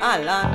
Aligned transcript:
אהלן, 0.00 0.52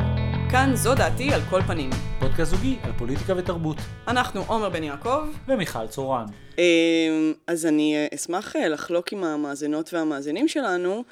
כאן 0.52 0.72
זו 0.76 0.96
דעתי 0.96 1.34
על 1.34 1.42
כל 1.50 1.62
פנים. 1.62 1.90
פודקאסט 2.20 2.52
זוגי 2.52 2.78
על 2.84 2.92
פוליטיקה 2.98 3.34
ותרבות. 3.38 3.78
אנחנו 4.08 4.44
עומר 4.48 4.70
בן 4.70 4.84
יעקב. 4.84 5.22
ומיכל 5.48 5.88
צורן. 5.88 6.26
אמ, 6.58 7.34
אז 7.48 7.66
אני 7.66 7.96
אה, 7.96 8.08
אשמח 8.16 8.56
אה, 8.56 8.68
לחלוק 8.68 9.14
עם 9.14 9.24
המאזינות 9.24 9.94
והמאזינים 9.94 10.48
שלנו 10.48 11.04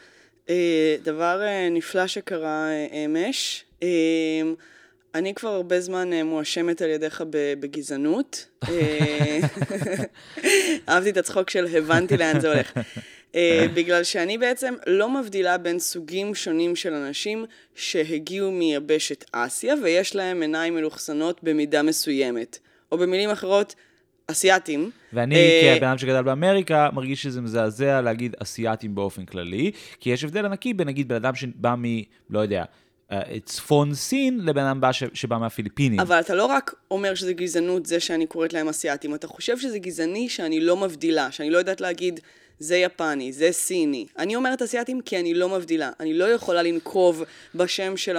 אה, 0.50 0.96
דבר 1.04 1.41
נפלא 1.71 2.07
שקרה 2.07 2.68
אמש. 3.05 3.66
אמ, 3.82 3.88
אני 5.16 5.34
כבר 5.34 5.50
הרבה 5.50 5.82
זמן 5.82 6.13
מואשמת 6.13 6.82
על 6.82 6.89
ידיך 6.89 7.23
בגזענות. 7.59 8.45
אהבתי 10.89 11.09
את 11.09 11.18
הצחוק 11.18 11.50
של 11.50 11.68
הבנתי 11.77 12.18
לאן 12.18 12.39
זה 12.39 12.54
הולך. 12.54 12.73
אה, 13.36 13.66
בגלל 13.73 14.04
שאני 14.04 14.38
בעצם 14.38 14.73
לא 14.88 15.09
מבדילה 15.09 15.57
בין 15.57 15.79
סוגים 15.79 16.36
שונים 16.36 16.75
של 16.75 16.93
אנשים 16.93 17.46
שהגיעו 17.75 18.51
מיבשת 18.51 19.25
אסיה 19.32 19.75
ויש 19.83 20.15
להם 20.15 20.42
עיניים 20.42 20.75
מלוכסנות 20.75 21.43
במידה 21.43 21.83
מסוימת. 21.83 22.59
או 22.92 22.97
במילים 22.97 23.29
אחרות, 23.29 23.75
אסייתים. 24.28 24.92
ואני, 25.14 25.36
uh, 25.36 25.78
כבן 25.78 25.87
אדם 25.87 25.97
שגדל 25.97 26.21
באמריקה, 26.21 26.89
מרגיש 26.93 27.23
שזה 27.23 27.42
מזעזע 27.42 28.01
להגיד 28.01 28.36
אסייתים 28.39 28.96
באופן 28.96 29.25
כללי, 29.25 29.71
כי 30.00 30.09
יש 30.09 30.23
הבדל 30.23 30.45
ענקי 30.45 30.73
בין 30.73 30.87
נגיד 30.87 31.07
בן 31.07 31.15
אדם 31.15 31.36
שבא 31.36 31.75
מ... 31.78 31.84
לא 32.30 32.39
יודע. 32.39 32.64
אה, 33.11 33.39
צפון 33.45 33.94
סין 33.94 34.39
לבן 34.45 34.64
אדם 34.64 34.81
שבא 35.14 35.38
מהפיליפינים. 35.38 36.00
אבל 36.00 36.20
אתה 36.20 36.36
לא 36.36 36.45
רק 36.45 36.73
אומר 36.92 37.16
שזה 37.16 37.34
גזענות, 37.34 37.86
זה 37.86 38.00
שאני 38.00 38.25
קוראת 38.25 38.53
להם 38.53 38.70
אסייתים, 38.70 39.16
אתה 39.16 39.28
חושב 39.28 39.58
שזה 39.58 39.80
גזעני 39.80 40.30
שאני 40.30 40.59
לא 40.59 40.78
מבדילה, 40.78 41.31
שאני 41.31 41.50
לא 41.50 41.58
יודעת 41.58 41.81
להגיד 41.81 42.20
זה 42.61 42.78
יפני, 42.78 43.31
זה 43.31 43.52
סיני. 43.52 44.06
אני 44.17 44.36
אומרת 44.36 44.61
אסייתים 44.61 45.02
כי 45.02 45.20
אני 45.20 45.33
לא 45.33 45.50
מבדילה. 45.50 45.92
אני 46.00 46.14
לא 46.14 46.25
יכולה 46.25 46.64
לנקוב 46.64 47.23
בשם 47.56 47.97
של 47.97 48.17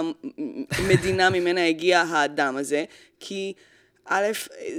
המדינה 0.71 1.31
ממנה 1.31 1.67
הגיע 1.67 2.01
האדם 2.01 2.57
הזה, 2.57 2.85
כי 3.21 3.53
א', 4.05 4.27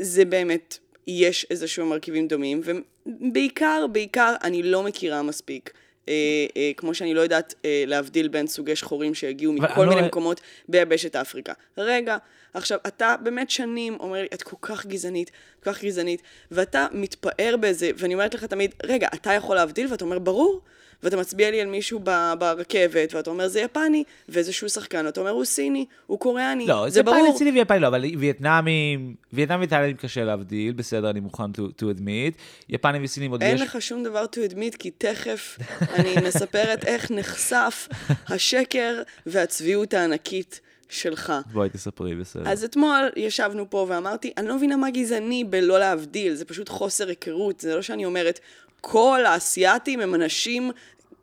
זה 0.02 0.26
באמת, 0.26 0.78
יש 1.08 1.46
איזשהו 1.50 1.86
מרכיבים 1.86 2.28
דומים, 2.28 2.62
ובעיקר, 2.66 3.86
בעיקר, 3.92 4.36
אני 4.44 4.64
לא 4.64 4.84
מכירה 4.84 5.22
מספיק. 5.22 5.74
אה, 6.10 6.14
אה, 6.58 6.72
כמו 6.78 6.94
שאני 6.94 7.14
לא 7.14 7.22
יודעת 7.22 7.54
אה, 7.66 7.84
להבדיל 7.88 8.28
בין 8.28 8.48
סוגי 8.48 8.76
שחורים 8.76 9.14
שהגיעו 9.16 9.54
מכל 9.54 9.86
מיני 9.86 10.02
לא... 10.02 10.08
מקומות 10.08 10.42
ביבשת 10.70 11.16
אפריקה. 11.16 11.54
רגע, 11.78 12.18
עכשיו, 12.54 12.80
אתה 12.88 13.16
באמת 13.24 13.50
שנים 13.50 13.98
אומר 14.00 14.22
לי, 14.22 14.28
את 14.34 14.44
כל 14.44 14.56
כך 14.62 14.86
גזענית, 14.86 15.32
כל 15.64 15.74
כך 15.74 15.84
גזענית, 15.84 16.22
ואתה 16.52 16.88
מתפאר 16.92 17.56
בזה, 17.60 17.92
ואני 17.98 18.14
אומרת 18.14 18.34
לך 18.34 18.44
תמיד, 18.44 18.76
רגע, 18.84 19.08
אתה 19.14 19.34
יכול 19.34 19.56
להבדיל? 19.56 19.88
ואתה 19.92 20.06
אומר, 20.06 20.20
ברור. 20.20 20.62
ואתה 21.04 21.18
מצביע 21.18 21.52
לי 21.52 21.62
על 21.62 21.68
מישהו 21.68 22.00
ברכבת, 22.40 23.14
ואתה 23.14 23.30
אומר, 23.30 23.48
זה 23.48 23.62
יפני, 23.62 24.04
ואיזשהו 24.30 24.70
שחקן, 24.70 25.06
ואתה 25.06 25.20
אומר, 25.20 25.32
הוא 25.32 25.46
סיני, 25.46 25.86
הוא 26.08 26.20
קוריאני, 26.20 26.68
לא, 26.68 26.90
זה, 26.90 27.04
ברור. 27.04 27.18
לא, 27.18 27.32
זה 27.32 27.38
סיני 27.38 27.52
ויפני 27.52 27.80
לא, 27.80 27.88
אבל 27.88 28.06
וייטנאמים, 28.20 29.16
וייטנאמים 29.34 29.68
ותאילנדים 29.68 29.98
קשה 29.98 30.24
להבדיל, 30.24 30.74
בסדר, 30.74 31.10
אני 31.10 31.20
מוכן 31.20 31.44
to, 31.44 31.82
to 31.82 31.84
admit. 31.98 32.38
יפנים 32.70 33.04
וסינים 33.04 33.32
עוד 33.32 33.44
אין 33.44 33.56
יש... 33.56 33.62
אין 33.62 33.70
לך 33.70 33.82
שום 33.82 34.04
דבר 34.04 34.26
to 34.26 34.52
admit, 34.52 34.78
כי 34.80 34.92
תכף 34.92 35.58
אני 35.94 36.16
מספרת 36.28 36.86
איך 36.86 37.12
נחשף 37.12 37.88
השקר 38.28 39.02
והצביעות 39.26 39.94
הענקית. 39.94 40.62
שלך. 40.90 41.34
בואי 41.54 41.70
תספרי, 41.70 42.16
בסדר. 42.16 42.50
אז 42.50 42.64
אתמול 42.64 43.10
ישבנו 43.16 43.70
פה 43.70 43.86
ואמרתי, 43.90 44.34
אני 44.38 44.48
לא 44.48 44.56
מבינה 44.56 44.76
מה 44.76 44.90
גזעני 44.90 45.44
בלא 45.44 45.80
להבדיל, 45.80 46.34
זה 46.34 46.46
פשוט 46.46 46.70
חוסר 46.70 47.08
היכרות, 47.08 47.60
זה 47.60 47.76
לא 47.76 47.82
שאני 47.82 48.06
אומרת, 48.06 48.40
כל 48.82 49.26
האסייתים 49.26 50.00
הם 50.00 50.16
אנשים 50.16 50.72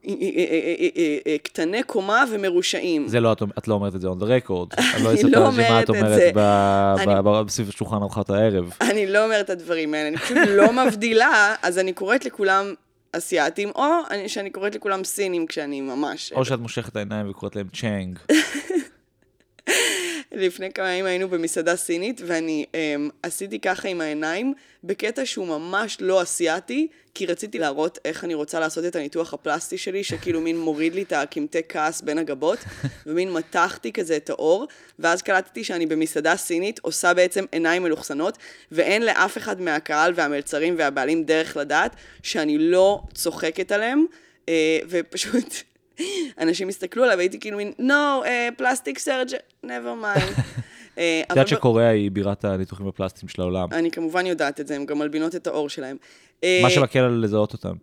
אה, 0.08 0.12
אה, 0.12 0.88
אה, 1.26 1.36
קטני 1.42 1.82
קומה 1.82 2.24
ומרושעים. 2.30 3.08
זה 3.08 3.20
לא, 3.20 3.32
את 3.58 3.68
לא 3.68 3.74
אומרת 3.74 3.94
את 3.94 4.00
זה 4.00 4.08
on 4.08 4.22
the 4.22 4.24
record. 4.24 4.80
אני 4.94 5.02
לא 5.02 5.14
אספר 5.14 5.48
לך 5.48 5.58
מה 5.70 5.82
את 5.82 5.88
אומרת 5.90 7.46
בסביב 7.46 7.68
השולחן 7.68 7.96
ארוחת 7.96 8.30
הערב. 8.30 8.72
אני 8.80 9.06
לא 9.06 9.24
אומרת 9.24 9.44
את 9.44 9.50
הדברים 9.50 9.94
האלה, 9.94 10.08
אני 10.08 10.16
פשוט 10.16 10.38
לא 10.48 10.72
מבדילה, 10.84 11.54
אז 11.62 11.78
אני 11.78 11.92
קוראת 11.92 12.24
לכולם 12.24 12.74
אסייתים, 13.12 13.70
או 13.74 13.84
שאני 14.26 14.50
קוראת 14.50 14.74
לכולם 14.74 15.04
סינים 15.04 15.46
כשאני 15.46 15.80
ממש... 15.80 16.32
או 16.32 16.44
שאת 16.44 16.58
מושכת 16.58 16.96
העיניים 16.96 17.30
וקוראת 17.30 17.56
להם 17.56 17.66
צ'אנג. 17.72 18.18
לפני 20.32 20.72
כמה 20.72 20.90
ימים 20.92 21.06
היינו 21.06 21.28
במסעדה 21.28 21.76
סינית, 21.76 22.20
ואני 22.26 22.64
um, 22.72 23.12
עשיתי 23.22 23.60
ככה 23.60 23.88
עם 23.88 24.00
העיניים, 24.00 24.54
בקטע 24.84 25.26
שהוא 25.26 25.46
ממש 25.46 25.96
לא 26.00 26.22
אסיאתי, 26.22 26.88
כי 27.14 27.26
רציתי 27.26 27.58
להראות 27.58 27.98
איך 28.04 28.24
אני 28.24 28.34
רוצה 28.34 28.60
לעשות 28.60 28.84
את 28.84 28.96
הניתוח 28.96 29.34
הפלסטי 29.34 29.78
שלי, 29.78 30.04
שכאילו 30.04 30.40
מין 30.40 30.58
מוריד 30.58 30.94
לי 30.94 31.02
את 31.02 31.12
הקמטי 31.12 31.58
כעס 31.68 32.00
בין 32.00 32.18
הגבות, 32.18 32.58
ומין 33.06 33.32
מתחתי 33.32 33.92
כזה 33.92 34.16
את 34.16 34.30
האור, 34.30 34.66
ואז 34.98 35.22
קלטתי 35.22 35.64
שאני 35.64 35.86
במסעדה 35.86 36.36
סינית 36.36 36.78
עושה 36.78 37.14
בעצם 37.14 37.44
עיניים 37.52 37.82
מלוכסנות, 37.82 38.38
ואין 38.72 39.02
לאף 39.02 39.38
אחד 39.38 39.60
מהקהל 39.60 40.12
והמלצרים 40.16 40.74
והבעלים 40.78 41.24
דרך 41.24 41.56
לדעת 41.56 41.96
שאני 42.22 42.58
לא 42.58 43.02
צוחקת 43.14 43.72
עליהם, 43.72 44.06
uh, 44.46 44.50
ופשוט... 44.88 45.69
אנשים 46.38 46.68
הסתכלו 46.68 47.04
עליי 47.04 47.16
והייתי 47.16 47.40
כאילו 47.40 47.56
מין, 47.56 47.72
no, 47.78 48.26
פלסטיק 48.56 48.98
סרג', 48.98 49.28
never 49.64 50.02
mind. 50.02 50.40
אה, 50.98 51.22
את 51.24 51.30
יודעת 51.30 51.48
שקוריאה 51.48 51.88
היא 51.88 52.10
בירת 52.10 52.44
הניתוחים 52.44 52.88
הפלסטיים 52.88 53.28
של 53.28 53.42
העולם. 53.42 53.68
אני 53.72 53.90
כמובן 53.90 54.26
יודעת 54.26 54.60
את 54.60 54.66
זה, 54.66 54.74
הן 54.74 54.86
גם 54.86 54.98
מלבינות 54.98 55.34
את 55.34 55.46
האור 55.46 55.68
שלהם. 55.68 55.96
מה 56.42 56.48
אה, 56.64 56.70
שמקל 56.70 56.98
על 56.98 57.20
לזהות 57.22 57.52
אותם. 57.52 57.74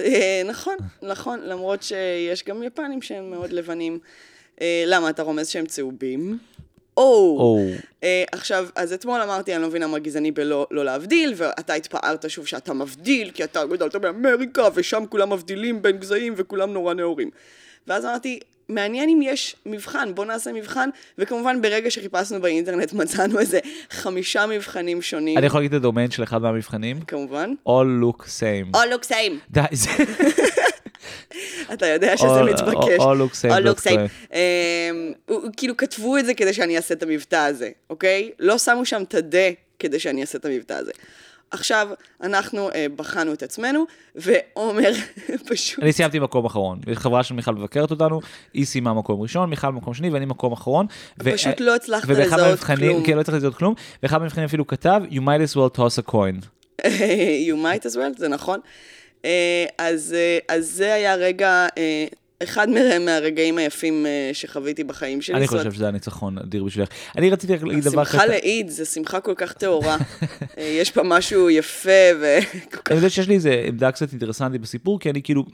אה, 0.00 0.42
נכון, 0.44 0.76
נכון, 1.02 1.40
למרות 1.42 1.82
שיש 1.82 2.44
גם 2.44 2.62
יפנים 2.62 3.02
שהם 3.02 3.30
מאוד 3.30 3.52
לבנים. 3.52 3.98
למה, 4.86 5.10
אתה 5.10 5.22
רומז 5.22 5.48
שהם 5.48 5.66
צהובים? 5.66 6.38
או. 6.96 7.38
Oh. 7.38 7.80
Uh, 7.80 8.04
עכשיו, 8.32 8.68
אז 8.74 8.92
אתמול 8.92 9.20
אמרתי, 9.20 9.54
אני 9.54 9.62
לא 9.62 9.68
מבינה 9.68 9.86
מה 9.86 9.98
גזעני 9.98 10.30
בלא 10.30 10.66
לא 10.70 10.84
להבדיל, 10.84 11.34
ואתה 11.36 11.74
התפארת 11.74 12.30
שוב 12.30 12.46
שאתה 12.46 12.72
מבדיל, 12.72 13.30
כי 13.30 13.44
אתה 13.44 13.66
גדלת 13.66 13.96
באמריקה, 13.96 14.68
ושם 14.74 15.04
כולם 15.08 15.32
מבדילים 15.32 15.82
בין 15.82 15.98
גזעים 15.98 16.34
וכולם 16.36 16.72
נורא 16.72 16.94
נאורים. 16.94 17.30
ואז 17.86 18.04
אמרתי, 18.04 18.40
מעניין 18.68 19.08
אם 19.08 19.20
יש 19.22 19.56
מבחן, 19.66 20.14
בוא 20.14 20.24
נעשה 20.24 20.52
מבחן, 20.52 20.88
וכמובן 21.18 21.62
ברגע 21.62 21.90
שחיפשנו 21.90 22.40
באינטרנט 22.40 22.92
מצאנו 23.02 23.38
איזה 23.38 23.58
חמישה 23.90 24.46
מבחנים 24.46 25.02
שונים. 25.02 25.38
אני 25.38 25.46
יכול 25.46 25.60
להגיד 25.60 25.74
את 25.74 25.80
הדומיין 25.80 26.10
של 26.10 26.22
אחד 26.22 26.42
מהמבחנים? 26.42 27.00
כמובן. 27.00 27.54
All 27.68 28.02
look 28.02 28.22
same. 28.22 28.76
All 28.76 28.94
look 28.94 29.08
same. 29.08 29.32
די, 29.50 29.60
זה... 29.72 29.90
אתה 31.72 31.86
יודע 31.86 32.16
שזה 32.16 32.42
מתבקש. 32.42 33.00
All 33.00 33.02
look 33.02 33.34
same. 33.34 33.50
All 33.50 33.66
look 33.66 33.86
same. 33.86 34.32
אמ, 34.32 35.12
כאילו 35.56 35.76
כתבו 35.76 36.16
את 36.16 36.26
זה 36.26 36.34
כדי 36.34 36.52
שאני 36.52 36.76
אעשה 36.76 36.94
את 36.94 37.02
המבטא 37.02 37.36
הזה, 37.36 37.70
אוקיי? 37.90 38.30
לא 38.38 38.58
שמו 38.58 38.84
שם 38.84 39.02
את 39.02 39.14
הדה 39.14 39.48
כדי 39.78 39.98
שאני 39.98 40.20
אעשה 40.20 40.38
את 40.38 40.44
המבטא 40.44 40.72
הזה. 40.72 40.92
עכשיו 41.54 41.88
אנחנו 42.22 42.70
אה, 42.70 42.86
בחנו 42.96 43.32
את 43.32 43.42
עצמנו, 43.42 43.84
ועומר 44.14 44.92
פשוט... 45.48 45.82
אני 45.82 45.92
סיימתי 45.92 46.18
מקום 46.18 46.44
אחרון. 46.44 46.80
חברה 46.94 47.22
של 47.22 47.34
מיכל 47.34 47.54
מבקרת 47.54 47.90
אותנו, 47.90 48.20
היא 48.54 48.64
סיימה 48.64 48.94
מקום 48.94 49.20
ראשון, 49.20 49.50
מיכל 49.50 49.70
מקום 49.70 49.94
שני 49.94 50.10
ואני 50.10 50.26
מקום 50.26 50.52
אחרון. 50.52 50.86
פשוט 51.18 51.60
ו... 51.60 51.64
לא 51.64 51.74
הצלחת 51.74 52.08
לזהות 52.08 52.60
כלום. 52.60 53.02
כן, 53.04 53.16
לא 53.16 53.20
הצלחתי 53.20 53.36
לזהות 53.36 53.54
כלום, 53.54 53.74
ואחד 54.02 54.18
מהמבחנים 54.18 54.44
אפילו 54.44 54.66
כתב, 54.66 55.02
you 55.10 55.20
might 55.20 55.52
as 55.52 55.56
well 55.56 55.78
toss 55.78 56.06
a 56.06 56.10
coin. 56.10 56.46
you 57.48 57.56
might 57.64 57.86
as 57.86 57.96
well, 57.96 58.18
זה 58.18 58.28
נכון. 58.28 58.60
אה, 59.24 59.64
אז, 59.78 60.14
אה, 60.18 60.38
אז 60.56 60.70
זה 60.70 60.94
היה 60.94 61.14
רגע 61.14 61.66
אה, 61.78 62.06
אחד 62.44 62.68
מהרגעים 63.00 63.58
היפים 63.58 64.06
אה, 64.06 64.30
שחוויתי 64.32 64.84
בחיים 64.84 65.22
שלי. 65.22 65.36
אני 65.36 65.48
חושב 65.48 65.72
שזה 65.72 65.84
היה 65.84 65.92
ניצחון 65.92 66.38
אדיר 66.38 66.64
בשבילך. 66.64 66.88
אני 67.16 67.30
רציתי 67.30 67.52
להגיד 67.52 67.84
דבר 67.84 68.02
אחר. 68.02 68.12
שמחה 68.12 68.26
לאיד, 68.26 68.68
זו 68.68 68.86
שמחה 68.86 69.20
כל 69.20 69.34
כך 69.36 69.52
טהורה. 69.52 69.96
אה, 70.58 70.62
יש 70.62 70.90
פה 70.90 71.02
משהו 71.02 71.50
יפה 71.50 71.90
וכל 72.20 72.76
כך... 72.76 72.90
אני 72.90 72.96
יודע 72.96 73.10
שיש 73.10 73.28
לי 73.28 73.34
איזה 73.34 73.64
עמדה 73.66 73.92
קצת 73.92 74.12
אינטרסנטית 74.12 74.60
בסיפור, 74.60 75.00
כי 75.00 75.10
אני 75.10 75.22
כאילו, 75.22 75.44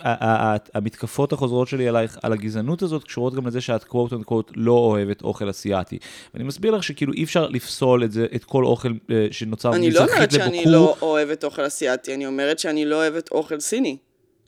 המתקפות 0.74 1.32
החוזרות 1.32 1.68
שלי 1.68 1.88
עלייך, 1.88 2.18
על 2.22 2.32
הגזענות 2.32 2.82
הזאת, 2.82 3.04
קשורות 3.04 3.34
גם 3.34 3.46
לזה 3.46 3.60
שאת 3.60 3.84
קוואט 3.84 4.12
אנקוואט 4.12 4.46
לא 4.56 4.72
אוהבת 4.72 5.22
אוכל 5.22 5.50
אסיאתי. 5.50 5.98
ואני 6.34 6.44
מסביר 6.44 6.74
לך 6.74 6.82
שכאילו 6.82 7.12
אי 7.12 7.24
אפשר 7.24 7.48
לפסול 7.48 8.04
את 8.04 8.12
זה, 8.12 8.26
את 8.34 8.44
כל 8.44 8.64
אוכל 8.64 8.92
אה, 9.10 9.26
שנוצר 9.30 9.70
מזרחית 9.70 10.32
לבקור. 10.32 10.46
אני 10.46 10.64
לא 10.64 10.64
אומרת 10.64 10.64
שאני 10.64 10.72
לא 10.72 10.96
אוהבת 11.02 11.44
אוכל 11.44 11.66
אסיאתי, 11.66 12.14
אני 12.14 12.26
אומרת 12.26 12.58
שאני 12.58 12.84
לא 12.84 12.96
אוהבת 12.96 13.30
אוכל 13.30 13.60
סיני. 13.60 13.96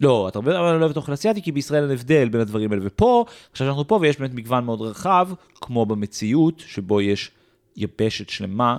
לא, 0.02 0.28
אתה 0.28 0.38
הרבה 0.38 0.52
לא 0.52 0.84
אוהב 0.84 0.96
אוכל 0.96 1.14
אסיאתי, 1.14 1.42
כי 1.42 1.52
בישראל 1.52 1.82
אין 1.82 1.90
הבדל 1.90 2.28
בין 2.28 2.40
הדברים 2.40 2.72
האלה. 2.72 2.82
ופה, 2.84 3.24
עכשיו 3.52 3.66
שאנחנו 3.66 3.88
פה 3.88 3.98
ויש 4.02 4.18
באמת 4.18 4.34
מגוון 4.34 4.64
מאוד 4.64 4.80
רחב, 4.80 5.28
כמו 5.54 5.86
במציאות, 5.86 6.62
שבו 6.66 7.00
יש 7.00 7.30
יבשת 7.76 8.28
שלמה, 8.28 8.76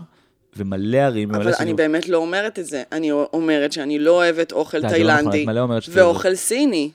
ומלא 0.58 0.98
ערים. 0.98 1.36
אבל 1.36 1.54
אני. 1.60 1.74
באמת 1.74 2.10
לא 2.10 2.18
אומרת 2.18 2.60
את 2.60 2.66
זה. 2.66 2.84
אני 2.92 3.12
אומרת 3.12 3.72
שאני 3.72 4.00
לא 4.00 4.12
אוהבת 4.12 4.52
אוכל 4.52 4.82
תאילנדי, 4.82 5.46
לא 5.46 5.66
ואוכל 5.90 6.36
סיני. 6.36 6.92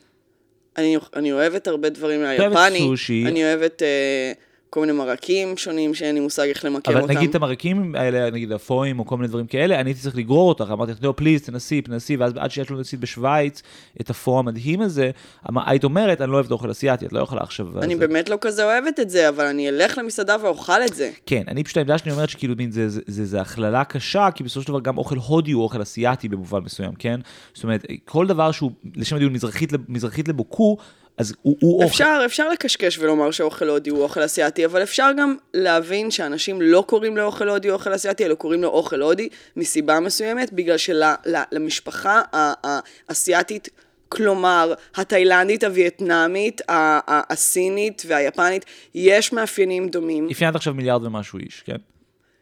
אני, 0.77 0.97
אני 1.17 1.33
אוהבת 1.33 1.67
הרבה 1.67 1.89
דברים 1.89 2.23
מהיפני. 2.23 2.89
אני 3.27 3.45
אוהבת... 3.45 3.83
Uh, 3.83 4.48
כל 4.71 4.81
מיני 4.81 4.93
מרקים 4.93 5.57
שונים 5.57 5.95
שאין 5.95 6.15
לי 6.15 6.21
מושג 6.21 6.49
איך 6.49 6.65
למקם 6.65 6.93
אבל 6.93 7.01
אותם. 7.01 7.13
נגיד 7.13 7.29
את 7.31 7.35
המרקים 7.35 7.95
האלה, 7.95 8.31
נגיד 8.31 8.53
הפואים 8.53 8.99
או 8.99 9.07
כל 9.07 9.17
מיני 9.17 9.29
דברים 9.29 9.47
כאלה, 9.47 9.81
אני 9.81 9.91
הייתי 9.91 10.01
צריך 10.01 10.17
לגרור 10.17 10.49
אותך, 10.49 10.65
אמרתי 10.73 10.93
לך, 10.93 10.99
לא, 11.03 11.15
פליז, 11.17 11.43
תנסי, 11.43 11.83
תנסי, 11.83 12.17
ואז 12.17 12.33
עד 12.37 12.51
שיש 12.51 12.71
לנו 12.71 12.81
נסית 12.81 13.01
בשוויץ, 13.01 13.63
את 14.01 14.11
הפו 14.11 14.39
המדהים 14.39 14.81
הזה, 14.81 15.11
היית 15.67 15.85
אומרת, 15.85 16.21
אני 16.21 16.31
לא 16.31 16.35
אוהבת 16.35 16.51
אוכל 16.51 16.71
אסיאתי, 16.71 17.07
את 17.07 17.13
לא 17.13 17.21
יכולה 17.21 17.43
עכשיו... 17.43 17.83
אני 17.83 17.97
באמת 17.97 18.29
לא 18.29 18.39
כזה 18.41 18.65
אוהבת 18.65 19.01
את 19.01 19.11
זה, 19.11 19.29
אבל 19.29 19.47
אני 19.47 19.69
אלך 19.69 19.99
למסעדה 19.99 20.37
ואוכל 20.43 20.83
את 20.87 20.95
זה. 20.95 21.11
כן, 21.27 21.43
אני 21.49 21.65
פשוט 21.65 21.77
העמדה 21.77 21.99
שלי 21.99 22.13
אומרת 22.13 22.29
שכאילו 22.29 22.55
מין 22.57 22.71
זה, 22.71 22.89
זה, 22.89 23.01
זה, 23.07 23.25
זה 23.25 23.41
הכללה 23.41 23.85
קשה, 23.85 24.29
כי 24.35 24.45
בסופו 24.45 24.63
של 24.63 24.69
דבר 24.69 24.81
גם 24.81 24.99
אוכל 24.99 25.17
הודי 25.17 25.53
הוא 25.53 25.63
אוכל 25.63 25.83
אסיאתי 25.83 26.29
במובן 26.29 26.61
מסוים, 26.61 26.93
כן? 26.99 27.21
זאת 27.55 27.65
אומרת, 27.65 27.85
כל 28.05 28.27
דבר 28.27 28.53
שהוא 28.53 28.71
לשם 28.97 29.17
הדיון 29.17 29.33
מזרחית 29.89 30.29
לבוקו, 30.29 30.77
אז 31.19 31.35
הוא, 31.43 31.57
הוא 31.61 31.75
אוכל. 31.75 31.87
אפשר, 31.87 32.23
אפשר 32.25 32.49
לקשקש 32.49 32.99
ולומר 32.99 33.31
שאוכל 33.31 33.69
הודי 33.69 33.91
הוא 33.91 34.03
אוכל 34.03 34.25
אסיאתי, 34.25 34.65
אבל 34.65 34.83
אפשר 34.83 35.11
גם 35.19 35.37
להבין 35.55 36.11
שאנשים 36.11 36.63
לא 36.63 36.85
קוראים 36.87 37.17
לאוכל 37.17 37.49
הודי 37.49 37.71
אוכל 37.71 37.95
אסיאתי, 37.95 38.25
אלא 38.25 38.35
קוראים 38.35 38.63
לו 38.63 38.69
אוכל 38.69 39.03
הודי 39.03 39.29
מסיבה 39.57 40.01
מסוימת, 40.01 40.53
בגלל 40.53 40.77
שלמשפחה 40.77 42.23
האסיאתית, 42.33 43.69
כלומר, 44.09 44.75
התאילנדית, 44.95 45.65
הווייטנאמית, 45.65 46.61
הסינית 46.69 48.03
והיפנית, 48.07 48.65
יש 48.95 49.33
מאפיינים 49.33 49.89
דומים. 49.89 50.29
אפיינת 50.33 50.55
עכשיו 50.55 50.75
מיליארד 50.75 51.05
ומשהו 51.05 51.39
איש, 51.39 51.63
כן? 51.67 51.77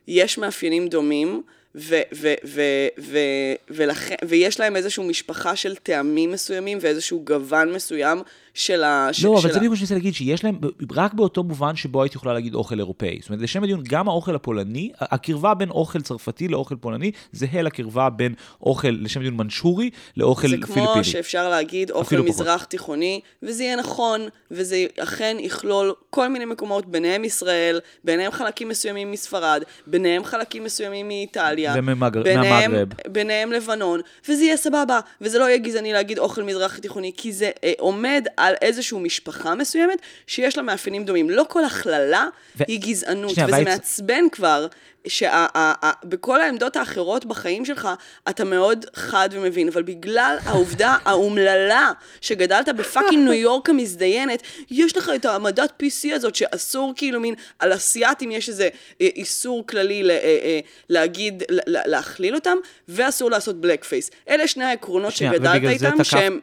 יש 0.09 0.39
מאפיינים 0.39 0.89
דומים, 0.89 1.43
ו- 1.77 2.03
ו- 2.15 2.35
ו- 2.45 2.89
ו- 2.99 3.55
ולכן, 3.71 4.15
ויש 4.25 4.61
להם 4.61 4.77
איזושהי 4.77 5.09
משפחה 5.09 5.57
של 5.57 5.77
טעמים 5.77 6.33
מסוימים 6.33 6.79
ואיזשהו 6.81 7.25
גוון 7.25 7.73
מסוים 7.73 8.23
של 8.57 8.83
ה... 8.85 9.09
של- 9.13 9.27
לא, 9.27 9.33
אבל 9.33 9.41
של 9.43 9.49
זה 9.49 9.55
ה- 9.55 9.59
בדיוק 9.59 9.71
מה 9.71 9.77
שאני 9.77 9.85
רוצה 9.85 9.95
להגיד, 9.95 10.15
שיש 10.15 10.45
להם, 10.45 10.59
רק 10.95 11.15
באותו 11.15 11.43
מובן 11.43 11.77
שבו 11.77 12.03
הייתי 12.03 12.17
יכולה 12.17 12.35
להגיד 12.35 12.55
אוכל 12.55 12.79
אירופאי. 12.79 13.19
זאת 13.21 13.29
אומרת, 13.31 13.43
לשם 13.43 13.63
הדיון, 13.65 13.83
גם 13.89 14.09
האוכל 14.09 14.35
הפולני, 14.35 14.91
הקרבה 15.01 15.55
בין 15.55 15.71
אוכל 15.71 16.01
צרפתי 16.03 16.49
לאוכל 16.49 16.77
פולני, 16.77 17.11
זהה 17.33 17.63
לקרבה 17.63 18.11
בין 18.11 18.35
אוכל, 18.63 18.89
לשם 19.01 19.21
הדיון, 19.21 19.35
מנצ'ורי, 19.37 19.91
לאוכל 20.17 20.49
זה 20.49 20.55
פיליפיני. 20.55 20.87
כמו 20.95 21.05
שאפשר 21.05 21.49
להגיד 21.49 21.91
אוכל 21.91 22.03
אפילו 22.07 22.23
פחות. 22.27 22.35
מזרח 22.41 22.65
תיכוני, 22.65 23.21
וזה 23.43 23.63
יהיה 23.65 23.77
נכון, 23.77 24.21
וזה 24.51 24.77
אכן 24.99 25.37
יכלול 25.41 25.93
כל 26.11 26.29
מיני 26.29 26.45
מקומות, 26.45 26.87
ביניהם 26.87 27.25
ישראל, 27.25 27.81
ביניהם 28.05 28.33
חלקים 28.33 28.69
מסוימים 28.69 29.11
מספרד, 29.13 29.63
ביניהם 29.87 30.25
חלקים 30.25 30.65
מסוימים 30.65 31.09
מאיטליה, 31.09 31.75
וממגר- 31.79 32.23
ביניהם. 32.23 32.73
ביניהם 33.09 33.53
לבנון, 33.53 34.01
וזה 34.29 34.45
יהיה 34.45 34.57
סבבה, 34.57 35.01
וזה 35.21 35.39
לא 35.39 35.45
יהיה 35.45 35.59
גזעני 35.59 35.93
להגיד 35.93 36.19
אוכל 36.19 36.43
מזרח 36.43 36.79
תיכוני, 36.79 37.13
כי 37.17 37.33
זה 37.33 37.51
אה, 37.65 37.73
עומד 37.79 38.27
על 38.47 38.55
איזושהי 38.63 38.99
משפחה 38.99 39.55
מסוימת 39.55 39.99
שיש 40.27 40.57
לה 40.57 40.63
מאפיינים 40.63 41.05
דומים. 41.05 41.31
לא 41.31 41.45
כל 41.49 41.65
הכללה 41.65 42.27
ו- 42.57 42.65
היא 42.69 42.81
גזענות, 42.81 43.31
שנייה, 43.31 43.47
וזה 43.47 43.53
והיית- 43.57 43.69
מעצבן 43.69 44.25
כבר. 44.33 44.67
שבכל 45.09 46.41
העמדות 46.41 46.77
האחרות 46.77 47.25
בחיים 47.25 47.65
שלך, 47.65 47.89
אתה 48.29 48.45
מאוד 48.45 48.85
חד 48.95 49.29
ומבין, 49.33 49.69
אבל 49.69 49.83
בגלל 49.83 50.37
העובדה 50.45 50.97
האומללה 51.05 51.91
שגדלת 52.21 52.69
ב 52.69 52.76
fucking 52.76 53.25
ניו 53.25 53.33
יורק 53.33 53.71
המזדיינת, 53.71 54.43
יש 54.71 54.97
לך 54.97 55.11
את 55.15 55.25
העמדת 55.25 55.83
PC 55.83 56.15
הזאת 56.15 56.35
שאסור 56.35 56.93
כאילו 56.97 57.21
מין, 57.21 57.35
על 57.59 57.75
אסייתים 57.75 58.31
יש 58.31 58.49
איזה 58.49 58.69
אה, 59.01 59.09
איסור 59.17 59.67
כללי 59.67 60.03
ל, 60.03 60.11
אה, 60.11 60.17
אה, 60.17 60.61
להגיד, 60.89 61.43
להכליל 61.67 62.35
אותם, 62.35 62.57
ואסור 62.89 63.31
לעשות 63.31 63.61
blackface. 63.61 64.11
אלה 64.29 64.49
שני 64.49 64.65
העקרונות 64.65 65.13
שגדלת 65.13 65.55
איתם, 65.71 65.97
תקף- 65.97 66.03
שהם... 66.11 66.41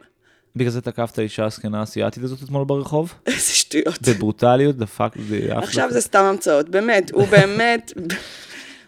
בגלל 0.56 0.70
זה 0.70 0.80
תקפת 0.80 1.18
את 1.18 1.24
האישה 1.24 1.44
הזקנה 1.44 1.80
האסיאתית 1.80 2.22
הזאת 2.22 2.42
אתמול 2.42 2.64
ברחוב? 2.64 3.14
איזה 3.26 3.38
שטויות. 3.40 4.08
בברוטליות, 4.08 4.76
דפק, 4.76 5.12
זה 5.28 5.58
אף 5.58 5.62
עכשיו 5.62 5.88
זה 5.90 6.00
סתם 6.00 6.24
המצאות, 6.24 6.68
באמת, 6.68 7.10
הוא 7.10 7.26
באמת... 7.26 7.92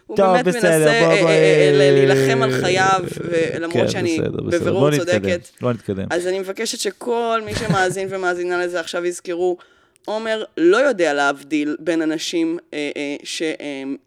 הוא 0.07 0.17
טוב, 0.17 0.25
באמת 0.25 0.45
בסדר, 0.45 0.61
מנסה 0.61 1.05
בוא, 1.05 1.13
אה, 1.13 1.21
בוא, 1.21 1.29
אה, 1.29 1.33
אה, 1.33 1.71
להילחם 1.73 2.43
על 2.43 2.61
חייו, 2.61 3.03
ולמרות 3.23 3.73
כן, 3.73 3.87
שאני 3.89 4.19
בסדר, 4.19 4.41
בסדר. 4.41 4.59
בבירור 4.59 4.79
בוא 4.79 4.89
נתקדם, 4.89 5.19
צודקת. 5.19 5.49
לא 5.61 5.73
נתקדם. 5.73 6.07
אז 6.09 6.27
אני 6.27 6.39
מבקשת 6.39 6.79
שכל 6.79 7.41
מי 7.45 7.55
שמאזין 7.55 8.07
ומאזינה 8.11 8.65
לזה 8.65 8.79
עכשיו 8.79 9.05
יזכרו, 9.05 9.57
עומר 10.05 10.43
לא 10.57 10.77
יודע 10.77 11.13
להבדיל 11.13 11.75
בין 11.79 12.01
אנשים 12.01 12.57
אה, 12.73 12.91
אה, 12.97 13.15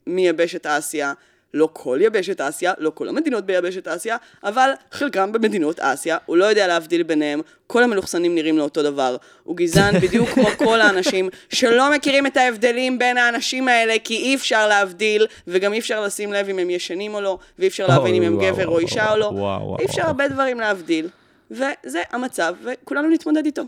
שמייבשת 0.07 0.67
אסיה, 0.67 1.13
לא 1.55 1.69
כל 1.73 1.99
יבשת 2.03 2.41
אסיה, 2.41 2.73
לא 2.79 2.91
כל 2.95 3.09
המדינות 3.09 3.47
ביבשת 3.47 3.89
אסיה, 3.89 4.17
אבל 4.45 4.71
חלקם 4.93 5.33
במדינות 5.33 5.81
אסיה, 5.81 6.19
הוא 6.27 6.37
לא 6.37 6.45
יודע 6.45 6.67
להבדיל 6.67 7.03
ביניהם, 7.03 7.41
כל 7.67 7.83
המלוכסנים 7.83 8.35
נראים 8.35 8.59
לו 8.59 8.65
אותו 8.65 8.83
דבר. 8.83 9.17
הוא 9.45 9.57
גזען 9.57 9.99
בדיוק 10.03 10.29
כמו 10.29 10.49
כל 10.59 10.81
האנשים 10.81 11.29
שלא 11.49 11.95
מכירים 11.95 12.27
את 12.27 12.37
ההבדלים 12.37 12.99
בין 12.99 13.19
האנשים 13.19 13.69
האלה, 13.69 13.95
כי 14.05 14.17
אי 14.17 14.35
אפשר 14.35 14.69
להבדיל, 14.69 15.27
וגם 15.47 15.73
אי 15.73 15.79
אפשר 15.79 16.01
לשים 16.01 16.33
לב 16.33 16.49
אם 16.49 16.59
הם 16.59 16.71
ישנים 16.71 17.15
או 17.15 17.21
לא, 17.21 17.39
ואי 17.59 17.69
אפשר 17.69 17.87
להבין 17.87 18.15
אם 18.15 18.23
הם 18.23 18.41
גבר 18.41 18.67
או 18.67 18.79
אישה 18.79 19.13
או 19.13 19.17
לא. 19.17 19.77
אי 19.81 19.85
אפשר. 19.85 20.07
הרבה 20.07 20.29
דברים 20.29 20.61
להבדיל, 20.61 21.09
וזה 21.51 22.03
המצב, 22.11 22.55
וכולנו 22.65 23.09
נתמודד 23.11 23.45
איתו. 23.45 23.63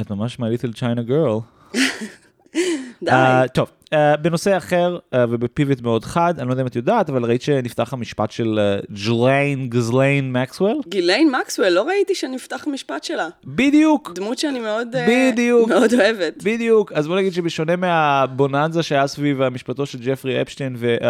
את 0.00 0.10
ממש 0.10 0.36
my 0.36 0.42
little 0.42 0.76
China 0.76 1.08
girl. 1.08 1.40
די. 3.02 3.10
Uh, 3.10 3.48
טוב, 3.54 3.70
בנושא 4.22 4.56
אחר 4.56 4.98
uh, 4.98 5.16
ובפיבוט 5.30 5.80
מאוד 5.80 6.04
חד, 6.04 6.34
אני 6.38 6.48
לא 6.48 6.52
יודע 6.52 6.62
אם 6.62 6.66
את 6.66 6.76
יודעת, 6.76 7.10
אבל 7.10 7.24
ראית 7.24 7.42
שנפתח 7.42 7.92
המשפט 7.92 8.30
של 8.30 8.58
uh, 8.58 8.94
גיליין 9.06 9.68
ג'זליין 9.68 10.32
מקסוול? 10.32 10.80
גיליין 10.88 11.30
מקסוול, 11.30 11.68
לא 11.68 11.82
ראיתי 11.82 12.14
שנפתח 12.14 12.66
משפט 12.72 13.04
שלה. 13.04 13.28
בדיוק, 13.44 14.12
דמות 14.14 14.38
שאני 14.38 14.60
מאוד, 14.60 14.96
אה, 14.96 15.06
בדיוק. 15.32 15.68
מאוד 15.68 15.94
אוהבת. 15.94 16.42
בדיוק. 16.44 16.92
אז 16.92 17.06
בוא 17.06 17.16
נגיד 17.16 17.32
שבשונה 17.32 17.76
מהבוננזה 17.76 18.82
שהיה 18.82 19.06
סביב 19.06 19.42
uh, 19.42 19.50
משפטו 19.50 19.86
של 19.86 19.98
ג'פרי 20.02 20.42
אפשטיין, 20.42 20.74
ו... 20.78 20.96
Uh, 21.00 21.04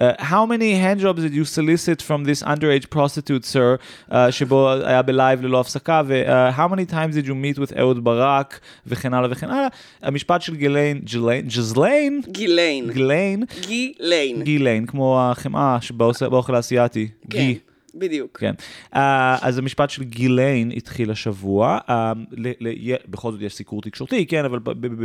Uh, 0.00 0.04
how 0.18 0.44
many 0.44 0.74
handjobs 0.74 1.20
did 1.26 1.32
you 1.34 1.44
solicit 1.44 2.02
from 2.02 2.24
this 2.24 2.42
underage 2.42 2.86
prostitute, 2.90 3.44
sir, 3.44 3.78
uh, 4.10 4.14
שבו 4.30 4.70
היה 4.72 5.02
ב 5.02 5.10
live 5.10 5.42
ללא 5.42 5.60
הפסקה, 5.60 6.02
ו- 6.06 6.22
uh, 6.26 6.58
how 6.58 6.68
many 6.74 6.90
times 6.90 7.14
did 7.16 7.26
you 7.26 7.34
meet 7.34 7.58
with 7.58 7.78
אהוד 7.78 8.04
ברק, 8.04 8.60
וכן 8.86 9.14
הלאה 9.14 9.28
וכן 9.32 9.50
הלאה. 9.50 9.68
המשפט 10.02 10.42
של 10.42 10.56
גיליין, 10.56 11.00
ג'ליין, 11.12 11.46
ג'זליין? 11.48 12.20
גיליין. 12.28 12.86
גליין? 12.90 13.44
גיליין. 13.68 14.42
גיליין, 14.42 14.86
כמו 14.86 15.20
החמאה 15.30 15.78
שבאוכל 15.80 16.28
באוכל 16.28 16.54
האסייתי. 16.54 17.08
כן, 17.30 17.38
גי. 17.38 17.58
בדיוק. 17.94 18.38
כן. 18.38 18.54
Uh, 18.94 18.96
אז 19.42 19.58
המשפט 19.58 19.90
של 19.90 20.04
גיליין 20.04 20.72
התחיל 20.76 21.10
השבוע. 21.10 21.78
י- 22.76 22.94
בכל 23.08 23.32
זאת 23.32 23.40
יש 23.40 23.54
סיקור 23.54 23.82
תקשורתי, 23.82 24.26
כן, 24.26 24.44
אבל 24.44 24.58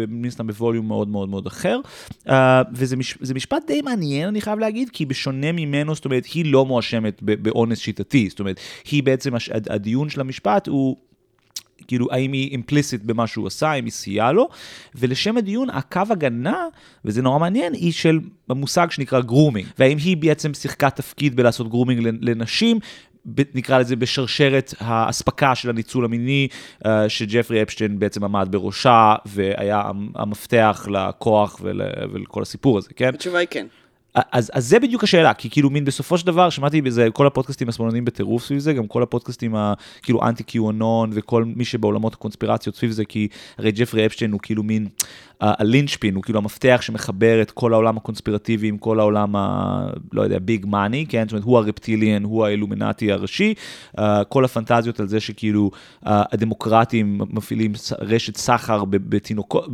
מן 0.08 0.28
הסתם 0.28 0.48
בווליום 0.48 0.88
מאוד 0.88 1.08
מאוד 1.08 1.30
מאוד 1.30 1.48
אחר. 1.48 1.80
Uh, 2.28 2.32
וזה 2.74 2.98
מש, 2.98 3.18
זה 3.22 3.34
משפט 3.34 3.64
די 3.68 3.82
מעניין, 3.82 4.28
אני 4.28 4.42
חייב 4.42 4.60
להגיד, 4.60 4.90
כי 4.90 5.06
בשונה 5.06 5.52
ממנו, 5.52 5.96
זאת 5.96 6.06
אומרת, 6.06 6.26
היא 6.26 6.52
לא 6.54 6.66
מואשמת 6.66 7.22
באונס 7.22 7.80
שיטתי. 7.80 8.30
זאת 8.30 8.40
אומרת, 8.40 8.60
היא 8.92 9.04
בעצם, 9.04 9.34
הדיון 9.70 10.10
של 10.10 10.22
המשפט 10.22 10.68
הוא... 10.68 11.09
כאילו, 11.90 12.08
האם 12.12 12.32
היא 12.34 12.52
אימפליסט 12.52 13.00
במה 13.04 13.28
שהוא 13.28 13.48
עשה, 13.48 13.72
האם 13.72 13.86
היא 13.86 13.92
סייעה 13.92 14.32
לו, 14.32 14.50
ולשם 14.96 15.38
הדיון, 15.38 15.70
הקו 15.70 16.02
הגנה, 16.10 16.66
וזה 17.06 17.22
נורא 17.22 17.40
מעניין, 17.40 17.74
היא 17.74 17.92
של 17.92 18.20
המושג 18.50 18.92
שנקרא 18.92 19.20
grooming, 19.22 19.68
והאם 19.80 19.98
היא 19.98 20.18
בעצם 20.18 20.54
שיחקה 20.54 20.90
תפקיד 20.90 21.36
בלעשות 21.36 21.70
grooming 21.70 22.08
לנשים, 22.22 22.80
נקרא 23.56 23.80
לזה 23.80 23.96
בשרשרת 23.96 24.74
האספקה 24.80 25.56
של 25.56 25.70
הניצול 25.70 26.06
המיני, 26.06 26.48
אה, 26.86 27.10
שג'פרי 27.10 27.62
אפשטיין 27.62 28.00
בעצם 28.00 28.24
עמד 28.24 28.48
בראשה, 28.52 29.16
והיה 29.26 29.82
המ- 29.82 30.12
המפתח 30.16 30.88
לכוח 30.92 31.60
ול, 31.64 31.82
ולכל 32.14 32.42
הסיפור 32.42 32.78
הזה, 32.78 32.90
כן? 32.96 33.10
התשובה 33.14 33.38
היא 33.40 33.48
כן. 33.52 33.68
אז, 34.16 34.52
אז 34.54 34.68
זה 34.68 34.80
בדיוק 34.80 35.04
השאלה, 35.04 35.34
כי 35.34 35.50
כאילו 35.50 35.70
מין 35.70 35.86
בסופו 35.86 36.18
של 36.18 36.28
דבר, 36.28 36.50
שמעתי 36.50 36.82
בזה, 36.82 37.08
כל 37.14 37.28
הפודקאסטים 37.28 37.70
השמאלנים 37.70 38.06
בטירוף 38.06 38.46
סביב 38.46 38.60
זה, 38.60 38.74
גם 38.74 38.88
כל 38.88 39.04
הפודקאסטים 39.04 39.56
ה- 39.56 39.74
כאילו 40.02 40.24
אנטי 40.28 40.44
קיואנון 40.44 41.10
וכל 41.14 41.44
מי 41.56 41.66
שבעולמות 41.66 42.14
הקונספירציות 42.14 42.76
סביב 42.76 42.92
זה, 42.92 43.06
כי 43.06 43.28
הרי 43.58 43.72
ג'פרי 43.72 44.06
אפשטיין 44.06 44.32
הוא 44.32 44.40
כאילו 44.44 44.64
מין 44.64 44.88
הלינצ'פין, 45.42 46.16
הוא 46.16 46.24
כאילו 46.24 46.40
המפתח 46.40 46.80
שמחבר 46.82 47.42
את 47.42 47.52
כל 47.52 47.74
העולם 47.74 47.98
הקונספירטיבי 47.98 48.68
עם 48.68 48.78
כל 48.78 49.00
העולם 49.00 49.36
ה... 49.36 49.90
לא 50.14 50.22
יודע, 50.22 50.40
ביג 50.40 50.66
מאני, 50.66 51.06
כן? 51.10 51.24
זאת 51.24 51.32
אומרת, 51.32 51.44
הוא 51.44 51.58
הרפטיליאן, 51.58 52.24
הוא 52.24 52.46
האילומינטי 52.46 53.12
הראשי, 53.12 53.54
uh, 53.98 54.02
כל 54.30 54.46
הפנטזיות 54.46 55.00
על 55.00 55.08
זה 55.08 55.20
שכאילו 55.20 55.72
uh, 55.74 56.10
הדמוקרטים 56.10 57.22
מפעילים 57.30 57.72
רשת 58.00 58.38
סחר 58.38 58.86
בתינוקות, 58.86 59.68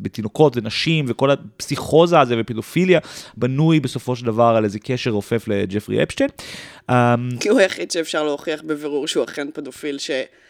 בתינוקות 0.00 0.56
ונשים, 0.56 1.04
וכל 1.08 1.30
הפסיכוזה 1.30 2.20
הזה 2.20 2.34
ופדופיליה, 2.38 2.98
בנוי 3.36 3.80
בסופו 3.80 4.16
של 4.16 4.26
דבר 4.26 4.54
על 4.56 4.64
איזה 4.64 4.78
קשר 4.78 5.10
רופף 5.10 5.48
לג'פרי 5.48 6.02
אפשטיין. 6.02 6.30
Um, 6.90 6.94
כי 7.40 7.48
הוא 7.48 7.58
היחיד 7.58 7.90
שאפשר 7.90 8.24
להוכיח 8.24 8.62
בבירור 8.62 9.08
שהוא 9.08 9.24
אכן 9.24 9.48
פדופיל, 9.54 9.98
שאכן 9.98 10.43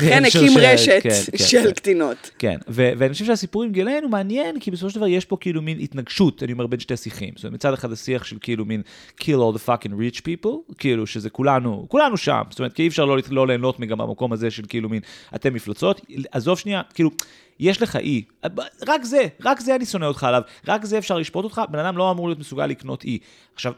כן, 0.00 0.24
הקים 0.24 0.58
רשת 0.58 1.00
כן, 1.02 1.08
כן, 1.30 1.38
של 1.38 1.64
כן. 1.64 1.72
קטינות. 1.72 2.30
כן, 2.38 2.56
ואני 2.68 3.12
חושב 3.12 3.24
שהסיפור 3.24 3.62
עם 3.62 3.72
גילן 3.72 4.02
הוא 4.02 4.10
מעניין, 4.10 4.60
כי 4.60 4.70
בסופו 4.70 4.90
של 4.90 4.96
דבר 4.96 5.06
יש 5.06 5.24
פה 5.24 5.36
כאילו 5.40 5.62
מין 5.62 5.78
התנגשות, 5.80 6.42
אני 6.42 6.52
אומר, 6.52 6.66
בין 6.66 6.80
שתי 6.80 6.96
שיחים. 6.96 7.32
זאת 7.36 7.44
אומרת, 7.44 7.54
מצד 7.54 7.72
אחד 7.72 7.92
השיח 7.92 8.24
של 8.24 8.36
כאילו 8.40 8.64
מין 8.64 8.82
kill 9.20 9.24
all 9.24 9.56
the 9.56 9.68
fucking 9.68 9.92
rich 9.92 10.20
people, 10.20 10.74
כאילו 10.78 11.06
שזה 11.06 11.30
כולנו, 11.30 11.86
כולנו 11.88 12.16
שם. 12.16 12.42
זאת 12.50 12.58
אומרת, 12.58 12.72
כי 12.72 12.82
אי 12.82 12.88
אפשר 12.88 13.04
לא, 13.04 13.16
לא 13.30 13.46
ליהנות 13.46 13.80
גם 13.80 13.98
במקום 13.98 14.32
הזה 14.32 14.50
של 14.50 14.62
כאילו 14.68 14.88
מין, 14.88 15.00
אתם 15.34 15.54
מפלצות. 15.54 16.00
עזוב 16.32 16.58
שנייה, 16.58 16.82
כאילו, 16.94 17.10
יש 17.62 17.82
לך 17.82 17.96
אי. 17.96 18.22
רק 18.88 19.04
זה, 19.04 19.26
רק 19.44 19.60
זה 19.60 19.76
אני 19.76 19.86
שונא 19.86 20.04
אותך 20.04 20.24
עליו, 20.24 20.42
רק 20.68 20.84
זה 20.84 20.98
אפשר 20.98 21.18
לשפוט 21.18 21.44
אותך, 21.44 21.62
בן 21.70 21.78
אדם 21.78 21.96
לא 21.96 22.10
אמור 22.10 22.28
להיות 22.28 22.38
מסוגל 22.38 22.66
לקנות 22.66 23.04
אי. 23.04 23.18
עכשיו, 23.54 23.72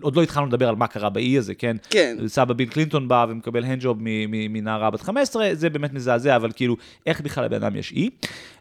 עוד 0.00 0.16
לא 0.16 0.22
התחלנו 0.22 0.46
לדבר 0.46 0.68
על 0.68 0.74
מה 0.74 0.86
קרה 0.86 1.10
באי 1.10 1.38
הזה, 1.38 1.54
כן? 1.54 1.76
כן. 1.90 2.16
סבא 2.26 2.54
ביל 2.54 2.68
קלינטון 2.68 3.08
בא 3.08 3.26
ומקבל 3.28 3.64
הנדג'וב 3.64 3.98
מנערה 4.28 4.90
בת 4.90 5.00
15, 5.00 5.48
זה 5.52 5.70
באמת 5.70 5.92
מזעזע, 5.92 6.36
אבל 6.36 6.50
כאילו, 6.52 6.76
איך 7.06 7.20
בכלל 7.20 7.44
לבן 7.44 7.62
אדם 7.62 7.76
יש 7.76 7.92
אי? 7.92 8.10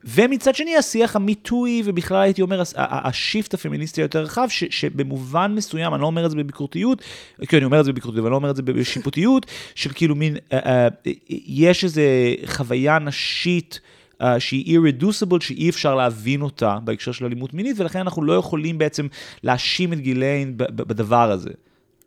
ומצד 0.03 0.55
שני, 0.55 0.77
השיח 0.77 1.15
המיטוי, 1.15 1.81
ובכלל 1.85 2.21
הייתי 2.21 2.41
אומר, 2.41 2.61
השיפט 2.75 3.53
הפמיניסטי 3.53 4.01
היותר 4.01 4.23
רחב, 4.23 4.47
ש, 4.49 4.63
שבמובן 4.63 5.53
מסוים, 5.55 5.93
אני 5.93 6.01
לא 6.01 6.07
אומר 6.07 6.25
את 6.25 6.31
זה 6.31 6.37
בביקורתיות, 6.37 7.01
כן, 7.47 7.57
אני 7.57 7.65
אומר 7.65 7.79
את 7.79 7.85
זה 7.85 7.91
בביקורתיות, 7.91 8.23
אבל 8.23 8.31
לא 8.31 8.35
אומר 8.35 8.49
את 8.49 8.55
זה 8.55 8.61
בשיפוטיות, 8.61 9.45
של 9.75 9.89
כאילו 9.93 10.15
מין, 10.15 10.37
אה, 10.53 10.59
אה, 10.63 10.87
יש 11.47 11.83
איזו 11.83 12.01
חוויה 12.45 12.99
נשית. 12.99 13.79
Uh, 14.21 14.25
שהיא 14.39 14.79
irreducible, 14.79 15.39
שאי 15.39 15.69
אפשר 15.69 15.95
להבין 15.95 16.41
אותה 16.41 16.77
בהקשר 16.83 17.11
של 17.11 17.25
אלימות 17.25 17.53
מינית, 17.53 17.79
ולכן 17.79 17.99
אנחנו 17.99 18.23
לא 18.23 18.33
יכולים 18.33 18.77
בעצם 18.77 19.07
להאשים 19.43 19.93
את 19.93 19.99
גיליין 19.99 20.53
בדבר 20.57 21.31
הזה. 21.31 21.51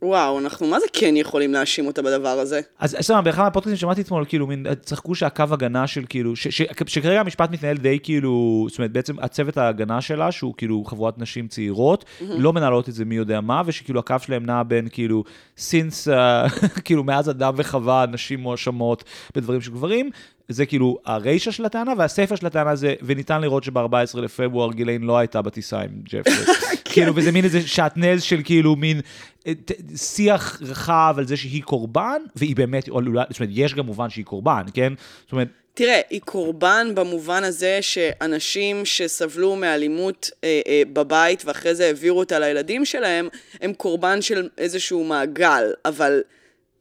וואו, 0.02 0.38
אנחנו 0.38 0.66
מה 0.66 0.80
זה 0.80 0.86
כן 0.92 1.16
יכולים 1.16 1.52
להאשים 1.52 1.86
אותה 1.86 2.02
בדבר 2.02 2.28
הזה? 2.28 2.60
אז 2.78 2.96
סתם, 3.00 3.20
באחד 3.24 3.42
מהפודקאסטים 3.42 3.76
שמעתי 3.76 4.00
אתמול, 4.00 4.24
כאילו, 4.28 4.46
מין, 4.46 4.66
צחקו 4.82 5.14
שהקו 5.14 5.44
הגנה 5.50 5.86
של 5.86 6.04
כאילו, 6.08 6.36
ש, 6.36 6.48
ש, 6.48 6.62
שכרגע 6.86 7.20
המשפט 7.20 7.50
מתנהל 7.50 7.76
די 7.76 7.98
כאילו, 8.02 8.66
זאת 8.68 8.78
אומרת, 8.78 8.92
בעצם 8.92 9.18
הצוות 9.18 9.56
ההגנה 9.56 10.00
שלה, 10.00 10.32
שהוא 10.32 10.54
כאילו 10.56 10.84
חבורת 10.84 11.18
נשים 11.18 11.48
צעירות, 11.48 12.04
mm-hmm. 12.04 12.24
לא 12.38 12.52
מנהלות 12.52 12.88
את 12.88 12.94
זה 12.94 13.04
מי 13.04 13.14
יודע 13.14 13.40
מה, 13.40 13.62
ושכאילו 13.66 14.00
הקו 14.00 14.16
שלהם 14.20 14.46
נע 14.46 14.62
בין 14.62 14.88
כאילו, 14.92 15.24
סינס, 15.58 16.08
uh, 16.08 16.12
כאילו, 16.84 17.04
מאז 17.04 17.30
אדם 17.30 17.54
וחווה, 17.56 18.04
נשים 18.06 18.40
מואשמות 18.40 19.04
בדברים 19.36 19.60
של 19.60 19.70
גברים, 19.70 20.10
זה 20.48 20.66
כאילו 20.66 20.98
הרישה 21.04 21.52
של 21.52 21.64
הטענה, 21.64 21.92
והספר 21.98 22.36
של 22.36 22.46
הטענה 22.46 22.76
זה, 22.76 22.94
וניתן 23.02 23.40
לראות 23.40 23.64
שב-14 23.64 24.20
לפברואר 24.20 24.72
גיליין 24.72 25.02
לא 25.02 25.18
הייתה 25.18 25.42
בטיסה 25.42 25.80
עם 25.80 25.90
ג'פרי. 26.04 26.54
כאילו, 26.92 27.16
וזה 27.16 27.32
מין 27.32 27.44
איזה 27.44 27.60
שעטנז 27.66 28.22
של 28.22 28.40
כאילו 28.44 28.76
מין 28.76 29.00
אה, 29.46 29.52
שיח 29.96 30.62
רחב 30.62 31.14
על 31.18 31.26
זה 31.26 31.36
שהיא 31.36 31.62
קורבן, 31.62 32.22
והיא 32.36 32.56
באמת, 32.56 32.84
זאת 32.84 32.94
אומרת, 33.40 33.50
יש 33.50 33.74
גם 33.74 33.86
מובן 33.86 34.10
שהיא 34.10 34.24
קורבן, 34.24 34.62
כן? 34.74 34.92
זאת 35.24 35.32
אומרת... 35.32 35.48
תראה, 35.74 36.00
היא 36.10 36.20
קורבן 36.20 36.92
במובן 36.94 37.44
הזה 37.44 37.78
שאנשים 37.80 38.84
שסבלו 38.84 39.56
מאלימות 39.56 40.30
אה, 40.44 40.60
אה, 40.66 40.82
בבית 40.92 41.42
ואחרי 41.46 41.74
זה 41.74 41.86
העבירו 41.86 42.18
אותה 42.18 42.38
לילדים 42.38 42.84
שלהם, 42.84 43.28
הם 43.60 43.72
קורבן 43.72 44.22
של 44.22 44.48
איזשהו 44.58 45.04
מעגל, 45.04 45.72
אבל 45.84 46.20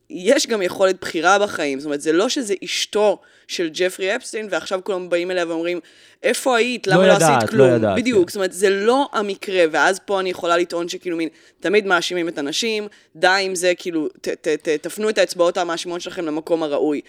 יש 0.09 0.47
גם 0.47 0.61
יכולת 0.61 1.01
בחירה 1.01 1.39
בחיים. 1.39 1.79
זאת 1.79 1.85
אומרת, 1.85 2.01
זה 2.01 2.11
לא 2.11 2.29
שזה 2.29 2.53
אשתו 2.63 3.21
של 3.51 3.69
ג'פרי 3.73 4.15
אפסטין, 4.15 4.47
ועכשיו 4.51 4.79
כולם 4.83 5.09
באים 5.09 5.31
אליה 5.31 5.47
ואומרים, 5.47 5.79
איפה 6.23 6.57
היית? 6.57 6.87
למה 6.87 7.01
לא, 7.01 7.07
לא 7.07 7.13
ידעת, 7.13 7.37
עשית 7.37 7.49
כלום? 7.49 7.67
לא 7.67 7.75
ידעת, 7.75 7.97
בדיוק, 7.97 8.23
כן. 8.23 8.27
זאת 8.27 8.35
אומרת, 8.35 8.53
זה 8.53 8.69
לא 8.69 9.09
המקרה, 9.13 9.65
ואז 9.71 9.99
פה 10.05 10.19
אני 10.19 10.29
יכולה 10.29 10.57
לטעון 10.57 10.89
שכאילו 10.89 11.17
מין, 11.17 11.29
תמיד 11.59 11.85
מאשימים 11.85 12.27
את 12.27 12.37
הנשים, 12.37 12.87
די 13.15 13.41
עם 13.41 13.55
זה, 13.55 13.73
כאילו, 13.77 14.07
ת, 14.07 14.27
ת, 14.27 14.47
ת, 14.47 14.69
תפנו 14.69 15.09
את 15.09 15.17
האצבעות 15.17 15.57
המאשימות 15.57 16.01
שלכם 16.01 16.25
למקום 16.25 16.63
הראוי. 16.63 17.01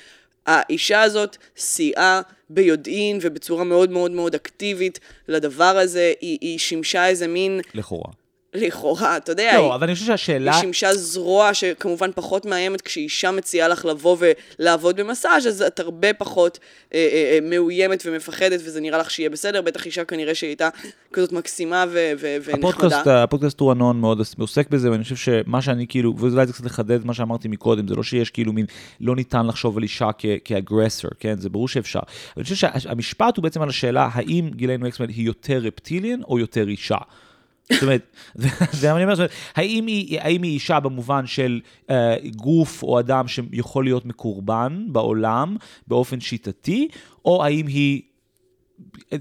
האישה 0.47 1.03
הזאת 1.03 1.37
סייעה 1.57 2.21
ביודעין 2.51 3.19
ובצורה 3.23 3.65
מאוד 3.65 3.91
מאוד 3.91 4.11
מאוד 4.11 4.35
אקטיבית 4.35 5.01
לדבר 5.29 5.65
הזה, 5.65 6.13
היא, 6.21 6.39
היא 6.41 6.59
שימשה 6.59 7.09
איזה 7.09 7.29
מין... 7.29 7.61
לכאורה. 7.75 8.22
לכאורה, 8.55 9.17
אתה 9.17 9.33
יודע, 9.33 9.53
לא, 9.55 9.67
היא, 9.67 9.75
אבל 9.75 9.87
אני 9.87 9.95
חושב 9.95 10.07
שהשאלה... 10.07 10.53
היא 10.53 10.61
שימשה 10.61 10.95
זרוע 10.95 11.55
שכמובן 11.55 12.11
פחות 12.15 12.47
מאיימת 12.47 12.81
כשאישה 12.81 13.31
מציעה 13.31 13.69
לך 13.69 13.85
לבוא 13.85 14.17
ולעבוד 14.59 14.97
במסאז' 14.97 15.47
אז 15.47 15.63
את 15.63 15.81
הרבה 15.81 16.13
פחות 16.13 16.59
אה, 16.95 16.99
אה, 16.99 17.31
אה, 17.33 17.39
מאוימת 17.51 18.03
ומפחדת, 18.07 18.61
וזה 18.65 18.81
נראה 18.81 18.99
לך 18.99 19.11
שיהיה 19.11 19.31
בסדר, 19.31 19.63
בטח 19.63 19.87
אישה 19.87 20.05
כנראה 20.05 20.35
שהיא 20.35 20.49
הייתה 20.49 20.69
כזאת 21.13 21.33
מקסימה 21.33 21.85
ו- 21.89 22.13
ו- 22.21 22.37
ונחמדה. 22.45 23.23
הפודקאסט 23.23 23.61
הוא 23.61 23.73
אנון 23.73 24.01
מאוד 24.01 24.21
עוסק 24.39 24.71
בזה, 24.71 24.91
ואני 24.91 25.03
חושב 25.03 25.17
שמה 25.17 25.63
שאני 25.63 25.87
כאילו, 25.87 26.15
ואולי 26.19 26.47
זה 26.47 26.53
קצת 26.53 26.65
לחדד 26.65 27.07
מה 27.07 27.15
שאמרתי 27.15 27.49
מקודם, 27.49 27.89
זה 27.89 27.95
לא 27.95 28.03
שיש 28.03 28.31
כאילו 28.31 28.53
מין, 28.53 28.67
לא 29.01 29.17
ניתן 29.17 29.47
לחשוב 29.47 29.77
על 29.77 29.83
אישה 29.83 30.11
כאגרסור, 30.45 31.11
כן? 31.21 31.39
זה 31.39 31.49
ברור 31.49 31.69
שאפשר. 31.69 32.01
אני 32.37 32.45
חושב 32.45 32.55
שהמשפט 32.57 33.37
הוא 33.37 33.43
בעצם 33.43 33.63
על 33.63 33.69
השאלה, 33.69 34.09
האם 34.13 34.51
גילנו 34.55 34.89
אקסמן 34.89 35.09
היא 35.09 35.27
יותר 35.27 35.59
רפטיליאן 35.59 36.23
או 36.23 36.39
יותר 36.39 36.69
אישה? 36.69 36.99
זאת 37.73 37.83
אומרת, 37.83 38.17
זה 38.73 38.93
מה 38.93 38.97
אני 38.97 39.05
אומר, 39.05 39.27
האם 39.55 39.87
היא, 39.87 40.19
אישה 40.43 40.81
במובן 40.81 41.27
של 41.27 41.61
uh, 41.87 41.93
גוף 42.37 42.83
או 42.83 43.01
אדם 43.01 43.29
שיכול 43.29 43.85
להיות 43.85 44.07
מקורבן 44.07 44.87
בעולם 44.89 45.57
באופן 45.87 46.21
שיטתי, 46.21 46.89
או 47.25 47.45
האם 47.45 47.67
היא 47.67 48.03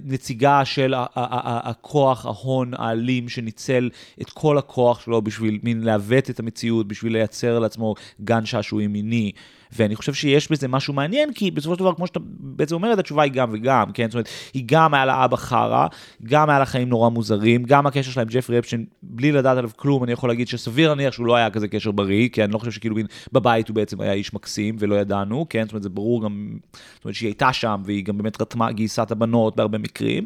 נציגה 0.05 0.65
של 0.65 0.93
הכוח, 0.95 2.25
ההון 2.25 2.71
האלים 2.77 3.29
שניצל 3.29 3.89
את 4.21 4.29
כל 4.29 4.57
הכוח 4.57 4.99
שלו 5.01 5.21
בשביל 5.21 5.59
מין 5.63 5.83
לעוות 5.83 6.29
את 6.29 6.39
המציאות, 6.39 6.87
בשביל 6.87 7.13
לייצר 7.13 7.59
לעצמו 7.59 7.95
גן 8.21 8.45
שעשועים 8.45 8.93
מיני. 8.93 9.31
ואני 9.75 9.95
חושב 9.95 10.13
שיש 10.13 10.51
בזה 10.51 10.67
משהו 10.67 10.93
מעניין, 10.93 11.33
כי 11.33 11.51
בסופו 11.51 11.75
של 11.75 11.79
דבר, 11.79 11.93
כמו 11.93 12.07
שאתה 12.07 12.19
בעצם 12.39 12.75
אומרת, 12.75 12.99
התשובה 12.99 13.23
היא 13.23 13.31
גם 13.31 13.49
וגם, 13.53 13.91
כן? 13.93 14.05
זאת 14.07 14.13
אומרת, 14.13 14.29
היא 14.53 14.63
גם 14.65 14.93
היה 14.93 15.05
לה 15.05 15.25
אבא 15.25 15.37
חרא, 15.37 15.87
גם 16.23 16.49
היה 16.49 16.59
לה 16.59 16.65
חיים 16.65 16.89
נורא 16.89 17.09
מוזרים, 17.09 17.63
גם 17.63 17.87
הקשר 17.87 18.11
שלה 18.11 18.23
עם 18.23 18.29
ג'פרי 18.31 18.59
אפשטיין, 18.59 18.85
בלי 19.03 19.31
לדעת 19.31 19.57
עליו 19.57 19.69
כלום, 19.75 20.03
אני 20.03 20.11
יכול 20.11 20.29
להגיד 20.29 20.47
שסביר 20.47 20.89
להניח 20.89 21.13
שהוא 21.13 21.25
לא 21.25 21.35
היה 21.35 21.49
כזה 21.49 21.67
קשר 21.67 21.91
בריא, 21.91 22.29
כי 22.29 22.43
אני 22.43 22.53
לא 22.53 22.57
חושב 22.57 22.71
שכאילו 22.71 22.95
בבית 23.31 23.67
הוא 23.67 23.75
בעצם 23.75 24.01
היה 24.01 24.13
איש 24.13 24.33
מקסים 24.33 24.75
ולא 24.79 24.95
ידענו, 24.95 25.45
כן? 25.49 25.63
זאת 25.63 25.71
אומרת, 25.71 25.83
זה 25.83 25.89
ברור 25.89 26.23
גם, 26.23 26.57
זאת 26.95 27.05
אומרת 27.05 27.15
שהיא 27.15 27.27
הייתה 27.27 27.53
שם, 27.53 27.81
והיא 27.85 28.05
גם 28.05 28.17
באמת 28.17 28.41
רתמה, 28.41 28.71
גייסה 28.71 29.03
את 29.03 29.11
הבנות 29.11 29.55
בהרבה 29.71 29.83
מקרים, 29.83 30.25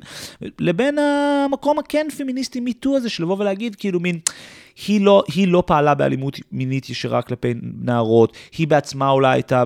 לבין 0.59 0.97
המקום 0.99 1.79
הכן 1.79 2.07
פמיניסטי 2.17 2.59
מיטו 2.59 2.95
הזה, 2.95 3.09
של 3.09 3.23
לבוא 3.23 3.37
ולהגיד, 3.39 3.75
כאילו 3.75 3.99
מין... 3.99 4.19
היא 4.87 5.01
לא, 5.01 5.23
היא 5.33 5.47
לא 5.47 5.63
פעלה 5.65 5.95
באלימות 5.95 6.39
מינית 6.51 6.89
ישירה 6.89 7.21
כלפי 7.21 7.53
נערות, 7.61 8.37
היא 8.57 8.67
בעצמה 8.67 9.09
אולי 9.09 9.33
הייתה 9.33 9.63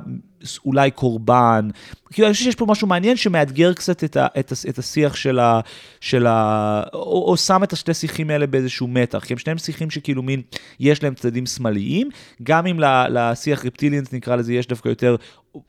אולי 0.65 0.91
קורבן. 0.91 1.69
כאילו, 2.11 2.27
אני 2.27 2.33
חושב 2.33 2.45
שיש 2.45 2.55
פה 2.55 2.65
משהו 2.65 2.87
מעניין 2.87 3.17
שמאתגר 3.17 3.73
קצת 3.73 4.03
את, 4.03 4.17
ה, 4.17 4.27
את, 4.39 4.51
ה, 4.51 4.55
את 4.69 4.79
השיח 4.79 5.15
של 5.15 5.39
ה... 5.39 5.59
של 6.01 6.27
ה 6.27 6.83
או, 6.93 7.25
או 7.31 7.37
שם 7.37 7.63
את 7.63 7.73
השתי 7.73 7.93
שיחים 7.93 8.29
האלה 8.29 8.47
באיזשהו 8.47 8.87
מתח, 8.87 9.23
כי 9.25 9.33
הם 9.33 9.37
שניהם 9.39 9.57
שיחים 9.57 9.89
שכאילו 9.89 10.23
מין, 10.23 10.41
יש 10.79 11.03
להם 11.03 11.13
צדדים 11.13 11.45
שמאליים, 11.45 12.09
גם 12.43 12.67
אם 12.67 12.79
לשיח 13.09 13.65
רפטיליאנס 13.65 14.13
נקרא 14.13 14.35
לזה, 14.35 14.53
יש 14.53 14.67
דווקא 14.67 14.89
יותר 14.89 15.15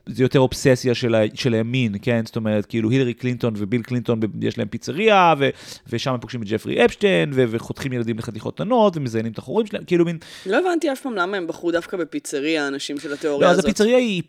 זה 0.05 0.23
יותר 0.23 0.39
אובססיה 0.39 0.95
של, 0.95 1.15
ה, 1.15 1.21
של 1.33 1.53
הימין, 1.53 1.95
כן? 2.01 2.21
זאת 2.25 2.35
אומרת, 2.35 2.65
כאילו 2.65 2.89
הילרי 2.89 3.13
קלינטון 3.13 3.53
וביל 3.57 3.81
קלינטון, 3.81 4.19
יש 4.41 4.57
להם 4.57 4.67
פיצריה, 4.67 5.33
ו, 5.39 5.49
ושם 5.89 6.13
הם 6.13 6.19
פוגשים 6.19 6.41
את 6.41 6.47
ג'פרי 6.47 6.85
אפשטיין, 6.85 7.31
ו, 7.33 7.43
וחותכים 7.49 7.93
ילדים 7.93 8.17
לחתיכות 8.17 8.55
קטנות, 8.55 8.97
ומזיינים 8.97 9.31
את 9.31 9.37
החורים 9.37 9.67
שלהם, 9.67 9.83
כאילו 9.83 10.05
מין... 10.05 10.17
לא 10.45 10.59
הבנתי 10.59 10.91
אף 10.91 11.01
פעם 11.01 11.15
למה 11.15 11.37
הם 11.37 11.47
בחרו 11.47 11.71
דווקא 11.71 11.97
בפיצריה, 11.97 12.65
האנשים 12.65 12.99
של 12.99 13.13
התיאוריה 13.13 13.47
לא, 13.47 13.51
הזאת. 13.51 13.63
לא, 13.63 13.69
אז 13.69 13.75
הפיצריה 13.75 13.97
היא 13.97 14.23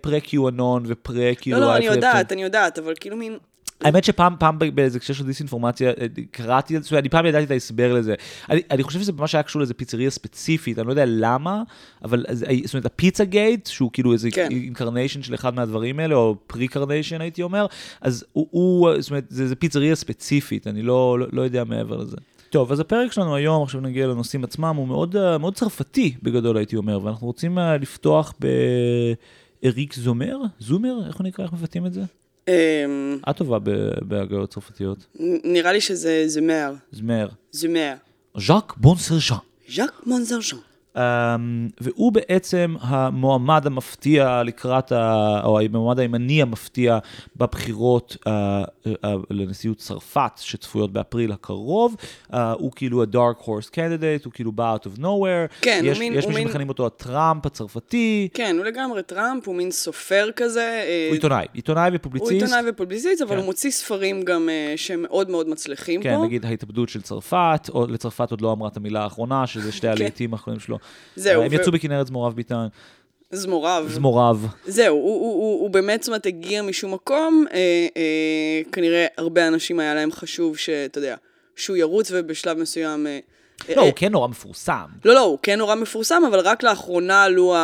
פרה-QAnon 0.00 0.82
ופרה-כאילו... 0.86 1.60
לא, 1.60 1.66
לא, 1.66 1.76
אני 1.76 1.86
יודעת, 1.86 2.32
אני 2.32 2.42
יודעת, 2.42 2.78
אבל 2.78 2.94
כאילו 3.00 3.16
מין... 3.16 3.38
האמת 3.84 4.04
שפעם, 4.04 4.34
פעם 4.38 4.58
באיזה 4.74 5.00
קשר 5.00 5.14
של 5.14 5.26
דיסאינפורמציה, 5.26 5.90
אה, 5.90 6.06
קראתי, 6.30 6.80
זאת 6.80 6.90
אומרת, 6.90 7.02
אני 7.02 7.08
פעם 7.08 7.26
ידעתי 7.26 7.44
את 7.44 7.50
ההסבר 7.50 7.94
לזה. 7.94 8.14
אני, 8.50 8.60
אני 8.70 8.82
חושב 8.82 9.00
שזה 9.00 9.12
ממש 9.12 9.34
היה 9.34 9.42
קשור 9.42 9.60
לאיזה 9.60 9.74
פיצריה 9.74 10.10
ספציפית, 10.10 10.78
אני 10.78 10.86
לא 10.86 10.92
יודע 10.92 11.04
למה, 11.06 11.62
אבל 12.04 12.24
זאת 12.64 12.74
אומרת, 12.74 12.86
הפיצה 12.86 13.24
גייט, 13.24 13.66
שהוא 13.66 13.90
כאילו 13.92 14.12
איזה 14.12 14.30
כן. 14.30 14.48
incarnation 14.50 15.22
של 15.22 15.34
אחד 15.34 15.54
מהדברים 15.54 16.00
האלה, 16.00 16.14
או 16.14 16.36
pre-carnation 16.46 17.20
הייתי 17.20 17.42
אומר, 17.42 17.66
אז 18.00 18.24
הוא, 18.32 18.46
הוא 18.50 18.90
זאת 19.00 19.10
אומרת, 19.10 19.24
זה, 19.28 19.48
זה 19.48 19.56
פיצריה 19.56 19.94
ספציפית, 19.94 20.66
אני 20.66 20.82
לא, 20.82 21.18
לא, 21.18 21.26
לא 21.32 21.42
יודע 21.42 21.64
מעבר 21.64 21.96
לזה. 21.96 22.16
טוב, 22.50 22.72
אז 22.72 22.80
הפרק 22.80 23.12
שלנו 23.12 23.36
היום, 23.36 23.62
עכשיו 23.62 23.80
נגיע 23.80 24.06
לנושאים 24.06 24.44
עצמם, 24.44 24.76
הוא 24.76 24.88
מאוד, 24.88 25.16
אה, 25.16 25.38
מאוד 25.38 25.54
צרפתי 25.54 26.14
בגדול 26.22 26.56
הייתי 26.56 26.76
אומר, 26.76 27.04
ואנחנו 27.04 27.26
רוצים 27.26 27.58
אה, 27.58 27.76
לפתוח 27.76 28.34
באריק 29.62 29.94
זומר, 29.94 30.38
זומר, 30.58 31.06
איך 31.06 31.16
הוא 31.16 31.26
נקרא, 31.26 31.44
איך 31.44 31.52
מבטאים 31.52 31.86
את 31.86 31.92
זה? 31.92 32.02
אמ, 32.48 33.18
את 33.30 33.36
טובה 33.36 33.58
בהגיות 34.02 34.50
צרפתיות. 34.50 34.98
נראה 35.44 35.72
לי 35.72 35.80
שזה 35.80 36.24
זמור. 36.26 36.72
זמור. 36.92 37.28
זמור. 37.52 37.94
ז'אק 38.38 38.74
בונסרז'אן. 38.76 39.36
ז'אק 39.74 40.02
בונסרז'אן. 40.06 40.58
Um, 40.96 40.98
והוא 41.80 42.12
בעצם 42.12 42.74
המועמד 42.80 43.66
המפתיע 43.66 44.42
לקראת, 44.42 44.92
ה, 44.92 45.40
או 45.44 45.60
המועמד 45.60 45.98
הימני 45.98 46.42
המפתיע 46.42 46.98
בבחירות 47.36 48.16
uh, 48.20 48.26
uh, 48.26 48.88
uh, 49.04 49.06
לנשיאות 49.30 49.78
צרפת 49.78 50.32
שצפויות 50.36 50.92
באפריל 50.92 51.32
הקרוב. 51.32 51.96
Uh, 52.32 52.36
הוא 52.36 52.72
כאילו 52.76 53.02
ה-dark 53.02 53.42
horse 53.42 53.70
candidate, 53.70 54.24
הוא 54.24 54.32
כאילו 54.32 54.52
בא 54.52 54.76
out 54.76 54.86
of 54.86 55.00
nowhere. 55.00 55.60
כן, 55.60 55.80
יש, 55.84 55.96
הוא 55.96 56.04
מין... 56.04 56.18
יש 56.18 56.26
מי 56.26 56.34
שמכנים 56.34 56.68
אותו 56.68 56.86
הטראמפ 56.86 57.46
הצרפתי. 57.46 58.28
כן, 58.34 58.56
הוא 58.58 58.64
לגמרי 58.64 59.02
טראמפ, 59.02 59.48
הוא 59.48 59.56
מין 59.56 59.70
סופר 59.70 60.28
כזה. 60.36 60.82
הוא 61.08 61.14
עיתונאי, 61.14 61.46
עיתונאי 61.52 61.90
ופובליציסט. 61.94 62.32
הוא 62.32 62.42
עיתונאי 62.42 62.70
ופובליציסט, 62.70 63.22
אבל 63.22 63.30
כן. 63.30 63.36
הוא 63.36 63.44
מוציא 63.44 63.70
ספרים 63.70 64.22
גם 64.22 64.48
uh, 64.48 64.78
שהם 64.78 65.02
מאוד 65.02 65.30
מאוד 65.30 65.48
מצליחים 65.48 66.02
כן, 66.02 66.14
פה. 66.14 66.20
כן, 66.20 66.24
נגיד 66.24 66.44
ההתאבדות 66.44 66.88
של 66.88 67.02
צרפת, 67.02 67.70
או 67.74 67.86
לצרפת 67.86 68.30
עוד 68.30 68.40
לא 68.40 68.52
אמרה 68.52 68.68
את 68.68 68.76
המילה 68.76 69.02
האחרונה, 69.02 69.46
שזה 69.46 69.72
שתי 69.72 69.80
כן. 69.86 69.92
הלהיטים 69.92 70.32
האחרונים 70.32 70.60
שלו. 70.60 70.78
זהו. 71.16 71.42
הם 71.42 71.48
ו... 71.50 71.54
יצאו 71.54 71.72
בכנרת 71.72 72.06
זמורב 72.06 72.34
ביטן. 72.34 72.66
זמוריו. 73.30 73.86
זמוריו. 73.88 74.38
זהו, 74.66 74.96
הוא, 74.96 75.20
הוא, 75.20 75.20
הוא, 75.20 75.60
הוא 75.60 75.70
באמת, 75.70 76.02
זאת 76.02 76.08
אומרת, 76.08 76.26
הגיע 76.26 76.62
משום 76.62 76.94
מקום, 76.94 77.44
אה, 77.52 77.58
אה, 77.96 78.72
כנראה 78.72 79.06
הרבה 79.16 79.48
אנשים 79.48 79.80
היה 79.80 79.94
להם 79.94 80.12
חשוב 80.12 80.56
שאתה 80.56 80.98
יודע, 80.98 81.16
שהוא 81.56 81.76
ירוץ 81.76 82.10
ובשלב 82.12 82.58
מסוים... 82.58 83.06
אה, 83.06 83.18
לא, 83.68 83.74
אה, 83.76 83.80
הוא 83.80 83.92
כן 83.96 84.12
נורא 84.12 84.28
מפורסם. 84.28 84.84
לא, 85.04 85.14
לא, 85.14 85.20
הוא 85.20 85.38
כן 85.42 85.58
נורא 85.58 85.74
מפורסם, 85.74 86.22
אבל 86.30 86.40
רק 86.40 86.62
לאחרונה 86.62 87.22
עלו 87.22 87.54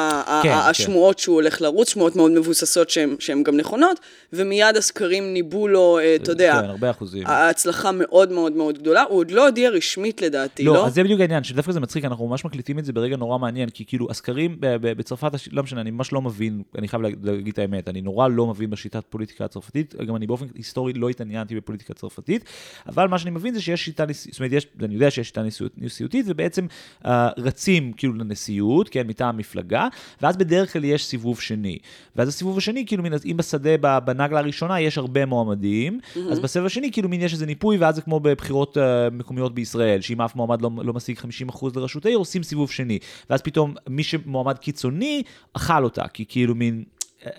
כן, 0.42 0.48
כן. 0.48 0.54
השמועות 0.54 1.18
שהוא 1.18 1.34
הולך 1.34 1.60
לרוץ, 1.62 1.88
שמועות 1.90 2.16
מאוד 2.16 2.32
מבוססות 2.32 2.90
שהן 3.18 3.42
גם 3.42 3.56
נכונות, 3.56 4.00
ומיד 4.32 4.76
הסקרים 4.76 5.32
ניבאו 5.32 5.68
לו, 5.68 5.98
אה, 5.98 6.14
אתה 6.14 6.30
יודע, 6.32 6.58
כן, 6.62 6.68
הרבה 6.68 6.90
אחוזים. 6.90 7.26
ההצלחה 7.26 7.90
מאוד 7.92 8.32
מאוד 8.32 8.52
מאוד 8.52 8.78
גדולה. 8.78 9.02
הוא 9.02 9.18
עוד 9.18 9.30
לא 9.30 9.46
הודיע 9.46 9.70
רשמית 9.70 10.22
לדעתי, 10.22 10.64
לא? 10.64 10.74
לא, 10.74 10.86
אז 10.86 10.94
זה 10.94 11.02
בדיוק 11.04 11.20
העניין, 11.20 11.44
שדווקא 11.44 11.72
זה 11.72 11.80
מצחיק, 11.80 12.04
אנחנו 12.04 12.26
ממש 12.28 12.44
מקליטים 12.44 12.78
את 12.78 12.84
זה 12.84 12.92
ברגע 12.92 13.16
נורא 13.16 13.38
מעניין, 13.38 13.68
כי 13.68 13.84
כאילו 13.86 14.10
הסקרים 14.10 14.56
בצרפת, 14.60 15.30
לא 15.52 15.62
משנה, 15.62 15.80
אני 15.80 15.90
ממש 15.90 16.12
לא 16.12 16.22
מבין, 16.22 16.62
אני 16.78 16.88
חייב 16.88 17.02
להגיד- 17.02 17.52
את 17.52 17.58
האמת, 17.58 17.88
אני 17.88 18.00
נורא 18.00 18.28
לא 18.28 18.46
מבין 18.46 18.70
בשיטת 18.70 19.02
פוליטיקה 19.10 19.44
הצרפתית, 19.44 19.94
גם 20.06 20.16
אני 20.16 20.26
באופן 20.26 20.46
היסטורי 20.54 20.92
לא 20.92 21.08
התעניינתי 21.08 21.56
בפוליטיקה 21.56 21.94
צרפתית, 21.94 22.44
אבל 22.86 23.06
מה 23.08 23.18
שאני 23.18 23.30
מבין 23.30 23.54
זה 23.54 23.60
שיש 23.62 23.84
שיטה, 23.84 24.04
זאת 24.30 24.38
אומרת, 24.40 24.52
יש, 24.52 24.66
אני 24.82 24.94
יודע 24.94 25.10
שיש 25.10 25.26
שיטה 25.26 25.42
נשיאות- 25.42 25.72
נשיאותית, 25.80 26.26
ובעצם 26.28 26.66
אה, 27.06 27.28
רצים 27.38 27.92
כאילו 27.92 28.14
לנשיאות, 28.14 28.88
כן, 28.88 29.06
מטעם 29.06 29.36
מפלגה, 29.36 29.88
ואז 30.22 30.36
בדרך 30.36 30.72
כלל 30.72 30.84
יש 30.84 31.04
סיבוב 31.04 31.40
שני. 31.40 31.78
ואז 32.16 32.28
הסיבוב 32.28 32.58
השני, 32.58 32.86
כאילו, 32.86 33.02
מן, 33.02 33.12
אם 33.30 33.36
בשדה, 33.36 34.00
בנגלה 34.00 34.38
הראשונה 34.38 34.80
יש 34.80 34.98
הרבה 34.98 35.26
מועמדים, 35.26 36.00
אז 36.30 36.38
בסבב 36.38 36.66
השני, 36.66 36.92
כאילו, 36.92 37.08
מין 37.08 37.20
יש 37.20 37.32
איזה 37.32 37.46
ניפוי, 37.46 37.76
ואז 37.76 37.94
זה 37.94 38.02
כמו 38.02 38.20
בבחירות 38.20 38.78
אה, 38.78 39.10
מקומיות 39.10 39.54
בישראל, 39.54 40.00
שאם 40.00 40.20
אף 40.20 40.36
מועמד 40.36 40.62
לא, 40.62 40.70
לא 40.82 40.92
משיג 40.92 41.18
50% 41.18 41.66
לראשות 41.76 42.06
העיר, 42.06 42.18
עושים 42.18 42.42
סיבוב 42.42 42.70
שני. 42.70 42.98
ואז 43.30 43.42
פתאום 43.42 43.74
מי 43.88 44.02
שמועמד 44.02 44.58
קיצוני, 44.58 45.22
אכל 45.52 45.84
אותה, 45.84 46.08
כי 46.08 46.24
כאילו 46.28 46.54
מין... 46.54 46.84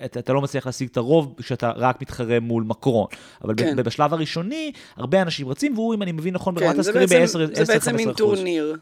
אתה, 0.06 0.20
אתה 0.20 0.34
לא 0.34 0.42
מצליח 0.42 0.66
להשיג 0.66 0.90
את 0.92 0.98
הרוב 0.98 1.36
כשאתה 1.38 1.72
רק 1.76 2.02
מתחרה 2.02 2.40
מול 2.40 2.64
מקרון. 2.64 3.08
אבל 3.44 3.54
כן. 3.58 3.76
בשלב 3.76 4.14
הראשוני, 4.14 4.72
הרבה 4.96 5.22
אנשים 5.22 5.48
רצים, 5.48 5.74
והוא, 5.74 5.94
אם 5.94 6.02
אני 6.02 6.12
מבין 6.12 6.34
נכון, 6.34 6.56
ברמת 6.56 6.76
כן, 6.76 6.82
זה 6.82 6.90
הסקרים 6.90 7.08
בעצם, 7.10 7.40
ב-10-15%. 7.40 7.56
זה 7.66 7.74
בעצם 7.74 7.96
מין 7.96 8.14
טורניר. 8.14 8.78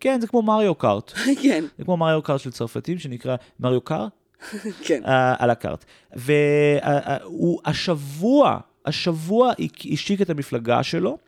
כן, 0.00 0.20
זה 0.20 0.26
כמו 0.26 0.42
מריו 0.42 0.74
קארט. 0.74 1.12
כן, 1.42 1.64
זה 1.78 1.84
כמו 1.84 1.96
מריו 1.96 2.22
קארט 2.22 2.40
של 2.40 2.50
צרפתים, 2.50 2.98
שנקרא 2.98 3.36
מריו 3.60 3.80
קארט. 3.80 4.12
כן. 4.86 5.02
uh, 5.04 5.08
על 5.38 5.50
הקארט. 5.50 5.84
והוא 6.16 7.60
השבוע, 7.64 8.58
השבוע 8.86 9.52
הק- 9.58 9.92
השיק 9.92 10.22
את 10.22 10.30
המפלגה 10.30 10.82
שלו, 10.82 11.18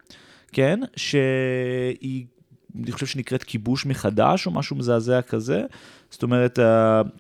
כן? 0.53 0.81
שהיא, 0.97 2.25
אני 2.83 2.93
חושב 2.93 3.07
שנקראת 3.07 3.45
כיבוש 3.45 3.87
מחדש, 3.87 4.47
או 4.47 4.51
משהו 4.51 4.77
מזעזע 4.77 5.23
כזה. 5.23 5.63
זאת 6.11 6.23
אומרת, 6.23 6.59
uh, 6.59 6.63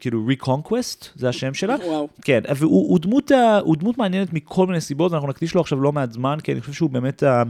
כאילו 0.01 0.27
Reconquest, 0.29 1.07
זה 1.15 1.29
השם 1.29 1.55
שלה. 1.55 1.77
וואו. 1.87 2.09
כן, 2.23 2.41
והוא 2.57 2.89
הוא 2.91 2.99
דמות, 2.99 3.33
אה, 3.33 3.59
הוא 3.59 3.77
דמות 3.77 3.99
מעניינת 3.99 4.33
מכל 4.33 4.67
מיני 4.67 4.81
סיבות, 4.81 5.13
ואנחנו 5.13 5.29
נקדיש 5.29 5.55
לו 5.55 5.61
עכשיו 5.61 5.81
לא 5.81 5.93
מעט 5.93 6.13
זמן, 6.13 6.39
כי 6.43 6.53
אני 6.53 6.61
חושב 6.61 6.73
שהוא 6.73 6.91
באמת, 6.91 7.23
אה, 7.23 7.43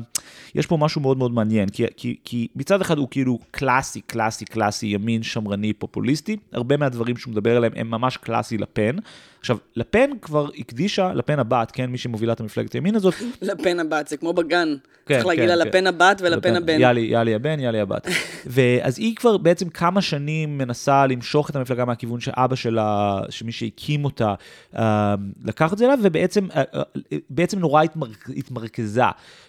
יש 0.55 0.67
פה 0.67 0.77
משהו 0.77 1.01
מאוד 1.01 1.19
מאוד 1.19 1.33
מעניין, 1.33 1.69
כי, 1.69 1.85
כי, 1.97 2.17
כי 2.25 2.49
מצד 2.57 2.81
אחד 2.81 2.99
הוא 2.99 3.09
כאילו 3.11 3.39
קלאסי, 3.51 4.01
קלאסי, 4.01 4.45
קלאסי, 4.45 4.87
ימין, 4.87 5.23
שמרני, 5.23 5.73
פופוליסטי, 5.73 6.37
הרבה 6.53 6.77
מהדברים 6.77 7.17
שהוא 7.17 7.33
מדבר 7.33 7.57
עליהם 7.57 7.73
הם 7.77 7.91
ממש 7.91 8.17
קלאסי 8.17 8.59
לפן. 8.59 8.97
עכשיו, 9.41 9.57
לפן 9.77 10.11
כבר 10.23 10.49
הקדישה, 10.59 11.13
לפן 11.15 11.39
הבת, 11.39 11.71
כן, 11.71 11.87
מי 11.87 11.99
שמובילה 11.99 12.33
את 12.33 12.41
המפלגת 12.41 12.73
הימין 12.73 12.95
הזאת, 12.95 13.15
לפן 13.43 13.81
הבת, 13.81 14.09
זה 14.09 14.17
כמו 14.17 14.33
בגן. 14.33 14.77
כן, 15.07 15.15
צריך 15.15 15.27
להגיד 15.27 15.45
כן, 15.45 15.59
לה 15.59 15.65
כן. 15.65 15.69
לפן 15.71 15.87
הבת 15.87 16.21
ולפן 16.25 16.57
הבן. 16.57 16.81
יאלי, 16.81 17.01
יאלי 17.01 17.35
הבן, 17.35 17.61
יאלי 17.61 17.81
הבת. 17.81 18.07
ואז 18.47 18.99
היא 18.99 19.17
כבר 19.17 19.37
בעצם 19.37 19.69
כמה 19.69 20.03
שנים 20.03 20.59
מנסה 20.59 21.07
למשוך 21.07 21.30
את 21.51 21.57
המפלגה 21.57 21.85
מהכיוון 21.85 22.21
שאבא 22.21 22.57
שלה, 22.57 23.21
שמי 23.31 23.53
שהקים 23.53 24.05
אותה, 24.05 24.35
אה, 24.77 25.15
לקח 25.45 25.73
את 25.73 25.79
זה 25.79 25.85
אליו, 25.85 25.99
ובעצם 26.03 26.47
אה, 26.51 26.63
אה, 26.75 27.59
נורא 27.61 27.83
התמר- 27.83 28.33
התמרכזה. 28.37 29.03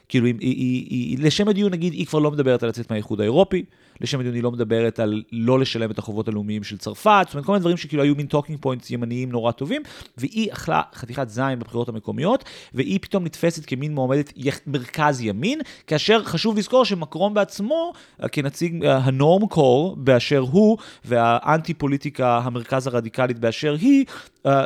כאילו, 0.09 0.25
היא, 0.25 0.35
היא, 0.39 0.85
היא, 0.89 1.17
לשם 1.19 1.47
הדיון, 1.47 1.71
נגיד, 1.71 1.93
היא 1.93 2.05
כבר 2.05 2.19
לא 2.19 2.31
מדברת 2.31 2.63
על 2.63 2.69
לצאת 2.69 2.91
מהאיחוד 2.91 3.21
האירופי, 3.21 3.63
לשם 4.01 4.19
הדיון 4.19 4.35
היא 4.35 4.43
לא 4.43 4.51
מדברת 4.51 4.99
על 4.99 5.23
לא 5.31 5.59
לשלם 5.59 5.91
את 5.91 5.99
החובות 5.99 6.27
הלאומיים 6.27 6.63
של 6.63 6.77
צרפת, 6.77 7.23
זאת 7.25 7.33
אומרת, 7.33 7.45
כל 7.45 7.51
מיני 7.51 7.59
דברים 7.59 7.77
שכאילו 7.77 8.03
היו 8.03 8.15
מין 8.15 8.25
talking 8.25 8.59
points 8.61 8.91
ימניים 8.91 9.31
נורא 9.31 9.51
טובים, 9.51 9.81
והיא 10.17 10.53
אכלה 10.53 10.81
חתיכת 10.93 11.29
זין 11.29 11.59
בבחירות 11.59 11.89
המקומיות, 11.89 12.43
והיא 12.73 12.99
פתאום 13.01 13.23
נתפסת 13.23 13.65
כמין 13.65 13.95
מועמדת 13.95 14.33
מרכז 14.67 15.21
ימין, 15.21 15.59
כאשר 15.87 16.23
חשוב 16.23 16.57
לזכור 16.57 16.85
שמקרון 16.85 17.33
בעצמו, 17.33 17.93
אה, 18.23 18.27
כנציג 18.27 18.85
אה, 18.85 18.97
ה 18.97 19.47
normcore 19.47 19.95
באשר 19.95 20.39
הוא, 20.39 20.77
והאנטי 21.05 21.73
פוליטיקה 21.73 22.37
המרכז 22.37 22.87
הרדיקלית 22.87 23.39
באשר 23.39 23.75
היא, 23.81 24.05
אה, 24.45 24.63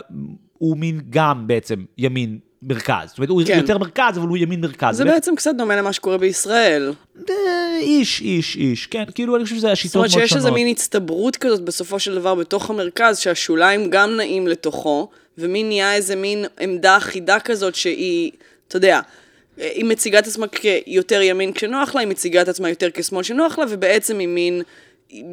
הוא 0.57 0.77
מין 0.77 1.01
גם 1.09 1.47
בעצם 1.47 1.85
ימין. 1.97 2.39
מרכז, 2.65 3.09
זאת 3.09 3.17
אומרת, 3.17 3.29
הוא 3.29 3.41
כן. 3.47 3.57
יותר 3.57 3.77
מרכז, 3.77 4.17
אבל 4.17 4.27
הוא 4.27 4.37
ימין 4.37 4.61
מרכז. 4.61 4.97
זה 4.97 5.05
בעצם 5.05 5.35
קצת 5.35 5.51
דומה 5.57 5.75
למה 5.75 5.93
שקורה 5.93 6.17
בישראל. 6.17 6.93
אה, 7.29 7.35
איש, 7.79 8.21
איש, 8.21 8.55
איש, 8.55 8.87
כן, 8.87 9.03
כאילו 9.15 9.35
אני 9.35 9.43
חושב 9.43 9.55
שזה 9.55 9.67
זאת 9.67 9.71
השיטות 9.73 9.95
אומרת 9.95 10.09
מאוד 10.09 10.21
שיש 10.21 10.35
איזה 10.35 10.47
שונות. 10.47 10.55
מין 10.55 10.67
הצטברות 10.67 11.37
כזאת 11.37 11.61
בסופו 11.61 11.99
של 11.99 12.15
דבר 12.15 12.35
בתוך 12.35 12.69
המרכז, 12.69 13.17
שהשוליים 13.17 13.89
גם 13.89 14.15
נעים 14.15 14.47
לתוכו, 14.47 15.09
ומין 15.37 15.67
נהיה 15.67 15.93
איזה 15.93 16.15
מין 16.15 16.45
עמדה 16.59 16.97
אחידה 16.97 17.39
כזאת 17.39 17.75
שהיא, 17.75 18.31
אתה 18.67 18.77
יודע, 18.77 18.99
היא 19.57 19.85
מציגה 19.85 20.19
את 20.19 20.27
עצמה 20.27 20.47
כיותר 20.47 21.21
ימין 21.21 21.53
כשנוח 21.53 21.95
לה, 21.95 22.01
היא 22.01 22.07
מציגה 22.07 22.41
את 22.41 22.47
עצמה 22.47 22.69
יותר 22.69 22.89
כשמאל 22.93 23.23
שנוח 23.23 23.59
לה, 23.59 23.65
ובעצם 23.69 24.19
היא 24.19 24.27
מין 24.27 24.61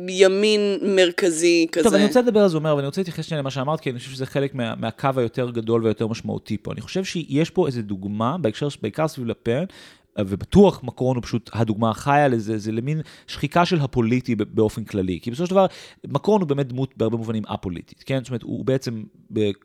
ימין 0.09 0.61
מרכזי 0.83 1.67
כזה. 1.73 1.85
טוב, 1.85 1.95
אני 1.95 2.07
רוצה 2.07 2.21
לדבר 2.21 2.41
על 2.41 2.49
זה, 2.49 2.57
אומר, 2.57 2.77
ואני 2.77 2.87
רוצה 2.87 3.01
להתייחס 3.01 3.25
שנייה 3.25 3.41
למה 3.41 3.51
שאמרת, 3.51 3.81
כי 3.81 3.91
אני 3.91 3.99
חושב 3.99 4.11
שזה 4.11 4.27
חלק 4.27 4.55
מה, 4.55 4.75
מהקו 4.75 5.11
היותר 5.17 5.51
גדול 5.51 5.85
ויותר 5.85 6.07
משמעותי 6.07 6.57
פה. 6.63 6.73
אני 6.73 6.81
חושב 6.81 7.05
שיש 7.05 7.51
פה 7.51 7.67
איזו 7.67 7.83
דוגמה, 7.83 8.39
בהקשר, 8.39 8.69
בעיקר 8.83 9.09
סביב 9.09 9.27
לפן, 9.27 9.65
ובטוח 10.19 10.85
מקרון 10.85 11.17
הוא 11.17 11.23
פשוט 11.23 11.51
הדוגמה 11.53 11.91
החיה 11.91 12.29
לזה, 12.29 12.59
זה 12.59 12.73
למין 12.73 13.01
שחיקה 13.27 13.65
של 13.65 13.81
הפוליטי 13.81 14.35
באופן 14.35 14.85
כללי. 14.85 15.19
כי 15.23 15.31
בסופו 15.31 15.47
של 15.47 15.51
דבר, 15.51 15.67
מקרון 16.07 16.41
הוא 16.41 16.49
באמת 16.49 16.69
דמות 16.69 16.95
בהרבה 16.97 17.17
מובנים 17.17 17.43
א-פוליטית, 17.47 18.03
כן? 18.07 18.19
זאת 18.19 18.29
אומרת, 18.29 18.43
הוא 18.43 18.65
בעצם 18.65 19.03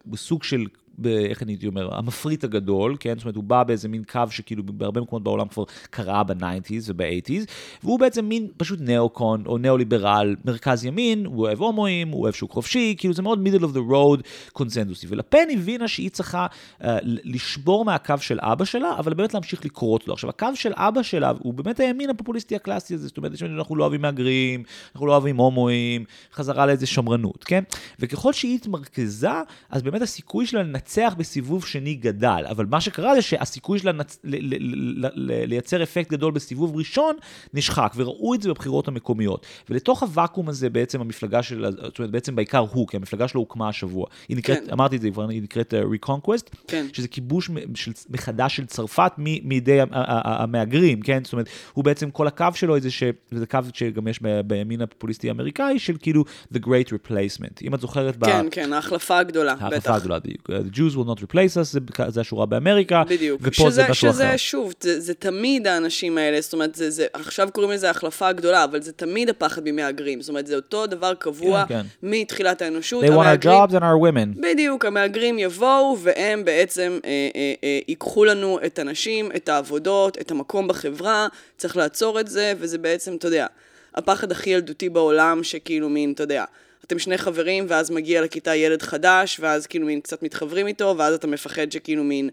בסוג 0.06 0.44
של... 0.44 0.66
איך 1.06 1.44
אני 1.44 1.52
הייתי 1.52 1.68
אומר, 1.68 1.98
המפריט 1.98 2.44
הגדול, 2.44 2.96
כן? 3.00 3.14
זאת 3.16 3.24
אומרת, 3.24 3.36
הוא 3.36 3.44
בא 3.44 3.64
באיזה 3.64 3.90
מין 3.90 4.04
קו 4.04 4.22
שכאילו 4.30 4.64
בהרבה 4.64 5.02
מקומות 5.02 5.24
בעולם 5.24 5.48
כבר 5.48 5.64
קרה 5.90 6.24
ב-90's 6.24 6.84
וב-80's, 6.88 7.46
והוא 7.84 8.00
בעצם 8.00 8.26
מין 8.26 8.48
פשוט 8.58 8.80
ניאו-קון 8.82 9.44
או 9.46 9.58
ניאו-ליברל, 9.58 10.36
מרכז 10.46 10.86
ימין, 10.86 11.26
הוא 11.26 11.46
אוהב 11.46 11.62
הומואים, 11.62 12.10
הוא 12.10 12.24
אוהב 12.24 12.34
שוק 12.34 12.52
חופשי, 12.52 12.96
כאילו 12.98 13.14
זה 13.14 13.22
מאוד 13.22 13.40
middle 13.48 13.64
of 13.64 13.76
the 13.76 13.92
road 13.92 14.22
קונצנזוסי. 14.54 15.08
ולפן 15.10 15.48
הבינה 15.54 15.88
שהיא 15.88 16.10
צריכה 16.10 16.46
uh, 16.82 16.86
לשבור 17.04 17.86
מהקו 17.86 18.18
של 18.20 18.38
אבא 18.42 18.66
שלה, 18.66 19.00
אבל 19.00 19.14
באמת 19.14 19.34
להמשיך 19.34 19.66
לקרות 19.66 20.08
לו. 20.08 20.14
עכשיו, 20.14 20.30
הקו 20.30 20.48
של 20.56 20.72
אבא 20.76 21.04
שלה 21.04 21.32
הוא 21.40 21.54
באמת 21.54 21.80
הימין 21.80 22.10
הפופוליסטי 22.10 22.56
הקלאסי 22.56 22.94
הזה, 22.94 23.08
זאת 23.08 23.18
אומרת, 23.18 23.32
אנחנו 23.58 23.76
לא 23.76 23.84
אוהבים 23.84 24.02
מהגרים, 24.02 24.64
אנחנו 24.92 25.08
לא 25.08 25.12
אוהבים 25.12 25.38
הומואים, 25.38 26.04
חזרה 26.34 26.66
לאיזה 26.66 26.86
שמרנות, 26.88 27.44
כן? 27.44 27.64
וככל 28.00 28.34
שהיא 28.34 28.56
התמרכזה, 28.56 29.30
אז 29.70 29.84
באמת 29.84 30.02
הסיכוי 30.02 30.46
שלה 30.46 30.64
לנצח 30.88 31.14
בסיבוב 31.18 31.66
שני 31.66 31.96
גדל. 31.96 32.46
אבל 32.50 32.66
מה 32.66 32.82
שקרה 32.82 33.16
זה 33.16 33.22
שהסיכוי 33.22 33.80
שלה 33.80 33.92
לנצ... 33.92 34.20
ל... 34.24 34.36
ל... 34.36 34.56
ל... 34.60 35.08
ל... 35.16 35.46
לייצר 35.46 35.84
אפקט 35.84 36.12
גדול 36.12 36.32
בסיבוב 36.32 36.76
ראשון 36.76 37.16
נשחק, 37.54 37.94
וראו 37.96 38.34
את 38.34 38.42
זה 38.42 38.50
בבחירות 38.50 38.88
המקומיות. 38.88 39.46
ולתוך 39.70 40.04
הוואקום 40.04 40.50
הזה 40.50 40.70
בעצם 40.70 41.02
המפלגה 41.02 41.44
של, 41.44 41.66
זאת 41.84 42.00
אומרת, 42.00 42.12
בעצם 42.12 42.36
בעיקר 42.36 42.66
הוא, 42.72 42.88
כי 42.88 42.98
המפלגה 42.98 43.28
שלו 43.28 43.42
הוקמה 43.42 43.70
השבוע. 43.70 44.06
היא 44.30 44.38
נקראת, 44.38 44.58
כן. 44.66 44.72
אמרתי 44.72 44.96
את 44.96 45.02
זה 45.02 45.10
כבר, 45.10 45.30
היא 45.30 45.42
נקראת 45.42 45.74
uh, 45.74 46.06
Reconquest, 46.06 46.56
כן. 46.68 46.86
שזה 46.94 47.08
כיבוש 47.08 47.50
של, 47.76 47.92
מחדש 48.10 48.56
של 48.56 48.66
צרפת 48.66 49.12
מ- 49.18 49.48
מידי 49.48 49.80
המהגרים, 49.92 51.02
כן? 51.02 51.24
זאת 51.24 51.34
אומרת, 51.34 51.50
הוא 51.74 51.84
בעצם, 51.84 52.12
כל 52.12 52.28
הקו 52.28 52.48
שלו 52.54 52.76
איזה 52.76 52.92
ש... 52.92 53.04
וזה 53.32 53.46
קו 53.46 53.60
שגם 53.74 54.08
יש 54.08 54.20
בימין 54.46 54.82
הפופוליסטי 54.82 55.28
האמריקאי, 55.30 55.80
של 55.80 55.98
כאילו 56.00 56.24
The 56.54 56.58
Great 56.58 56.90
Replacement. 56.90 57.62
אם 57.62 57.76
את 57.76 57.82
זוכרת, 57.82 58.18
ב- 58.18 58.26
כן, 58.26 58.46
כן, 58.52 58.74
ההחלפה 58.74 59.18
הגדולה, 59.18 59.52
ההחלפה 59.52 59.76
בטח. 59.76 59.90
הגדולה, 59.90 60.20
בדיוק. 60.20 60.50
The 60.50 60.77
Jews 60.78 60.96
will 60.96 61.08
not 61.08 61.22
replace 61.22 61.58
us, 61.58 61.64
זה, 61.64 61.80
זה 62.08 62.22
השורה 62.22 62.46
באמריקה, 62.46 63.04
בדיוק. 63.10 63.42
ופה 63.44 63.52
שזה, 63.52 63.70
זה 63.70 63.86
משהו 63.90 64.14
שזה 64.14 64.28
אחר. 64.28 64.38
שוב, 64.38 64.74
זה, 64.80 65.00
זה 65.00 65.14
תמיד 65.14 65.68
האנשים 65.68 66.18
האלה, 66.18 66.42
זאת 66.42 66.54
אומרת, 66.54 66.76
זה, 66.76 66.90
זה, 66.90 67.06
עכשיו 67.14 67.50
קוראים 67.54 67.72
לזה 67.72 67.90
החלפה 67.90 68.28
הגדולה, 68.28 68.64
אבל 68.64 68.82
זה 68.82 68.92
תמיד 68.92 69.30
הפחד 69.30 69.62
ממהגרים. 69.66 70.22
זאת 70.22 70.30
אומרת, 70.30 70.48
זה 70.48 70.56
אותו 70.56 70.88
דבר 70.88 71.14
קבוע 71.14 71.66
כן, 71.68 71.82
מתחילת 72.04 72.62
האנושות. 72.62 73.04
They 73.04 73.08
want 73.08 73.42
our 73.42 73.46
jobs 73.46 73.72
and 73.72 73.82
our 73.82 74.00
women. 74.02 74.42
בדיוק, 74.42 74.86
המהגרים 74.86 75.40
יבואו 75.40 75.98
והם 76.00 76.46
בעצם 76.46 77.00
אה, 77.06 77.10
אה, 77.36 77.54
אה, 77.64 77.80
ייקחו 77.88 78.26
לנו 78.26 78.60
את 78.66 78.80
הנשים, 78.80 79.32
את 79.36 79.50
העבודות, 79.50 80.18
את 80.22 80.32
המקום 80.32 80.68
בחברה, 80.68 81.28
צריך 81.58 81.78
לעצור 81.78 82.20
את 82.20 82.28
זה, 82.28 82.54
וזה 82.60 82.78
בעצם, 82.78 83.16
אתה 83.16 83.28
יודע, 83.28 83.48
הפחד 83.96 84.32
הכי 84.32 84.50
ילדותי 84.50 84.90
בעולם, 84.90 85.44
שכאילו 85.44 85.90
מין, 85.90 86.12
אתה 86.12 86.24
יודע, 86.24 86.46
אתם 86.88 87.00
שני 87.00 87.18
חברים, 87.18 87.66
ואז 87.68 87.92
מגיע 87.92 88.22
לכיתה 88.22 88.56
ילד 88.56 88.82
חדש, 88.82 89.40
ואז 89.40 89.68
כאילו 89.68 89.86
מין 89.86 90.02
קצת 90.02 90.24
מתחברים 90.24 90.68
איתו, 90.68 90.96
ואז 90.98 91.14
אתה 91.14 91.28
מפחד 91.28 91.72
שכאילו 91.72 92.04
מין, 92.04 92.30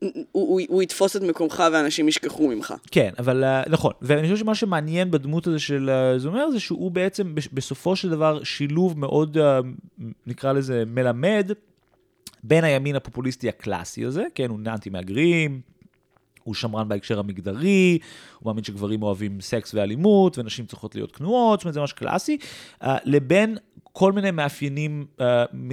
הוא, 0.00 0.12
הוא, 0.32 0.60
הוא 0.68 0.82
יתפוס 0.82 1.16
את 1.16 1.22
מקומך 1.22 1.64
ואנשים 1.72 2.08
ישכחו 2.08 2.48
ממך. 2.48 2.74
כן, 2.90 3.10
אבל 3.18 3.44
אה, 3.44 3.62
נכון, 3.68 3.92
ואני 4.02 4.22
חושב 4.22 4.36
שמה 4.36 4.54
שמעניין 4.54 5.10
בדמות 5.10 5.46
הזה 5.46 5.58
של 5.58 5.90
אה, 5.90 6.18
זומר 6.18 6.50
זה 6.50 6.60
שהוא 6.60 6.90
בעצם 6.90 7.34
בסופו 7.52 7.96
של 7.96 8.10
דבר 8.10 8.44
שילוב 8.44 8.98
מאוד, 8.98 9.38
אה, 9.38 9.60
נקרא 10.26 10.52
לזה, 10.52 10.84
מלמד 10.86 11.50
בין 12.42 12.64
הימין 12.64 12.96
הפופוליסטי 12.96 13.48
הקלאסי 13.48 14.04
הזה, 14.04 14.24
כן, 14.34 14.50
הוא 14.50 14.58
אנטי 14.66 14.90
מהגרים, 14.90 15.60
הוא 16.42 16.54
שמרן 16.54 16.88
בהקשר 16.88 17.18
המגדרי, 17.18 17.98
הוא 18.38 18.46
מאמין 18.46 18.64
שגברים 18.64 19.02
אוהבים 19.02 19.40
סקס 19.40 19.74
ואלימות, 19.74 20.38
ונשים 20.38 20.66
צריכות 20.66 20.94
להיות 20.94 21.12
כנועות, 21.12 21.60
זאת 21.60 21.64
אומרת, 21.64 21.74
זה 21.74 21.80
ממש 21.80 21.92
קלאסי, 21.92 22.38
לבין 23.04 23.56
כל 23.98 24.12
מיני 24.12 24.30
מאפיינים 24.30 25.04
uh, 25.18 25.22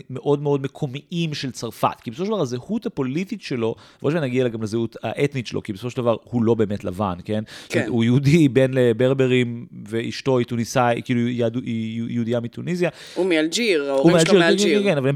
מאוד 0.10 0.42
מאוד 0.42 0.62
מקומיים 0.62 1.34
של 1.34 1.52
צרפת. 1.52 2.02
כי 2.04 2.12
בסופו 2.12 2.26
של 2.26 2.32
דבר 2.32 2.42
הזהות 2.42 2.86
הפוליטית 2.86 3.42
שלו, 3.42 3.76
ועוד 4.02 4.14
שניה 4.14 4.24
נגיע 4.24 4.48
גם 4.48 4.64
לזהות 4.64 4.98
האתנית 5.04 5.48
שלו, 5.48 5.64
כי 5.64 5.74
בסופו 5.74 5.90
של 5.90 5.98
דבר 5.98 6.16
הוא 6.24 6.44
לא 6.44 6.54
באמת 6.54 6.84
לבן, 6.84 7.14
כן? 7.26 7.44
כן. 7.70 7.86
הוא 7.88 8.04
יהודי 8.04 8.50
בן 8.50 8.72
לברברים, 8.74 9.66
ואשתו 9.86 10.38
היא 10.38 10.46
טוניסאי, 10.46 11.02
כאילו 11.06 11.28
יהדו, 11.28 11.60
היא 11.60 12.04
יהודייה 12.10 12.40
מטוניסיה. 12.40 12.90
הוא 13.16 13.26
מאלג'יר, 13.26 13.90
ההורים 13.90 14.20
שלו 14.20 14.40
מאלג'יר. 14.40 14.84
כן, 14.84 14.90
כן, 14.90 14.98
אבל 14.98 15.12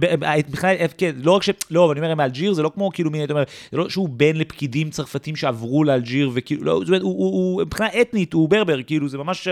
בכלל, 0.52 0.76
כן, 0.98 1.16
לא 1.24 1.32
רק 1.32 1.44
ש... 1.44 1.50
לא, 1.72 1.86
אבל 1.86 1.92
אני 1.92 2.00
אומר, 2.00 2.12
הם 2.12 2.18
מאלג'יר, 2.18 2.54
זה 2.54 2.62
לא 2.62 2.72
כמו 2.74 2.92
כאילו, 2.94 3.12
מי, 3.12 3.24
אתה 3.24 3.34
אומר, 3.34 3.44
זה 3.72 3.78
לא 3.78 3.90
שהוא 3.90 4.10
בן 4.10 4.36
לפקידים 4.36 4.90
צרפתים 4.90 5.36
שעברו 5.36 5.84
לאלג'יר, 5.84 6.32
וכאילו, 6.34 6.64
לא, 6.64 6.80
זאת 6.80 6.88
אומרת, 6.88 7.02
הוא, 7.02 7.18
הוא, 7.18 7.62
מבחינה 7.62 7.90
אתנית, 8.02 8.34
הוא 8.34 8.50
ברבר, 8.50 8.84
כאילו, 8.84 9.10
זה 9.10 9.18
ממש, 9.18 9.48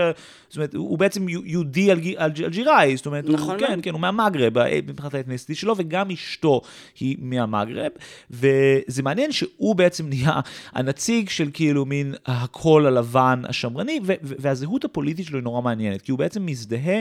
זאת 0.48 0.56
אומרת, 0.56 0.74
הוא 0.74 0.98
בעצם 0.98 1.28
יהודי 1.28 1.92
אלג'יראי, 2.18 2.96
זאת 2.96 3.06
אומרת, 3.06 3.24
נכון, 3.54 3.60
כן, 3.60 3.80
כן, 3.82 3.92
הוא 3.92 4.00
מהמגרב, 4.00 4.52
מבחינת 4.86 5.14
האתניסטית 5.14 5.56
שלו, 5.56 5.74
וגם 5.76 6.10
אשתו 6.10 6.60
היא 7.00 7.16
מהמגרב, 7.20 7.90
וזה 8.30 9.02
מעניין 9.02 9.32
שהוא 9.32 9.76
בעצם 9.76 10.08
נהיה 10.08 10.40
הנציג 10.72 11.28
של 11.28 11.50
כאילו 11.52 11.84
מין 11.84 12.14
הקול 12.26 12.86
הלבן 12.86 13.42
השמרני, 13.48 14.00
והזהות 14.22 14.84
הפוליטית 14.84 15.26
שלו 15.26 15.38
היא 15.38 15.44
נורא 15.44 15.60
מעניינת, 15.60 16.02
כי 16.02 16.10
הוא 16.10 16.18
בעצם 16.18 16.46
מזדהה 16.46 17.00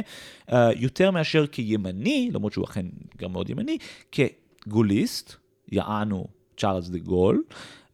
uh, 0.49 0.53
יותר 0.75 1.11
מאשר 1.11 1.47
כימני, 1.47 2.29
למרות 2.33 2.53
שהוא 2.53 2.65
אכן 2.65 2.85
גם 3.17 3.31
מאוד 3.31 3.49
ימני, 3.49 3.77
כגוליסט, 4.11 5.33
יענו 5.71 6.27
צ'ארלס 6.57 6.89
דה 6.89 6.97
גול, 6.97 7.43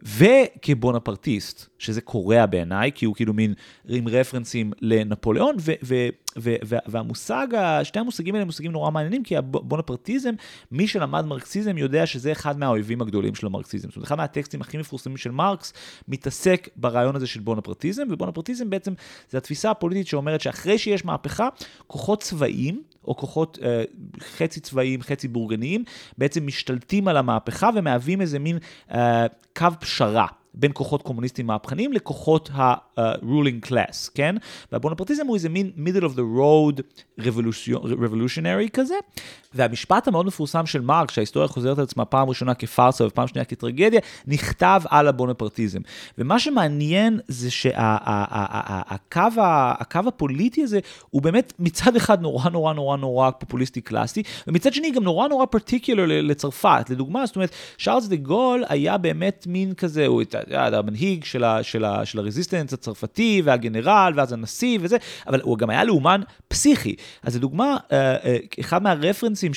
וכבונפרטיסט, 0.03 1.65
שזה 1.79 2.01
קורע 2.01 2.45
בעיניי, 2.45 2.91
כי 2.95 3.05
הוא 3.05 3.15
כאילו 3.15 3.33
מין 3.33 3.53
עם 3.89 4.07
רפרנסים 4.07 4.71
לנפוליאון, 4.81 5.55
ו- 5.83 6.09
ו- 6.37 6.55
ו- 6.65 6.75
והמושג, 6.87 7.47
שתי 7.83 7.99
המושגים 7.99 8.35
האלה 8.35 8.41
הם 8.41 8.47
מושגים 8.47 8.71
נורא 8.71 8.91
מעניינים, 8.91 9.23
כי 9.23 9.37
הבונפרטיזם, 9.37 10.33
מי 10.71 10.87
שלמד 10.87 11.25
מרקסיזם 11.25 11.77
יודע 11.77 12.05
שזה 12.05 12.31
אחד 12.31 12.59
מהאויבים 12.59 13.01
הגדולים 13.01 13.35
של 13.35 13.45
המרקסיזם. 13.45 13.87
זאת 13.87 13.95
אומרת, 13.95 14.07
אחד 14.07 14.17
מהטקסטים 14.17 14.61
הכי 14.61 14.77
מפורסמים 14.77 15.17
של 15.17 15.31
מרקס 15.31 15.73
מתעסק 16.07 16.69
ברעיון 16.75 17.15
הזה 17.15 17.27
של 17.27 17.39
בונפרטיזם, 17.39 18.03
ובונפרטיזם 18.09 18.69
בעצם 18.69 18.93
זה 19.29 19.37
התפיסה 19.37 19.71
הפוליטית 19.71 20.07
שאומרת 20.07 20.41
שאחרי 20.41 20.77
שיש 20.77 21.05
מהפכה, 21.05 21.49
כוחות 21.87 22.23
צבאיים, 22.23 22.83
או 23.07 23.17
כוחות 23.17 23.59
אה, 23.63 23.83
חצי 24.19 24.59
צבאיים, 24.59 25.01
חצי 25.01 25.27
בורגניים, 25.27 25.83
בעצם 26.17 26.47
משתלטים 26.47 27.07
על 27.07 27.17
המהפכה 27.17 27.69
ומהווים 27.75 28.21
איזה 28.21 28.39
מין 28.39 28.57
אה, 28.91 29.25
קו 29.57 29.67
פשרה. 29.79 30.27
בין 30.53 30.71
כוחות 30.73 31.01
קומוניסטיים 31.01 31.47
מהפכניים 31.47 31.93
לכוחות 31.93 32.49
ה-ruling 32.97 33.67
class, 33.69 34.11
כן? 34.15 34.35
והבונפרטיזם 34.71 35.27
הוא 35.27 35.35
איזה 35.35 35.49
מין 35.49 35.71
middle 35.77 36.03
of 36.03 36.15
the 36.15 36.39
road 36.39 36.81
revolutionary 37.89 38.69
כזה, 38.73 38.95
והמשפט 39.53 40.07
המאוד 40.07 40.25
מפורסם 40.25 40.65
של 40.65 40.81
מרק, 40.81 41.11
שההיסטוריה 41.11 41.47
חוזרת 41.47 41.77
על 41.77 41.83
עצמה 41.83 42.05
פעם 42.05 42.29
ראשונה 42.29 42.53
כפארסה 42.53 43.05
ופעם 43.05 43.27
שנייה 43.27 43.45
כטרגדיה, 43.45 43.99
נכתב 44.27 44.81
על 44.89 45.07
הבונפרטיזם. 45.07 45.79
ומה 46.17 46.39
שמעניין 46.39 47.19
זה 47.27 47.51
שהקו 47.51 49.21
הפוליטי 50.07 50.63
הזה 50.63 50.79
הוא 51.09 51.21
באמת 51.21 51.53
מצד 51.59 51.95
אחד 51.95 52.21
נורא 52.21 52.49
נורא 52.49 52.73
נורא 52.73 52.97
נורא 52.97 53.31
פופוליסטי 53.31 53.81
קלאסי, 53.81 54.23
ומצד 54.47 54.73
שני 54.73 54.91
גם 54.91 55.03
נורא 55.03 55.27
נורא 55.27 55.45
פרטיקולר 55.45 56.05
לצרפת. 56.07 56.89
לדוגמה, 56.89 57.25
זאת 57.25 57.35
אומרת, 57.35 57.51
שרלס 57.77 58.07
דה 58.07 58.15
גול 58.15 58.63
היה 58.69 58.97
באמת 58.97 59.47
מין 59.49 59.73
כזה, 59.73 60.07
הוא 60.07 60.23
המנהיג 60.51 61.23
של, 61.23 61.43
ה, 61.43 61.63
של, 61.63 61.85
ה, 61.85 62.05
של 62.05 62.19
הרזיסטנס 62.19 62.73
הצרפתי 62.73 62.90
והגנרל 63.43 64.13
ואז 64.15 64.33
הנשיא 64.33 64.77
וזה, 64.81 64.97
אבל 65.27 65.41
הוא 65.41 65.57
גם 65.57 65.69
היה 65.69 65.83
לאומן 65.83 66.21
פסיכי. 66.47 66.95
אז 67.23 67.35
לדוגמה, 67.35 67.77
אה, 67.91 68.15
אה, 68.15 68.37
אחד 68.59 68.83
מהרפרנסים 68.83 69.51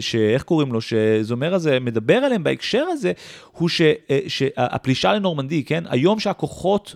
שאיך 0.00 0.42
קוראים 0.42 0.72
לו, 0.72 0.80
שזומר 0.80 1.54
הזה 1.54 1.80
מדבר 1.80 2.16
עליהם 2.16 2.44
בהקשר 2.44 2.84
הזה, 2.90 3.12
הוא 3.58 3.68
ש, 3.68 3.80
אה, 3.80 4.18
שהפלישה 4.28 5.12
לנורמנדי, 5.12 5.64
כן? 5.64 5.84
היום 5.88 6.20
שהכוחות 6.20 6.94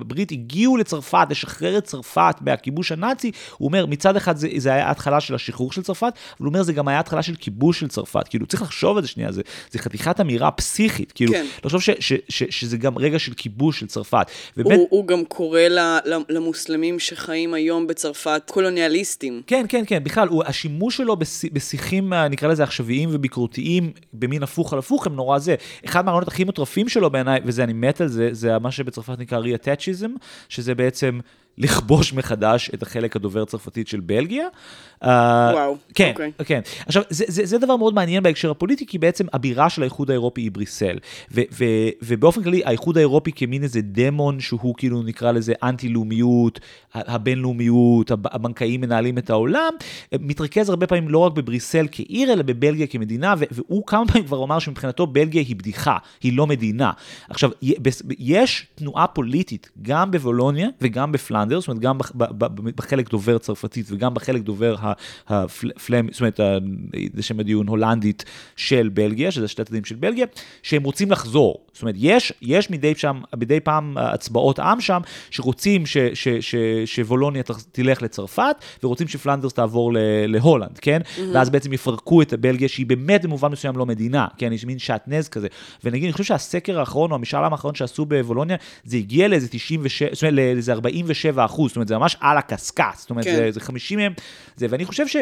הברית 0.00 0.32
הגיעו 0.32 0.76
לצרפת, 0.76 1.26
לשחרר 1.30 1.78
את 1.78 1.84
צרפת 1.84 2.36
מהכיבוש 2.40 2.92
הנאצי, 2.92 3.30
הוא 3.56 3.66
אומר, 3.66 3.86
מצד 3.86 4.16
אחד 4.16 4.36
זה, 4.36 4.48
זה 4.56 4.72
היה 4.72 4.90
התחלה 4.90 5.20
של 5.20 5.34
השחרור 5.34 5.72
של 5.72 5.82
צרפת, 5.82 6.02
אבל 6.02 6.12
הוא 6.38 6.48
אומר, 6.48 6.62
זה 6.62 6.72
גם 6.72 6.88
היה 6.88 7.00
התחלה 7.00 7.22
של 7.22 7.34
כיבוש 7.34 7.80
של 7.80 7.88
צרפת. 7.88 8.28
כאילו, 8.28 8.46
צריך 8.46 8.62
לחשוב 8.62 8.96
על 8.96 9.02
זה 9.02 9.08
שנייה, 9.08 9.32
זה, 9.32 9.42
זה 9.70 9.78
חתיכת 9.78 10.20
אמירה 10.20 10.50
פסיכית, 10.50 11.12
כאילו, 11.12 11.32
כן. 11.32 11.46
לחשוב 11.64 11.80
ש, 11.80 11.90
ש, 12.00 12.12
ש, 12.28 12.42
שזה 12.50 12.76
גם 12.76 12.98
רגע 12.98 13.18
של 13.18 13.32
כיבוש 13.34 13.80
של 13.80 13.86
צרפת. 13.86 14.26
ובית... 14.56 14.78
הוא, 14.78 14.86
הוא 14.90 15.06
גם 15.06 15.24
קורא 15.24 15.60
למוסלמים 16.28 16.98
שחיים 16.98 17.54
היום 17.54 17.86
בצרפת 17.86 18.42
קולוניאליסטים. 18.50 19.42
כן, 19.46 19.66
כן, 19.68 19.84
כן, 19.86 20.04
בכלל, 20.04 20.28
הוא, 20.28 20.44
השימוש 20.46 20.96
שלו 20.96 21.16
בשיחים, 21.52 22.12
נקרא 22.14 22.48
לזה 22.48 22.62
עכשוויים 22.62 23.08
וביקורתיים, 23.12 23.92
במין 24.12 24.42
הפוך 24.42 24.72
על 24.72 24.78
הפוך, 24.78 24.93
הם 25.06 25.14
נורא 25.14 25.38
זה. 25.38 25.54
אחד 25.84 26.04
מהרעיונות 26.04 26.28
הכי 26.28 26.44
מטרפים 26.44 26.88
שלו 26.88 27.10
בעיניי, 27.10 27.40
וזה, 27.44 27.64
אני 27.64 27.72
מת 27.72 28.00
על 28.00 28.08
זה, 28.08 28.28
זה 28.32 28.58
מה 28.58 28.70
שבצרפת 28.70 29.18
נקרא 29.18 29.38
ריאטאצ'יזם, 29.38 30.10
שזה 30.48 30.74
בעצם 30.74 31.20
לכבוש 31.58 32.12
מחדש 32.12 32.70
את 32.74 32.82
החלק 32.82 33.16
הדובר 33.16 33.44
צרפתית 33.44 33.88
של 33.88 34.00
בלגיה. 34.00 34.46
אה, 35.04 35.50
וואו, 35.54 35.76
כן, 35.94 36.12
okay. 36.16 36.22
אוקיי. 36.38 36.44
כן. 36.44 36.60
עכשיו, 36.86 37.02
זה, 37.10 37.24
זה, 37.28 37.46
זה 37.46 37.58
דבר 37.58 37.76
מאוד 37.76 37.94
מעניין 37.94 38.22
בהקשר 38.22 38.50
הפוליטי, 38.50 38.86
כי 38.86 38.98
בעצם 38.98 39.26
הבירה 39.32 39.70
של 39.70 39.82
האיחוד 39.82 40.10
האירופי 40.10 40.40
היא 40.40 40.50
בריסל. 40.52 40.98
ו, 41.32 41.40
ו, 41.52 41.64
ובאופן 42.02 42.42
כללי, 42.42 42.62
האיחוד 42.64 42.96
האירופי 42.96 43.32
כמין 43.32 43.62
איזה 43.62 43.80
דמון 43.82 44.40
שהוא 44.40 44.74
כאילו 44.78 45.02
נקרא 45.02 45.32
לזה 45.32 45.52
אנטי-לאומיות, 45.62 46.60
הבינלאומיות, 46.94 48.10
הבנקאים 48.10 48.80
מנהלים 48.80 49.18
את 49.18 49.30
העולם, 49.30 49.72
מתרכז 50.20 50.68
הרבה 50.68 50.86
פעמים 50.86 51.08
לא 51.08 51.18
רק 51.18 51.32
בבריסל 51.32 51.86
כעיר, 51.92 52.32
אלא 52.32 52.42
בבלגיה 52.42 52.86
כמדינה, 52.86 53.34
והוא 53.50 53.86
כמה 53.86 54.06
פעמים 54.06 54.26
כבר 54.26 54.44
אמר 54.44 54.58
שמבחינתו 54.58 55.06
בלגיה 55.06 55.42
היא 55.42 55.56
בדיחה, 55.56 55.96
היא 56.22 56.36
לא 56.36 56.46
מדינה. 56.46 56.90
עכשיו, 57.28 57.50
יש 58.18 58.66
תנועה 58.74 59.06
פוליטית 59.06 59.70
גם 59.82 60.10
בבולוניה 60.10 60.68
וגם 60.80 61.12
בפלנדר, 61.44 61.60
זאת 61.60 61.68
אומרת, 61.68 61.82
גם 61.82 61.98
בחלק 62.76 63.10
דובר 63.10 63.38
צרפתית 63.38 63.86
וגם 63.90 64.14
בחלק 64.14 64.42
דובר 64.42 64.76
הפלם, 65.28 66.08
זאת 66.12 66.20
אומרת, 66.20 66.40
זה 67.14 67.22
שם 67.22 67.40
הדיון 67.40 67.68
הולנדית 67.68 68.24
של 68.56 68.90
בלגיה, 68.94 69.30
שזה 69.30 69.48
שתי 69.48 69.62
הצדדים 69.62 69.84
של 69.84 69.94
בלגיה, 69.94 70.26
שהם 70.62 70.82
רוצים 70.82 71.10
לחזור. 71.10 71.66
זאת 71.74 71.82
אומרת, 71.82 71.94
יש, 71.98 72.32
יש 72.42 72.70
מדי, 72.70 72.94
שם, 72.94 73.20
מדי 73.36 73.60
פעם 73.60 73.98
הצבעות 73.98 74.58
עם 74.58 74.80
שם, 74.80 75.00
שרוצים 75.30 75.86
ש, 75.86 75.96
ש, 76.14 76.28
ש, 76.28 76.54
שוולוניה 76.84 77.42
תלך 77.72 78.02
לצרפת, 78.02 78.56
ורוצים 78.82 79.08
שפלנדרס 79.08 79.52
תעבור 79.52 79.92
להולנד, 80.28 80.78
כן? 80.78 81.00
Mm-hmm. 81.00 81.20
ואז 81.34 81.50
בעצם 81.50 81.72
יפרקו 81.72 82.22
את 82.22 82.34
בלגיה, 82.34 82.68
שהיא 82.68 82.86
באמת 82.86 83.22
במובן 83.24 83.52
מסוים 83.52 83.76
לא 83.76 83.86
מדינה, 83.86 84.26
כן? 84.38 84.52
יש 84.52 84.64
מין 84.64 84.78
שעטנז 84.78 85.28
כזה. 85.28 85.48
ונגיד, 85.84 86.04
אני 86.04 86.12
חושב 86.12 86.24
שהסקר 86.24 86.80
האחרון, 86.80 87.10
או 87.10 87.16
המשאל 87.16 87.44
האחרון 87.44 87.74
שעשו 87.74 88.04
בוולוניה, 88.06 88.56
זה 88.84 88.96
הגיע 88.96 89.28
לאיזה 89.28 89.48
97, 89.48 90.08
זאת 90.12 90.22
אומרת, 90.22 90.34
לאיזה 90.34 90.72
47 90.72 91.44
אחוז, 91.44 91.70
זאת 91.70 91.76
אומרת, 91.76 91.88
זה 91.88 91.98
ממש 91.98 92.16
על 92.20 92.38
הקשקש, 92.38 92.94
זאת 92.96 93.10
אומרת, 93.10 93.24
כן. 93.24 93.36
זה, 93.36 93.50
זה 93.50 93.60
50 93.60 93.98
מהם, 93.98 94.12
זה, 94.56 94.66
ואני 94.70 94.84
חושב 94.84 95.08
ש... 95.08 95.16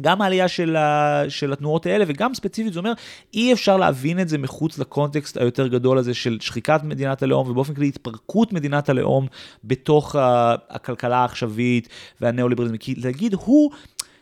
גם 0.00 0.22
העלייה 0.22 0.48
של, 0.48 0.76
ה, 0.76 1.22
של 1.28 1.52
התנועות 1.52 1.86
האלה, 1.86 2.04
וגם 2.08 2.34
ספציפית, 2.34 2.72
זה 2.72 2.78
אומר, 2.78 2.92
אי 3.34 3.52
אפשר 3.52 3.76
להבין 3.76 4.20
את 4.20 4.28
זה 4.28 4.38
מחוץ 4.38 4.78
לקונטקסט 4.78 5.36
היותר 5.36 5.66
גדול 5.66 5.98
הזה 5.98 6.14
של 6.14 6.38
שחיקת 6.40 6.80
מדינת 6.84 7.22
הלאום, 7.22 7.50
ובאופן 7.50 7.74
כללי 7.74 7.88
התפרקות 7.88 8.52
מדינת 8.52 8.88
הלאום 8.88 9.26
בתוך 9.64 10.16
הכלכלה 10.70 11.16
העכשווית 11.16 11.88
והניאו-ליברליזם. 12.20 12.76
כי 12.76 12.94
להגיד, 12.94 13.34
הוא... 13.34 13.70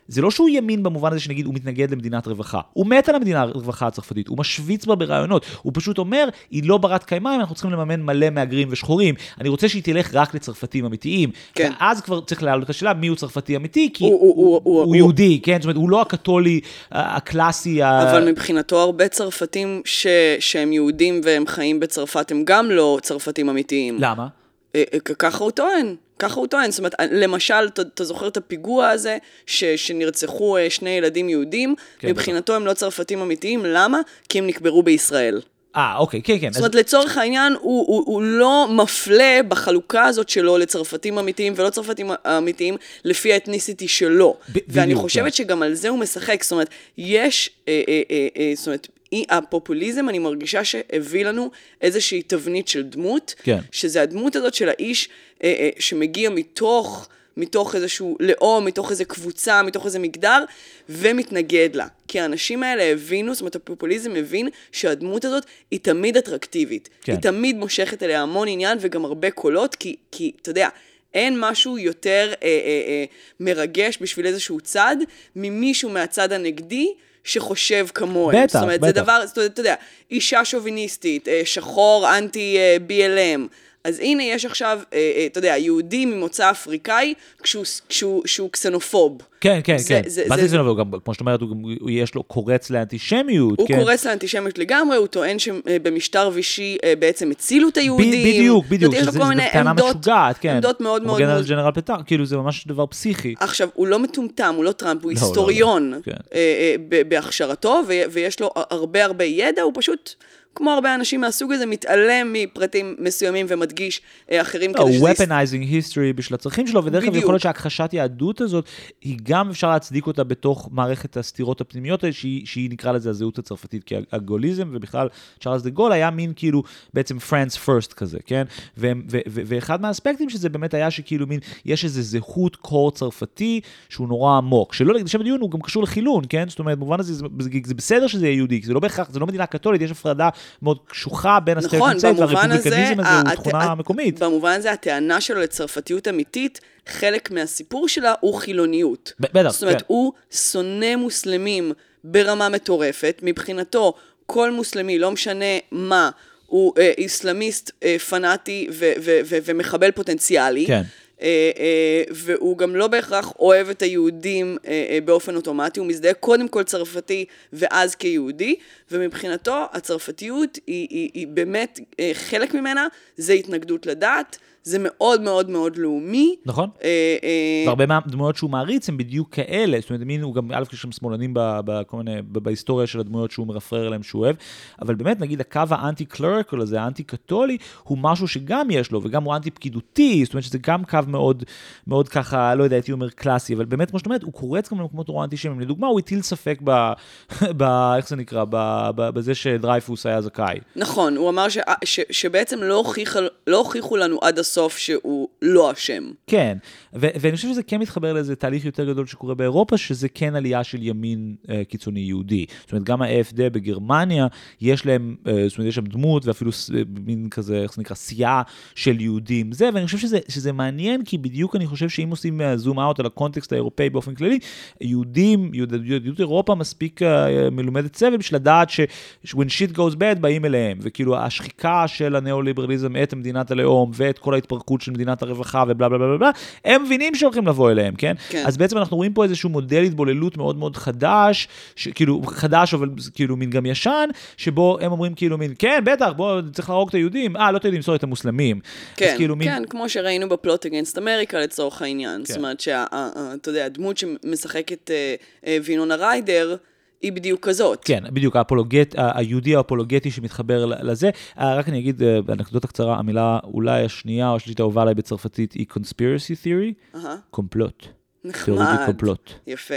זה 0.08 0.22
לא 0.22 0.30
שהוא 0.30 0.48
ימין 0.48 0.82
במובן 0.82 1.12
הזה 1.12 1.20
שנגיד 1.20 1.46
הוא 1.46 1.54
מתנגד 1.54 1.90
למדינת 1.90 2.26
רווחה, 2.26 2.60
הוא 2.72 2.86
מת 2.86 3.08
על 3.08 3.14
המדינה 3.14 3.40
הרווחה 3.40 3.86
הצרפתית, 3.86 4.28
הוא 4.28 4.38
משוויץ 4.38 4.84
בה 4.84 4.94
ברעיונות, 4.94 5.46
הוא 5.62 5.72
פשוט 5.74 5.98
אומר, 5.98 6.28
היא 6.50 6.62
לא 6.68 6.78
ברת 6.78 7.04
קיימא 7.04 7.28
אם 7.34 7.40
אנחנו 7.40 7.54
צריכים 7.54 7.72
לממן 7.72 8.02
מלא 8.02 8.30
מהגרים 8.30 8.68
ושחורים, 8.70 9.14
אני 9.40 9.48
רוצה 9.48 9.68
שהיא 9.68 9.82
תלך 9.82 10.14
רק 10.14 10.34
לצרפתים 10.34 10.84
אמיתיים. 10.84 11.30
כן. 11.54 11.72
ואז 11.80 12.00
כבר 12.00 12.20
צריך 12.20 12.42
להעלות 12.42 12.64
את 12.64 12.70
השאלה 12.70 12.94
מי 12.94 13.06
הוא 13.06 13.16
צרפתי 13.16 13.56
אמיתי, 13.56 13.90
כי 13.94 14.04
הוא, 14.04 14.12
הוא, 14.12 14.20
הוא, 14.20 14.60
הוא, 14.64 14.74
הוא, 14.74 14.84
הוא 14.84 14.96
יהודי, 14.96 15.40
כן? 15.42 15.56
זאת 15.56 15.64
אומרת, 15.64 15.76
הוא 15.76 15.90
לא 15.90 16.00
הקתולי 16.00 16.60
הקלאסי. 16.90 17.84
אבל 17.84 18.30
מבחינתו 18.30 18.80
הרבה 18.80 19.08
צרפתים 19.08 19.82
ש... 19.84 20.06
שהם 20.40 20.72
יהודים 20.72 21.20
והם 21.24 21.46
חיים 21.46 21.80
בצרפת 21.80 22.30
הם 22.30 22.44
גם 22.44 22.70
לא 22.70 22.98
צרפתים 23.02 23.48
אמיתיים. 23.48 23.96
למה? 24.00 24.26
אה, 24.74 24.82
אה, 24.94 24.98
ככה 24.98 25.44
הוא 25.44 25.50
טוען. 25.50 25.94
ככה 26.18 26.40
הוא 26.40 26.46
טוען, 26.46 26.70
זאת 26.70 26.78
אומרת, 26.78 26.94
למשל, 27.10 27.68
אתה, 27.94 28.04
זוכר 28.04 28.28
את 28.28 28.36
הפיגוע 28.36 28.88
הזה, 28.88 29.18
ש, 29.46 29.64
שנרצחו 29.64 30.56
אה, 30.56 30.70
שני 30.70 30.90
ילדים 30.90 31.28
יהודים, 31.28 31.74
כן, 31.98 32.08
מבחינתו 32.08 32.54
הם 32.54 32.66
לא 32.66 32.72
צרפתים 32.72 33.20
אמיתיים, 33.20 33.64
למה? 33.64 34.00
כי 34.28 34.38
הם 34.38 34.46
נקברו 34.46 34.82
בישראל. 34.82 35.40
אה, 35.76 35.96
אוקיי, 35.96 36.22
כן, 36.22 36.36
כן. 36.40 36.52
זאת 36.52 36.58
אומרת, 36.58 36.74
לצורך 36.74 37.18
העניין, 37.18 37.52
הוא, 37.52 37.86
הוא, 37.86 38.02
הוא 38.06 38.22
לא 38.22 38.68
מפלה 38.70 39.40
בחלוקה 39.48 40.04
הזאת 40.04 40.28
שלו 40.28 40.58
לצרפתים 40.58 41.18
אמיתיים 41.18 41.52
ולא 41.56 41.70
צרפתים 41.70 42.10
אמיתיים 42.26 42.76
לפי 43.04 43.32
האתניסיטי 43.32 43.88
שלו. 43.88 44.36
ב- 44.52 44.58
ואני 44.68 44.86
בדיוק, 44.86 45.00
חושבת 45.00 45.24
כן. 45.24 45.30
שגם 45.30 45.62
על 45.62 45.74
זה 45.74 45.88
הוא 45.88 45.98
משחק, 45.98 46.42
זאת 46.42 46.52
אומרת, 46.52 46.68
יש, 46.98 47.50
אה, 47.68 47.82
אה, 47.88 48.02
אה, 48.10 48.28
אה, 48.38 48.52
זאת 48.56 48.66
אומרת, 48.66 48.88
אי- 49.14 49.24
הפופוליזם, 49.30 50.08
אני 50.08 50.18
מרגישה 50.18 50.64
שהביא 50.64 51.24
לנו 51.24 51.50
איזושהי 51.80 52.22
תבנית 52.22 52.68
של 52.68 52.82
דמות, 52.82 53.34
כן. 53.42 53.58
שזה 53.72 54.02
הדמות 54.02 54.36
הזאת 54.36 54.54
של 54.54 54.68
האיש 54.68 55.08
אה, 55.44 55.54
אה, 55.58 55.70
שמגיע 55.78 56.30
מתוך... 56.30 57.08
מתוך 57.36 57.74
איזשהו 57.74 58.16
לאום, 58.20 58.64
מתוך 58.64 58.90
איזו 58.90 59.04
קבוצה, 59.08 59.62
מתוך 59.62 59.86
איזה 59.86 59.98
מגדר, 59.98 60.44
ומתנגד 60.88 61.68
לה. 61.74 61.86
כי 62.08 62.20
האנשים 62.20 62.62
האלה 62.62 62.82
הבינו, 62.82 63.34
זאת 63.34 63.40
אומרת, 63.40 63.56
הפופוליזם 63.56 64.16
הבין 64.16 64.48
שהדמות 64.72 65.24
הזאת 65.24 65.44
היא 65.70 65.80
תמיד 65.82 66.16
אטרקטיבית. 66.16 66.88
כן. 67.02 67.12
היא 67.12 67.20
תמיד 67.20 67.56
מושכת 67.56 68.02
אליה 68.02 68.22
המון 68.22 68.48
עניין 68.48 68.78
וגם 68.80 69.04
הרבה 69.04 69.30
קולות, 69.30 69.74
כי, 69.74 69.96
כי 70.10 70.32
אתה 70.42 70.50
יודע, 70.50 70.68
אין 71.14 71.40
משהו 71.40 71.78
יותר 71.78 72.32
אה, 72.42 72.48
אה, 72.48 72.58
אה, 72.88 73.04
מרגש 73.40 73.98
בשביל 74.00 74.26
איזשהו 74.26 74.60
צד, 74.60 74.96
ממישהו 75.36 75.90
מהצד 75.90 76.32
הנגדי. 76.32 76.94
שחושב 77.24 77.86
כמוהם. 77.94 78.42
בטח, 78.42 78.52
זאת 78.52 78.62
אומרת, 78.62 78.80
בטח. 78.80 78.86
זה 78.86 78.92
דבר, 78.92 79.26
זאת 79.26 79.36
אומרת, 79.38 79.52
אתה 79.52 79.60
יודע, 79.60 79.74
אישה 80.10 80.44
שוביניסטית, 80.44 81.28
אה, 81.28 81.40
שחור 81.44 82.18
אנטי 82.18 82.56
אה. 82.58 83.46
אז 83.84 83.98
הנה 84.00 84.22
יש 84.22 84.44
עכשיו, 84.44 84.80
אה, 84.92 84.98
אה, 85.16 85.26
אתה 85.26 85.38
יודע, 85.38 85.56
יהודי 85.56 86.06
ממוצא 86.06 86.50
אפריקאי 86.50 87.14
כשהוא, 87.42 87.64
כשהוא, 87.88 88.22
כשהוא 88.24 88.50
קסנופוב. 88.50 89.18
כן, 89.40 89.60
כן, 89.64 89.78
זה- 89.78 89.88
כן. 90.02 90.08
זה- 90.08 90.24
מה 90.28 90.46
זה- 90.46 90.56
לא, 90.58 90.76
גם, 90.76 90.90
כמו 91.04 91.14
שאת 91.14 91.20
אומרת, 91.20 91.40
הוא, 91.40 91.48
הוא- 91.80 91.90
יש 91.90 92.14
לו 92.14 92.22
קורץ 92.22 92.70
לאנטישמיות, 92.70 93.58
הוא 93.60 93.68
כן. 93.68 93.78
קורץ 93.80 94.06
לאנטישמיות 94.06 94.58
לגמרי, 94.58 94.96
הוא 94.96 95.06
טוען 95.06 95.38
שבמשטר 95.38 96.30
וישי 96.32 96.76
אה, 96.84 96.94
בעצם 96.98 97.30
הצילו 97.30 97.68
את 97.68 97.76
היהודים. 97.76 98.10
ב- 98.10 98.28
בדיוק, 98.28 98.66
בדיוק, 98.68 98.94
יש 98.94 99.06
לו 99.06 99.12
כל 99.12 99.24
מיני 99.24 99.42
עמדות, 99.54 99.96
משוגעת, 99.96 100.38
כן. 100.38 100.48
עמדות 100.54 100.80
מאוד 100.80 101.02
הוא 101.02 101.06
מאוד 101.06 101.20
מגן 101.20 101.28
על. 101.30 101.44
ג'נרל 101.44 101.72
פטר, 101.72 101.96
כאילו 102.06 102.26
זה 102.26 102.36
ממש 102.36 102.66
דבר 102.66 102.86
פסיכי. 102.86 103.34
עכשיו, 103.40 103.68
הוא 103.74 103.86
לא 103.86 103.98
מטומטם, 103.98 104.54
הוא 104.56 104.64
לא 104.64 104.72
טראמפ, 104.72 105.02
הוא 105.04 105.12
לא, 105.12 105.20
לא, 105.20 105.26
היסטוריון 105.26 105.90
לא, 105.90 105.96
כן. 106.04 106.10
אה, 106.34 106.74
אה, 106.92 107.02
בהכשרתו, 107.08 107.82
ויש 108.10 108.40
לו 108.40 108.50
הרבה 108.56 109.04
הרבה 109.04 109.24
ידע, 109.24 109.62
הוא 109.62 109.72
פשוט, 109.76 110.14
כמו 110.54 110.70
הרבה 110.70 110.94
אנשים 110.94 111.20
מהסוג 111.20 111.52
הזה, 111.52 111.66
מתעלם 111.66 112.32
מפרטים 112.32 112.96
מסוימים 112.98 113.46
ומדגיש 113.48 114.00
אה, 114.30 114.40
אחרים 114.40 114.72
לא, 114.74 114.84
כדי 114.84 114.92
שזה... 114.92 115.06
weaponizing 115.06 115.64
history 115.72 116.12
בשביל 116.16 116.34
הצרכים 116.34 116.66
שלו, 116.66 116.84
ודרך 116.84 117.04
אגב. 117.04 117.16
יכול 117.16 117.32
להיות 117.32 117.42
שהכחשת 117.42 117.90
יהדות 117.92 118.40
הזאת, 118.40 118.66
היא 119.00 119.18
גם 119.22 119.50
אפשר 119.50 119.70
להצדיק 119.70 120.06
אותה 120.06 120.24
בתוך 120.24 120.68
מערכת 120.72 121.16
הסתירות 121.16 121.60
הפנימיות 121.60 122.04
האלה, 122.04 122.12
שהיא, 122.12 122.46
שהיא 122.46 122.70
נקרא 122.70 122.92
לזה 122.92 123.10
הזהות 123.10 123.38
הצרפתית, 123.38 123.84
כי 123.84 123.94
הגוליזם, 124.12 124.68
ובכלל 124.72 125.08
צ'ארלס 125.40 125.62
דה 125.62 125.70
גול 125.70 125.92
היה 125.92 126.10
מין 126.10 126.32
כאילו 126.36 126.62
בעצם 126.94 127.16
France 127.16 127.56
first 127.66 127.94
כזה, 127.94 128.18
כן? 128.26 128.44
ו- 128.78 128.92
ו- 129.10 129.18
ו- 129.28 129.42
ואחד 129.46 129.82
מהאספקטים 129.82 130.30
של 130.30 130.38
זה 130.38 130.48
באמת 130.48 130.74
היה 130.74 130.90
שכאילו 130.90 131.26
מין, 131.26 131.40
יש 131.64 131.84
איזה 131.84 132.02
זהות 132.02 132.56
קור 132.56 132.90
צרפתי 132.90 133.60
שהוא 133.88 134.08
נורא 134.08 134.36
עמוק, 134.36 134.74
שלא, 134.74 134.94
לשם 134.94 135.20
הדיון 135.20 135.40
הוא 135.40 135.50
גם 135.50 135.60
קשור 135.60 135.82
לחילון, 135.82 136.24
כן? 136.28 136.48
זאת 136.48 136.58
אומרת, 136.58 136.78
במובן 136.78 137.00
הזה 137.00 137.14
זה, 137.14 137.24
זה, 137.38 137.50
זה 137.64 137.74
בסדר 137.74 138.06
שזה 138.06 138.26
יהיה 138.26 138.36
יהודי, 138.36 138.60
זה 138.64 138.72
לא 138.72 138.80
בהכרח, 138.80 139.10
זה 139.10 139.20
לא 139.20 139.26
מדינה 139.26 139.46
קתולית, 139.46 139.82
יש 139.82 139.90
הפרדה 139.90 140.28
מאוד 140.62 140.78
קשוחה 140.86 141.40
בין 141.40 141.58
נכון, 141.58 141.96
הסטייט 141.96 142.16
במובן 142.16 142.50
הזה, 142.52 142.70
והרפובליקניזם 142.70 143.00
הזה 143.00 143.30
הוא 143.30 143.34
תכונה 143.34 143.72
הט- 143.72 143.78
מקומית. 143.78 144.18
במובן 144.18 144.52
הזה, 144.52 144.72
הטענה 144.72 145.20
שלו 145.20 145.40
לצרפתיות 145.40 146.08
אמיתית, 146.08 146.60
חלק 146.88 147.30
מהסיפור 147.30 147.88
שלה 147.88 148.14
הוא 148.20 148.34
חילוניות. 148.34 149.12
בטח, 149.20 149.50
זאת 149.52 149.62
אומרת, 149.62 149.76
כן. 149.78 149.84
הוא 149.86 150.12
שונא 150.30 150.96
מוסלמים 150.96 151.72
ברמה 152.04 152.48
מטורפת. 152.48 153.20
מבחינתו, 153.22 153.94
כל 154.26 154.50
מוסלמי, 154.50 154.98
לא 154.98 155.10
משנה 155.10 155.44
מה, 155.72 156.10
הוא 156.46 156.72
אה, 156.78 156.92
איסלאמיסט 156.98 157.70
אה, 157.82 157.96
פנאטי 157.98 158.68
ו- 158.72 158.92
ו- 159.00 159.20
ו- 159.24 159.38
ומחבל 159.44 159.90
פוטנציאלי. 159.90 160.66
כן. 160.66 160.82
אה, 161.24 161.50
אה, 161.58 162.02
והוא 162.10 162.58
גם 162.58 162.76
לא 162.76 162.86
בהכרח 162.86 163.32
אוהב 163.38 163.68
את 163.68 163.82
היהודים 163.82 164.56
אה, 164.66 164.98
באופן 165.04 165.36
אוטומטי, 165.36 165.80
הוא 165.80 165.88
מזדהה 165.88 166.14
קודם 166.14 166.48
כל 166.48 166.62
צרפתי 166.62 167.24
ואז 167.52 167.94
כיהודי, 167.94 168.56
ומבחינתו 168.90 169.64
הצרפתיות 169.72 170.58
היא, 170.66 170.88
היא, 170.90 171.10
היא 171.14 171.26
באמת, 171.26 171.80
חלק 172.14 172.54
ממנה 172.54 172.86
זה 173.16 173.32
התנגדות 173.32 173.86
לדת, 173.86 174.38
זה 174.64 174.78
מאוד 174.80 175.20
מאוד 175.20 175.50
מאוד 175.50 175.76
לאומי. 175.76 176.36
נכון. 176.46 176.68
אה, 176.82 177.16
אה, 177.24 177.64
והרבה 177.66 177.86
מהדמויות 177.86 178.36
שהוא 178.36 178.50
מעריץ 178.50 178.88
הם 178.88 178.96
בדיוק 178.96 179.34
כאלה, 179.34 179.80
זאת 179.80 179.90
אומרת, 179.90 180.06
מין, 180.06 180.22
הוא 180.22 180.34
גם, 180.34 180.52
א', 180.52 180.62
יש 180.72 180.82
שם 180.82 180.92
שמאלנים 180.92 181.30
בכל 181.34 181.96
מיני, 181.96 182.22
בהיסטוריה 182.22 182.86
של 182.86 183.00
הדמויות 183.00 183.30
שהוא 183.30 183.46
מרפרר 183.46 183.86
אליהם 183.86 184.02
שהוא 184.02 184.24
אוהב, 184.24 184.36
אבל 184.82 184.94
באמת, 184.94 185.20
נגיד, 185.20 185.40
הקו 185.40 185.60
האנטי-קלריקל 185.70 186.60
הזה, 186.60 186.80
האנטי-קתולי, 186.80 187.58
הוא 187.82 187.98
משהו 188.00 188.28
שגם 188.28 188.70
יש 188.70 188.90
לו, 188.90 189.00
וגם 189.04 189.24
הוא 189.24 189.36
אנטי-פקידותי, 189.36 190.24
זאת 190.24 190.34
אומרת 190.34 190.44
שזה 190.44 190.58
גם 190.62 190.84
קו 190.84 190.98
מאוד, 191.14 191.44
מאוד 191.86 192.08
ככה, 192.08 192.54
לא 192.54 192.64
יודע, 192.64 192.76
הייתי 192.76 192.92
אומר 192.92 193.08
קלאסי, 193.10 193.54
אבל 193.54 193.64
באמת, 193.64 193.90
כמו 193.90 193.98
שאת 193.98 194.06
אומרת, 194.06 194.22
הוא 194.22 194.32
קורץ 194.32 194.72
גם 194.72 194.80
למקומות 194.80 195.08
נורא 195.08 195.24
אנטישמיים. 195.24 195.60
לדוגמה, 195.60 195.86
הוא 195.86 195.98
הטיל 195.98 196.22
ספק 196.22 196.58
ב... 196.64 196.70
ב 197.58 197.62
איך 197.96 198.08
זה 198.08 198.16
נקרא? 198.16 198.44
ב, 198.50 198.56
ב, 198.96 199.10
בזה 199.10 199.34
שדרייפוס 199.34 200.06
היה 200.06 200.20
זכאי. 200.20 200.58
נכון, 200.76 201.16
הוא 201.16 201.30
אמר 201.30 201.48
ש, 201.48 201.58
ש, 201.84 202.00
שבעצם 202.10 202.62
לא, 202.62 202.74
הוכיח, 202.74 203.16
לא 203.46 203.58
הוכיחו 203.58 203.96
לנו 203.96 204.18
עד 204.22 204.38
הסוף 204.38 204.78
שהוא 204.78 205.28
לא 205.42 205.72
אשם. 205.72 206.10
כן, 206.26 206.58
ו- 206.94 207.14
ואני 207.20 207.36
חושב 207.36 207.48
שזה 207.48 207.62
כן 207.62 207.80
מתחבר 207.80 208.12
לאיזה 208.12 208.36
תהליך 208.36 208.64
יותר 208.64 208.84
גדול 208.84 209.06
שקורה 209.06 209.34
באירופה, 209.34 209.76
שזה 209.76 210.08
כן 210.08 210.34
עלייה 210.34 210.64
של 210.64 210.82
ימין 210.82 211.34
אה, 211.50 211.62
קיצוני 211.68 212.00
יהודי. 212.00 212.46
זאת 212.62 212.72
אומרת, 212.72 212.84
גם 212.84 213.02
ה-AFD 213.02 213.36
בגרמניה, 213.36 214.26
יש 214.60 214.86
להם, 214.86 215.16
אה, 215.26 215.48
זאת 215.48 215.58
אומרת, 215.58 215.68
יש 215.68 215.74
שם 215.74 215.84
דמות 215.84 216.26
ואפילו 216.26 216.50
אה, 216.74 216.82
מין 217.04 217.28
כזה, 217.30 217.62
איך 217.62 217.74
זה 217.74 217.80
נקרא, 217.80 217.96
סיעה 217.96 218.42
של 218.74 219.00
יהודים. 219.00 219.52
זה, 219.52 219.70
ואני 219.74 219.86
חושב 219.86 219.98
שזה, 219.98 220.18
שזה 220.28 220.52
מעניין, 220.52 220.93
כי 221.04 221.18
בדיוק 221.18 221.56
אני 221.56 221.66
חושב 221.66 221.88
שאם 221.88 222.10
עושים 222.10 222.40
זום 222.56 222.80
אאוט 222.80 223.00
על 223.00 223.06
הקונטקסט 223.06 223.52
האירופאי 223.52 223.90
באופן 223.90 224.14
כללי, 224.14 224.38
יהודים, 224.80 225.50
יהוד- 225.54 225.74
יהדות 225.84 226.20
אירופה 226.20 226.54
מספיק 226.54 227.02
אה, 227.02 227.50
מלומדת 227.50 227.96
סבל 227.96 228.16
בשביל 228.16 228.36
לדעת 228.40 228.70
ש- 228.70 228.80
when 229.26 229.48
shit 229.48 229.76
goes 229.76 229.94
bad 229.94 230.18
באים 230.20 230.44
אליהם, 230.44 230.78
וכאילו 230.80 231.16
השחיקה 231.18 231.84
של 231.88 232.16
הניאו-ליברליזם 232.16 232.92
את 233.02 233.14
מדינת 233.14 233.50
הלאום 233.50 233.90
ואת 233.94 234.18
כל 234.18 234.34
ההתפרקות 234.34 234.80
של 234.80 234.90
מדינת 234.92 235.22
הרווחה 235.22 235.64
ובלה 235.68 235.88
בלה 235.88 235.98
בלה 235.98 236.08
בלה, 236.08 236.18
בלה, 236.18 236.30
הם 236.64 236.82
מבינים 236.84 237.14
שהולכים 237.14 237.46
לבוא 237.46 237.70
אליהם, 237.70 237.94
כן? 237.94 238.14
כן. 238.28 238.44
אז 238.46 238.56
בעצם 238.56 238.78
אנחנו 238.78 238.96
רואים 238.96 239.12
פה 239.12 239.24
איזשהו 239.24 239.50
מודל 239.50 239.82
התבוללות 239.82 240.36
מאוד 240.36 240.56
מאוד 240.56 240.76
חדש, 240.76 241.48
ש- 241.76 241.88
כאילו 241.88 242.22
חדש 242.26 242.74
אבל 242.74 242.88
כאילו 243.14 243.36
מין 243.36 243.50
גם 243.50 243.66
ישן, 243.66 244.08
שבו 244.36 244.78
הם 244.80 244.92
אומרים 244.92 245.14
כאילו 245.14 245.38
מין, 245.38 245.52
כן, 245.58 245.82
בטח, 245.86 246.10
בוא, 246.16 246.40
צריך 246.52 246.70
להרוג 246.70 246.88
את 246.88 246.94
היהודים, 246.94 247.36
אה, 247.36 247.52
לא 247.52 247.56
את 247.56 247.64
היהודים, 247.64 247.82
סורי, 247.82 247.96
את 247.98 248.02
המוסלמים. 248.02 248.60
כן, 248.96 249.08
אז 249.12 249.16
כאילו 249.16 249.36
מין, 249.36 249.48
כן, 249.48 249.62
כמו 249.70 249.88
שראינו 249.88 250.28
בפלוט 250.28 250.66
אגנסט 250.84 250.98
אמריקה 250.98 251.40
לצורך 251.40 251.82
העניין. 251.82 252.20
כן. 252.20 252.24
זאת 252.24 252.36
אומרת 252.36 252.60
שאתה 252.60 253.48
יודע, 253.48 253.64
הדמות 253.64 253.96
שמשחקת 253.96 254.90
אה, 254.90 255.14
אה, 255.46 255.58
וינונה 255.64 255.94
ריידר, 255.94 256.56
היא 257.00 257.12
בדיוק 257.12 257.48
כזאת. 257.48 257.84
כן, 257.84 258.04
בדיוק, 258.12 258.36
האפולוגט, 258.36 258.94
היהודי 258.98 259.56
האפולוגטי 259.56 260.10
שמתחבר 260.10 260.66
לזה. 260.66 261.10
אה, 261.38 261.54
רק 261.54 261.68
אני 261.68 261.78
אגיד 261.78 262.02
באנקדוטה 262.26 262.68
קצרה, 262.68 262.98
המילה 262.98 263.38
אולי 263.44 263.84
השנייה 263.84 264.30
או 264.30 264.36
השלישית 264.36 264.60
האהובה 264.60 264.82
עליי 264.82 264.94
בצרפתית 264.94 265.52
היא 265.52 265.66
conspiracy 265.70 266.44
theory, 266.44 266.98
קומפלוט. 267.30 267.86
נחמד. 268.24 268.86
קומפלוט. 268.86 269.30
יפה. 269.46 269.74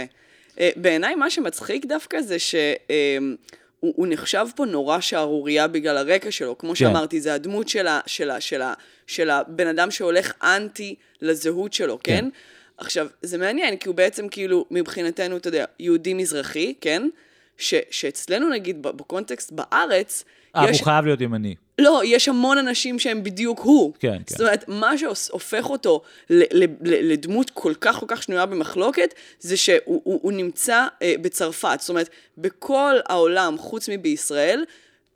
בעיניי 0.76 1.14
מה 1.14 1.30
שמצחיק 1.30 1.86
דווקא 1.86 2.20
זה 2.20 2.38
שהוא 2.38 2.60
הוא 3.80 4.06
נחשב 4.10 4.46
פה 4.56 4.64
נורא 4.64 5.00
שערורייה 5.00 5.68
בגלל 5.68 5.96
הרקע 5.96 6.30
שלו. 6.30 6.58
כמו 6.58 6.76
שאמרתי, 6.76 7.20
זה 7.20 7.34
הדמות 7.34 7.68
של, 7.68 7.86
ה, 7.86 8.00
של, 8.06 8.30
ה, 8.30 8.74
של, 9.06 9.30
הבן 9.30 9.66
אדם 9.66 9.90
שהולך 9.90 10.32
אנטי 10.42 10.94
לזהות 11.22 11.72
שלו, 11.72 11.98
כן? 12.04 12.16
כן. 12.16 12.28
עכשיו, 12.78 13.06
זה 13.22 13.38
מעניין, 13.38 13.76
כי 13.76 13.88
הוא 13.88 13.96
בעצם 13.96 14.28
כאילו, 14.28 14.64
מבחינתנו, 14.70 15.36
אתה 15.36 15.48
יודע, 15.48 15.64
יהודי 15.78 16.14
מזרחי, 16.14 16.74
כן? 16.80 17.08
ש, 17.58 17.74
שאצלנו, 17.90 18.48
נגיד, 18.50 18.82
בקונטקסט 18.82 19.52
בארץ, 19.52 20.24
אה, 20.56 20.70
יש... 20.70 20.78
הוא 20.78 20.84
חייב 20.84 21.04
להיות 21.04 21.20
ימני. 21.20 21.54
לא, 21.78 22.00
יש 22.04 22.28
המון 22.28 22.58
אנשים 22.58 22.98
שהם 22.98 23.22
בדיוק 23.22 23.60
הוא. 23.60 23.92
כן, 23.98 24.12
כן. 24.12 24.18
זאת 24.26 24.40
אומרת, 24.40 24.64
מה 24.68 24.98
שהופך 24.98 25.70
אותו 25.70 26.02
לדמות 26.84 27.50
כל 27.50 27.74
כך 27.80 27.96
כל 27.96 28.06
כך 28.08 28.22
שנויה 28.22 28.46
במחלוקת, 28.46 29.14
זה 29.40 29.56
שהוא 29.56 29.78
הוא, 29.84 30.20
הוא 30.22 30.32
נמצא 30.32 30.86
אה, 31.02 31.14
בצרפת. 31.22 31.76
זאת 31.80 31.88
אומרת, 31.88 32.08
בכל 32.38 32.94
העולם, 33.08 33.58
חוץ 33.58 33.88
מבישראל, 33.88 34.64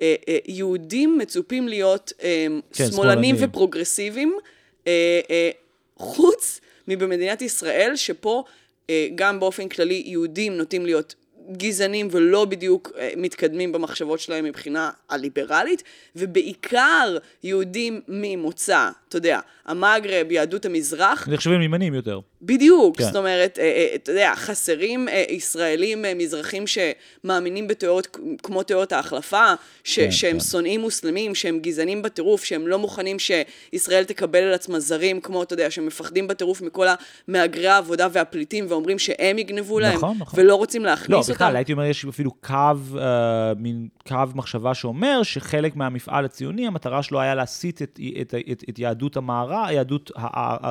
אה, 0.02 0.14
אה, 0.28 0.38
יהודים 0.46 1.18
מצופים 1.18 1.68
להיות 1.68 2.12
אה, 2.22 2.46
כן, 2.72 2.86
שמאלנים 2.90 2.92
שמאלנים. 2.92 3.36
ופרוגרסיביים, 3.38 4.38
אה, 4.86 5.20
אה, 5.30 5.50
חוץ 5.96 6.60
מבמדינת 6.88 7.42
ישראל, 7.42 7.96
שפה 7.96 8.44
אה, 8.90 9.08
גם 9.14 9.40
באופן 9.40 9.68
כללי 9.68 10.02
יהודים 10.06 10.56
נוטים 10.56 10.86
להיות 10.86 11.14
גזענים 11.52 12.08
ולא 12.10 12.44
בדיוק 12.44 12.92
אה, 12.98 13.12
מתקדמים 13.16 13.72
במחשבות 13.72 14.20
שלהם 14.20 14.44
מבחינה 14.44 14.90
הליברלית, 15.10 15.82
ובעיקר 16.16 17.18
יהודים 17.42 18.00
ממוצא, 18.08 18.90
אתה 19.08 19.16
יודע, 19.16 19.40
המגרב, 19.66 20.30
יהדות 20.30 20.64
המזרח. 20.64 21.28
נחשבים 21.28 21.62
ימנים 21.62 21.94
יותר. 21.94 22.20
בדיוק, 22.42 22.96
כן. 22.96 23.04
זאת 23.04 23.16
אומרת, 23.16 23.58
אה, 23.58 23.64
אה, 23.64 23.94
אתה 23.94 24.12
יודע, 24.12 24.32
חסרים 24.36 25.08
ישראלים 25.30 26.04
מזרחים 26.16 26.64
שמאמינים 26.66 27.68
בתיאוריות 27.68 28.16
כמו 28.42 28.62
תיאוריות 28.62 28.92
ההחלפה, 28.92 29.52
ש- 29.84 29.98
כן, 29.98 30.10
שהם 30.10 30.32
כן. 30.32 30.40
שונאים 30.40 30.80
מוסלמים, 30.80 31.34
שהם 31.34 31.58
גזענים 31.58 32.02
בטירוף, 32.02 32.44
שהם 32.44 32.66
לא 32.66 32.78
מוכנים 32.78 33.16
שישראל 33.18 34.04
תקבל 34.04 34.38
על 34.38 34.54
עצמה 34.54 34.80
זרים, 34.80 35.20
כמו, 35.20 35.42
אתה 35.42 35.54
יודע, 35.54 35.70
שמפחדים 35.70 36.28
בטירוף 36.28 36.62
מכל 36.62 36.86
המהגרי 37.28 37.68
העבודה 37.68 38.08
והפליטים, 38.12 38.66
ואומרים 38.68 38.98
שהם 38.98 39.38
יגנבו 39.38 39.80
להם, 39.80 39.96
נכון, 39.96 40.16
נכון. 40.20 40.40
ולא 40.40 40.54
רוצים 40.54 40.84
להכניס 40.84 41.10
לא, 41.10 41.16
אותם. 41.18 41.30
לא, 41.30 41.34
בכלל, 41.34 41.56
הייתי 41.56 41.72
אומר, 41.72 41.84
יש 41.84 42.04
אפילו 42.04 42.30
קו, 42.30 42.54
אה, 42.98 43.52
מין 43.56 43.88
קו 44.08 44.16
מחשבה 44.34 44.74
שאומר 44.74 45.22
שחלק 45.22 45.76
מהמפעל 45.76 46.24
הציוני, 46.24 46.66
המטרה 46.66 47.02
שלו 47.02 47.20
היה 47.20 47.34
להסיט 47.34 47.82
את, 47.82 48.00
את, 48.20 48.34
את, 48.52 48.64
את 48.68 48.78
יהדות 48.78 49.16
המערב, 49.16 49.51
יהדות 49.54 50.10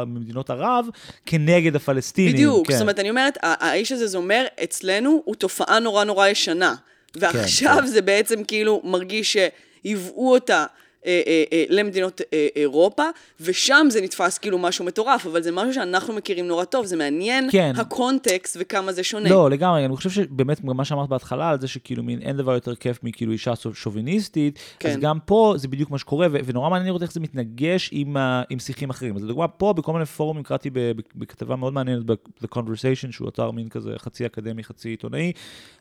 מדינות 0.08 0.50
ערב, 0.50 0.88
כנגד 1.26 1.76
הפלסטינים. 1.76 2.34
בדיוק, 2.34 2.68
כן. 2.68 2.74
זאת 2.74 2.82
אומרת, 2.82 3.00
אני 3.00 3.10
אומרת, 3.10 3.38
האיש 3.42 3.92
הזה, 3.92 4.08
זה 4.08 4.18
אומר, 4.18 4.46
אצלנו 4.64 5.22
הוא 5.26 5.36
תופעה 5.36 5.80
נורא 5.80 6.04
נורא 6.04 6.28
ישנה. 6.28 6.76
ועכשיו 7.16 7.76
כן, 7.76 7.82
כן. 7.82 7.88
זה 7.88 8.02
בעצם 8.02 8.44
כאילו 8.44 8.82
מרגיש 8.84 9.38
שהיוו 9.84 10.34
אותה 10.34 10.66
אה, 11.06 11.22
אה, 11.28 11.44
אה, 11.54 11.64
למדינות 11.70 12.22
אירופה, 12.56 13.04
ושם 13.40 13.88
זה 13.90 14.02
נתפס 14.02 14.38
כאילו 14.38 14.58
משהו 14.58 14.86
מטורף, 14.86 15.26
אבל 15.26 15.42
זה 15.42 15.52
משהו 15.52 15.74
שאנחנו 15.74 16.14
מכירים 16.14 16.48
נורא 16.48 16.64
טוב, 16.64 16.86
זה 16.86 16.98
מעניין 16.98 17.50
כן. 17.52 17.74
הקונטקסט 17.78 18.58
וכמה 18.60 18.92
זה 18.92 19.04
שונה. 19.04 19.30
לא, 19.30 19.50
לגמרי, 19.50 19.86
אני 19.86 19.96
חושב 19.96 20.10
שבאמת, 20.10 20.64
מה 20.64 20.86
שאמרת 20.86 21.10
בהתחלה, 21.10 21.50
על 21.50 21.62
זה 21.62 21.68
שכאילו 21.68 22.04
מין 22.04 22.22
אין 22.22 22.38
דבר 22.38 22.54
יותר 22.54 22.76
כיף 22.76 23.04
מכאילו 23.04 23.32
אישה 23.32 23.54
שוביניסטית, 23.74 24.60
כן. 24.80 24.90
אז 24.90 24.98
גם 24.98 25.18
פה 25.26 25.54
זה 25.58 25.68
בדיוק 25.68 25.92
מה 25.92 25.98
שקורה, 25.98 26.28
ונורא 26.32 26.70
מעניין 26.70 26.88
לראות 26.88 27.02
איך 27.02 27.12
זה 27.12 27.20
מתנגש 27.20 27.90
עם, 27.94 28.18
עם 28.50 28.60
שיחים 28.60 28.90
אחרים. 28.90 29.16
אז 29.16 29.24
לדוגמה, 29.24 29.48
פה 29.48 29.74
בכל 29.74 29.94
מיני 29.94 30.06
פורומים 30.06 30.44
קראתי 30.44 30.70
בכתבה 31.16 31.56
מאוד 31.56 31.74
מעניינת, 31.74 32.06
ב-The 32.06 32.48
Conversation, 32.56 33.12
שהוא 33.12 33.30
אתר 33.30 33.52
מין 33.52 33.70
כזה 33.70 33.94
חצי 33.98 34.26
אקדמי, 34.26 34.64
חצי 34.64 34.90
עיתונאי. 34.90 35.32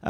Um, 0.04 0.08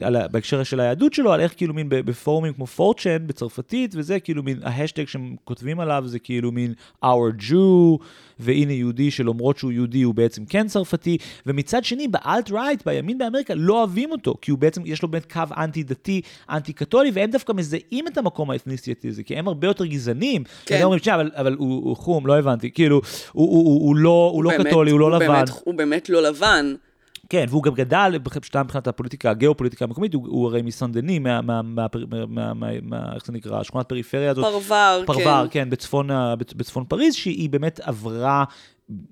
על, 0.00 0.16
בהקשר 0.30 0.62
של 0.62 0.80
היהדות 0.80 1.14
שלו, 1.14 1.32
על 1.32 1.40
איך 1.40 1.54
כאילו 1.56 1.74
מין 1.74 1.86
בפורומים 1.88 2.52
כמו 2.52 2.66
4chan 2.66 3.26
בצרפתית, 3.26 3.94
וזה 3.96 4.20
כאילו 4.20 4.42
מין, 4.42 4.58
ההאשטאג 4.62 5.08
שהם 5.08 5.36
כותבים 5.44 5.80
עליו 5.80 6.04
זה 6.06 6.18
כאילו 6.18 6.52
מין 6.52 6.74
our 7.04 7.50
Jew, 7.50 7.98
והנה 8.38 8.72
יהודי 8.72 9.10
שלמרות 9.10 9.58
שהוא 9.58 9.72
יהודי 9.72 10.02
הוא 10.02 10.14
בעצם 10.14 10.44
כן 10.44 10.66
צרפתי, 10.66 11.18
ומצד 11.46 11.84
שני 11.84 12.08
ב-alt-right, 12.08 12.86
בימין 12.86 13.18
באמריקה, 13.18 13.54
לא 13.54 13.78
אוהבים 13.78 14.12
אותו, 14.12 14.34
כי 14.40 14.50
הוא 14.50 14.58
בעצם, 14.58 14.82
יש 14.84 15.02
לו 15.02 15.08
באמת 15.08 15.32
קו 15.32 15.42
אנטי-דתי, 15.56 16.20
אנטי-קתולי, 16.50 17.10
והם 17.14 17.30
דווקא 17.30 17.52
מזהים 17.52 18.08
את 18.08 18.18
המקום 18.18 18.50
האתניסטי 18.50 18.94
הזה, 19.08 19.22
כי 19.22 19.36
הם 19.36 19.48
הרבה 19.48 19.66
יותר 19.66 19.86
גזענים. 19.86 20.44
כן. 20.66 20.82
אומרים, 20.82 21.00
אבל, 21.14 21.30
אבל 21.34 21.54
הוא, 21.54 21.68
הוא 21.68 21.96
חום, 21.96 22.26
לא 22.26 22.38
הבנתי, 22.38 22.70
כאילו, 22.70 23.00
הוא, 23.32 23.48
הוא, 23.48 23.64
הוא, 23.64 23.86
הוא 23.86 23.96
לא, 23.96 24.08
הוא, 24.08 24.30
הוא 24.30 24.44
לא 24.44 24.50
באמת, 24.50 24.66
קתולי, 24.66 24.90
הוא 24.90 25.00
לא 25.00 25.06
הוא 25.06 25.14
לבן. 25.16 25.26
באמת, 25.26 25.48
הוא 25.64 25.74
באמת 25.74 26.08
לא 26.08 26.22
לבן. 26.22 26.74
כן, 27.30 27.44
והוא 27.48 27.62
גם 27.62 27.74
גדל, 27.74 28.18
פשוט 28.40 28.56
מבחינת 28.56 28.86
הפוליטיקה, 28.86 29.30
הגיאופוליטיקה 29.30 29.84
המקומית, 29.84 30.14
הוא, 30.14 30.26
הוא 30.28 30.46
הרי 30.46 30.62
מסנדני, 30.62 31.18
מה, 31.18 31.40
מה, 31.40 31.62
מה, 31.62 31.86
מה, 32.08 32.26
מה, 32.26 32.54
מה, 32.54 32.70
מה, 32.82 33.14
איך 33.14 33.26
זה 33.26 33.32
נקרא, 33.32 33.62
שכונת 33.62 33.88
פריפריה 33.88 34.30
הזאת. 34.30 34.44
פרוור, 34.44 35.00
כן. 35.00 35.06
פרוור, 35.06 35.46
כן, 35.50 35.70
בצפון, 35.70 36.08
בצפון 36.38 36.84
פריז, 36.84 37.14
שהיא 37.14 37.50
באמת 37.50 37.80
עברה 37.80 38.44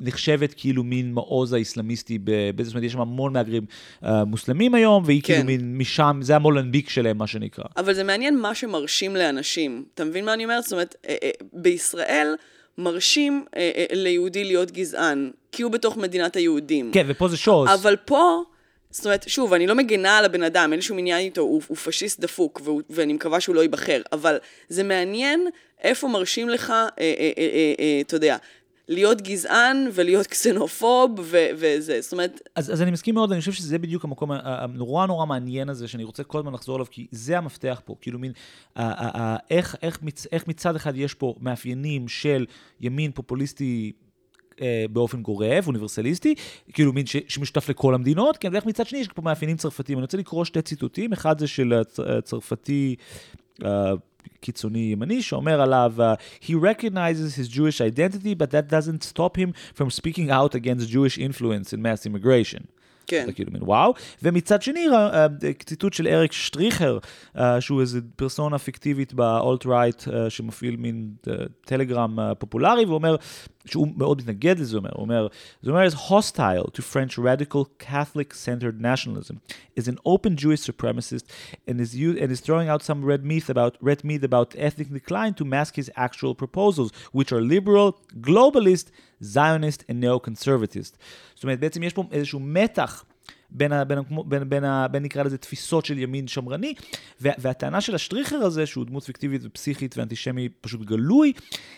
נחשבת 0.00 0.54
כאילו 0.56 0.84
מין 0.84 1.12
מעוז 1.12 1.52
האסלאמיסטי, 1.52 2.18
באיזה 2.54 2.70
זאת 2.70 2.82
יש 2.82 2.92
שם 2.92 3.00
המון 3.00 3.32
מהגרים 3.32 3.62
uh, 4.02 4.06
מוסלמים 4.26 4.74
היום, 4.74 5.02
והיא 5.06 5.22
כאילו 5.22 5.40
כן. 5.40 5.46
כאילו 5.46 5.62
מין 5.62 5.78
משם, 5.78 6.18
זה 6.22 6.36
המולנביק 6.36 6.88
שלהם, 6.88 7.18
מה 7.18 7.26
שנקרא. 7.26 7.64
אבל 7.76 7.94
זה 7.94 8.04
מעניין 8.04 8.38
מה 8.38 8.54
שמרשים 8.54 9.16
לאנשים. 9.16 9.84
אתה 9.94 10.04
מבין 10.04 10.24
מה 10.24 10.34
אני 10.34 10.44
אומרת? 10.44 10.62
זאת 10.64 10.72
אומרת, 10.72 10.94
אה, 11.08 11.16
אה, 11.22 11.30
בישראל... 11.52 12.34
מרשים 12.78 13.44
אה, 13.56 13.70
אה, 13.76 13.86
ליהודי 13.92 14.44
להיות 14.44 14.70
גזען, 14.70 15.30
כי 15.52 15.62
הוא 15.62 15.72
בתוך 15.72 15.96
מדינת 15.96 16.36
היהודים. 16.36 16.90
כן, 16.92 17.04
ופה 17.08 17.28
זה 17.28 17.36
שוז. 17.36 17.68
אבל 17.74 17.96
פה, 17.96 18.42
זאת 18.90 19.04
אומרת, 19.04 19.28
שוב, 19.28 19.52
אני 19.52 19.66
לא 19.66 19.74
מגנה 19.74 20.18
על 20.18 20.24
הבן 20.24 20.42
אדם, 20.42 20.72
אין 20.72 20.78
לי 20.78 20.82
שום 20.82 20.98
עניין 20.98 21.18
איתו, 21.18 21.40
הוא, 21.40 21.62
הוא 21.68 21.76
פשיסט 21.76 22.20
דפוק, 22.20 22.60
והוא, 22.64 22.82
ואני 22.90 23.12
מקווה 23.12 23.40
שהוא 23.40 23.54
לא 23.54 23.60
ייבחר, 23.60 24.02
אבל 24.12 24.36
זה 24.68 24.82
מעניין 24.82 25.48
איפה 25.82 26.08
מרשים 26.08 26.48
לך, 26.48 26.70
אה, 26.70 26.86
אה, 26.98 27.14
אה, 27.18 27.32
אה, 27.38 27.74
אה, 27.78 28.00
אתה 28.00 28.16
יודע, 28.16 28.36
להיות 28.88 29.22
גזען 29.22 29.88
ולהיות 29.94 30.26
קסנופוב 30.26 31.10
ו- 31.22 31.46
וזה, 31.54 32.00
זאת 32.00 32.12
אומרת... 32.12 32.40
אז, 32.56 32.72
אז 32.72 32.82
אני 32.82 32.90
מסכים 32.90 33.14
מאוד, 33.14 33.32
אני 33.32 33.40
חושב 33.40 33.52
שזה 33.52 33.78
בדיוק 33.78 34.04
המקום 34.04 34.30
הנורא 34.32 35.06
נורא 35.06 35.26
מעניין 35.26 35.68
הזה, 35.68 35.88
שאני 35.88 36.04
רוצה 36.04 36.24
כל 36.24 36.38
הזמן 36.38 36.52
לחזור 36.52 36.76
אליו, 36.76 36.86
כי 36.90 37.06
זה 37.10 37.38
המפתח 37.38 37.80
פה, 37.84 37.94
כאילו 38.00 38.18
מין, 38.18 38.32
איך, 39.50 39.76
איך, 39.82 40.02
מצ, 40.02 40.26
איך 40.32 40.48
מצד 40.48 40.76
אחד 40.76 40.96
יש 40.96 41.14
פה 41.14 41.34
מאפיינים 41.40 42.08
של 42.08 42.46
ימין 42.80 43.12
פופוליסטי 43.12 43.92
אה, 44.60 44.84
באופן 44.90 45.22
גורף, 45.22 45.66
אוניברסליסטי, 45.66 46.34
כאילו 46.72 46.92
מין 46.92 47.06
ש, 47.06 47.16
שמשותף 47.28 47.68
לכל 47.68 47.94
המדינות, 47.94 48.36
כן, 48.36 48.52
ואיך 48.52 48.66
מצד 48.66 48.86
שני 48.86 48.98
יש 48.98 49.08
פה 49.08 49.22
מאפיינים 49.22 49.56
צרפתיים. 49.56 49.98
אני 49.98 50.02
רוצה 50.02 50.16
לקרוא 50.16 50.44
שתי 50.44 50.62
ציטוטים, 50.62 51.12
אחד 51.12 51.38
זה 51.38 51.46
של 51.46 51.72
הצרפתי, 52.18 52.96
uh, 53.62 53.66
קיצוני 54.41 54.89
ימני 54.91 55.21
שאומר 55.21 55.61
עליו, 55.61 55.93
uh, 55.97 56.01
he 56.45 56.53
recognizes 56.53 57.35
his 57.35 57.47
Jewish 57.47 57.81
identity, 57.81 58.33
but 58.35 58.51
that 58.51 58.67
doesn't 58.69 59.03
stop 59.03 59.37
him 59.37 59.53
from 59.73 59.89
speaking 59.89 60.29
out 60.29 60.53
against 60.55 60.89
Jewish 60.89 61.17
influence 61.17 61.73
in 61.73 61.81
mass 61.81 62.05
immigration. 62.05 62.67
כן. 63.07 63.23
אתה 63.23 63.33
כאילו 63.33 63.51
מין 63.51 63.63
וואו. 63.63 63.93
ומצד 64.23 64.61
שני, 64.61 64.87
אה, 64.93 65.27
ציטוט 65.65 65.93
של 65.93 66.07
אריק 66.07 66.31
שטריכר, 66.31 66.97
אה, 67.37 67.61
שהוא 67.61 67.81
איזה 67.81 67.99
פרסונה 68.15 68.57
פיקטיבית 68.57 69.13
באולט-רייט, 69.13 70.07
אה, 70.07 70.29
שמפעיל 70.29 70.75
מין 70.75 71.13
טלגרם 71.65 72.17
פופולרי, 72.39 72.85
ואומר, 72.85 73.15
שהוא 73.65 73.87
מאוד 73.97 74.17
מתנגד 74.17 74.59
לזה, 74.59 74.77
אומר, 74.77 74.89
הוא 74.93 75.01
אומר, 75.01 75.27
זה 75.61 75.71
אומר, 75.71 75.87
is 75.87 75.93
hostile 75.93 76.67
to 76.77 76.81
French 76.81 77.17
radical 77.17 77.83
Catholic-centered 77.83 78.81
nationalism, 78.81 79.35
is 79.79 79.87
an 79.87 79.97
open 80.05 80.35
Jewish 80.35 80.61
supremacist, 80.69 81.25
and 81.67 81.79
is, 81.79 81.95
used, 81.95 82.17
and 82.21 82.31
is 82.31 82.41
throwing 82.41 82.69
out 82.69 82.81
some 82.83 83.05
red 83.11 83.23
myth 83.23 83.49
about 83.49 83.77
red 83.81 84.03
myth 84.03 84.23
about 84.23 84.49
ethnic 84.57 84.89
decline 84.99 85.33
to 85.39 85.45
mask 85.45 85.71
his 85.81 85.89
actual 85.95 86.33
proposals, 86.43 86.89
which 87.17 87.31
are 87.31 87.41
liberal, 87.55 87.87
globalist, 88.27 88.87
Zionist 89.22 89.80
and 89.80 90.04
neo-conservatist. 90.04 90.96
זאת 91.34 91.42
אומרת, 91.42 91.60
בעצם 91.60 91.82
יש 91.82 91.92
פה 91.92 92.04
איזשהו 92.12 92.40
מתח 92.40 93.04
בין, 93.50 93.72
ה, 93.72 93.84
בין, 93.84 93.98
בין, 94.26 94.48
בין, 94.48 94.64
ה, 94.64 94.88
בין 94.88 95.02
נקרא 95.02 95.22
לזה 95.22 95.38
תפיסות 95.38 95.84
של 95.84 95.98
ימין 95.98 96.28
שמרני, 96.28 96.74
וה, 97.20 97.32
והטענה 97.38 97.80
של 97.80 97.94
השטריכר 97.94 98.36
הזה, 98.36 98.66
שהוא 98.66 98.84
דמות 98.84 99.04
פיקטיבית 99.04 99.42
ופסיכית 99.44 99.98
ואנטישמי 99.98 100.48
פשוט 100.60 100.80
גלוי, 100.80 101.32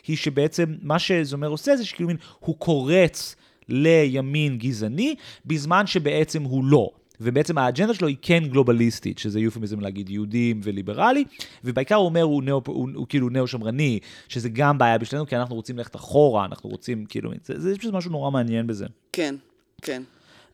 היא 0.07 0.17
שבעצם 0.17 0.75
מה 0.83 0.99
שזומר 0.99 1.49
עושה 1.49 1.77
זה 1.77 1.85
שכאילו 1.85 2.09
מין, 2.09 2.17
הוא 2.39 2.57
קורץ 2.59 3.37
לימין 3.69 4.59
גזעני, 4.59 5.15
בזמן 5.47 5.87
שבעצם 5.87 6.43
הוא 6.43 6.65
לא. 6.65 6.91
ובעצם 7.21 7.59
האג'נדה 7.59 7.95
שלו 7.95 8.09
היא 8.09 8.17
כן 8.23 8.45
גלובליסטית, 8.47 9.19
שזה 9.19 9.41
יופמיזם 9.41 9.81
להגיד 9.81 10.11
יהודים 10.11 10.61
וליברלי, 10.63 11.25
ובעיקר 11.65 11.95
הוא 11.95 12.05
אומר 12.05 12.23
הוא, 12.23 12.43
נאו, 12.43 12.61
הוא, 12.67 12.89
הוא 12.95 13.07
כאילו 13.09 13.29
נאו-שמרני, 13.29 13.99
שזה 14.29 14.49
גם 14.49 14.79
בעיה 14.79 14.99
בשבילנו, 14.99 15.27
כי 15.27 15.37
אנחנו 15.37 15.55
רוצים 15.55 15.79
ללכת 15.79 15.97
אחורה, 15.97 16.45
אנחנו 16.45 16.71
רוצים, 16.71 17.05
כאילו, 17.09 17.31
זה, 17.45 17.61
זה 17.61 17.79
פשוט 17.79 17.95
משהו 17.95 18.11
נורא 18.11 18.31
מעניין 18.31 18.67
בזה. 18.67 18.87
כן, 19.13 19.35
כן. 19.83 20.03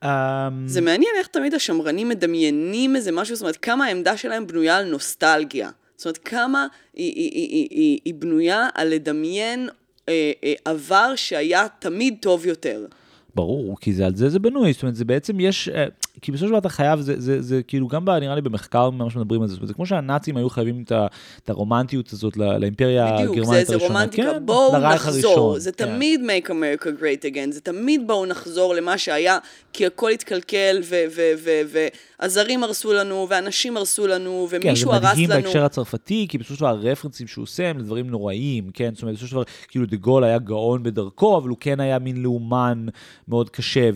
Um... 0.02 0.06
זה 0.66 0.80
מעניין 0.80 1.10
איך 1.18 1.26
תמיד 1.26 1.54
השמרנים 1.54 2.08
מדמיינים 2.08 2.96
איזה 2.96 3.12
משהו, 3.12 3.36
זאת 3.36 3.42
אומרת, 3.42 3.56
כמה 3.56 3.84
העמדה 3.84 4.16
שלהם 4.16 4.46
בנויה 4.46 4.76
על 4.76 4.90
נוסטלגיה. 4.90 5.70
זאת 5.96 6.06
אומרת, 6.06 6.18
כמה 6.18 6.66
היא, 6.94 7.12
היא, 7.14 7.30
היא, 7.32 7.68
היא, 7.70 7.98
היא 8.04 8.14
בנויה 8.14 8.68
על 8.74 8.88
לדמיין 8.88 9.68
אה, 10.08 10.32
אה, 10.44 10.54
עבר 10.64 11.12
שהיה 11.16 11.66
תמיד 11.78 12.16
טוב 12.20 12.46
יותר. 12.46 12.86
ברור, 13.34 13.80
כי 13.80 13.92
זה 13.92 14.06
על 14.06 14.16
זה 14.16 14.28
זה 14.28 14.38
בנוי, 14.38 14.72
זאת 14.72 14.82
אומרת, 14.82 14.96
זה 14.96 15.04
בעצם 15.04 15.40
יש, 15.40 15.68
אה, 15.68 15.86
כי 16.22 16.32
בסופו 16.32 16.46
של 16.46 16.50
דבר 16.50 16.58
אתה 16.58 16.68
חייב, 16.68 17.00
זה, 17.00 17.14
זה, 17.20 17.42
זה, 17.42 17.60
כאילו 17.66 17.88
גם 17.88 18.08
נראה 18.08 18.34
לי 18.34 18.40
במחקר 18.40 18.90
ממש 18.90 19.16
מדברים 19.16 19.42
על 19.42 19.48
זה, 19.48 19.56
זה 19.62 19.74
כמו 19.74 19.86
שהנאצים 19.86 20.36
היו 20.36 20.50
חייבים 20.50 20.82
את, 20.86 20.92
ה, 20.92 21.06
את 21.44 21.50
הרומנטיות 21.50 22.12
הזאת 22.12 22.36
לאימפריה 22.36 23.16
הגרמנית 23.16 23.38
הראשונה. 23.38 23.52
בדיוק, 23.52 23.70
זה, 23.70 23.78
זה 23.78 23.86
רומנטיקה, 23.86 24.32
כן, 24.32 24.46
בואו 24.46 24.78
נחזור, 24.78 25.32
הראשון, 25.32 25.60
זה 25.60 25.72
כן. 25.72 25.84
תמיד 25.86 26.20
make 26.20 26.48
America 26.48 26.86
great 26.86 27.32
again, 27.32 27.50
זה 27.50 27.60
תמיד 27.60 28.06
בואו 28.06 28.26
נחזור 28.26 28.74
למה 28.74 28.98
שהיה, 28.98 29.38
כי 29.72 29.86
הכל 29.86 30.10
התקלקל, 30.10 30.80
והזרים 32.20 32.64
הרסו 32.64 32.92
לנו, 32.92 33.26
ואנשים 33.30 33.76
הרסו 33.76 34.06
לנו, 34.06 34.48
ומישהו 34.50 34.92
הרס 34.92 35.04
לנו. 35.04 35.10
כן, 35.10 35.16
זה 35.16 35.22
מדהים 35.26 35.42
בהקשר 35.42 35.64
הצרפתי, 35.64 36.26
כי 36.28 36.38
בסופו 36.38 36.54
של 36.54 36.60
דבר 36.60 36.68
הרפרנסים 36.68 37.26
שהוא 37.26 37.42
עושה 37.42 37.70
הם 37.70 37.78
לדברים 37.78 38.10
נוראיים, 38.10 38.70
כן, 38.74 38.90
זאת 38.94 39.02
אומרת, 39.02 39.14
בסופו 39.14 39.28
של 39.28 39.34
דבר, 39.36 39.44
כאילו 39.68 39.86
דה 39.86 39.96
גול 39.96 40.24
היה 40.24 40.38
גאון 40.38 40.82
בדרכו, 40.82 41.38
אבל 41.38 41.48
הוא 41.48 41.56
כן 41.60 41.80
היה 41.80 41.98
מין 41.98 42.22
לאומן 42.22 42.86
מאוד 43.28 43.50
קשה, 43.50 43.90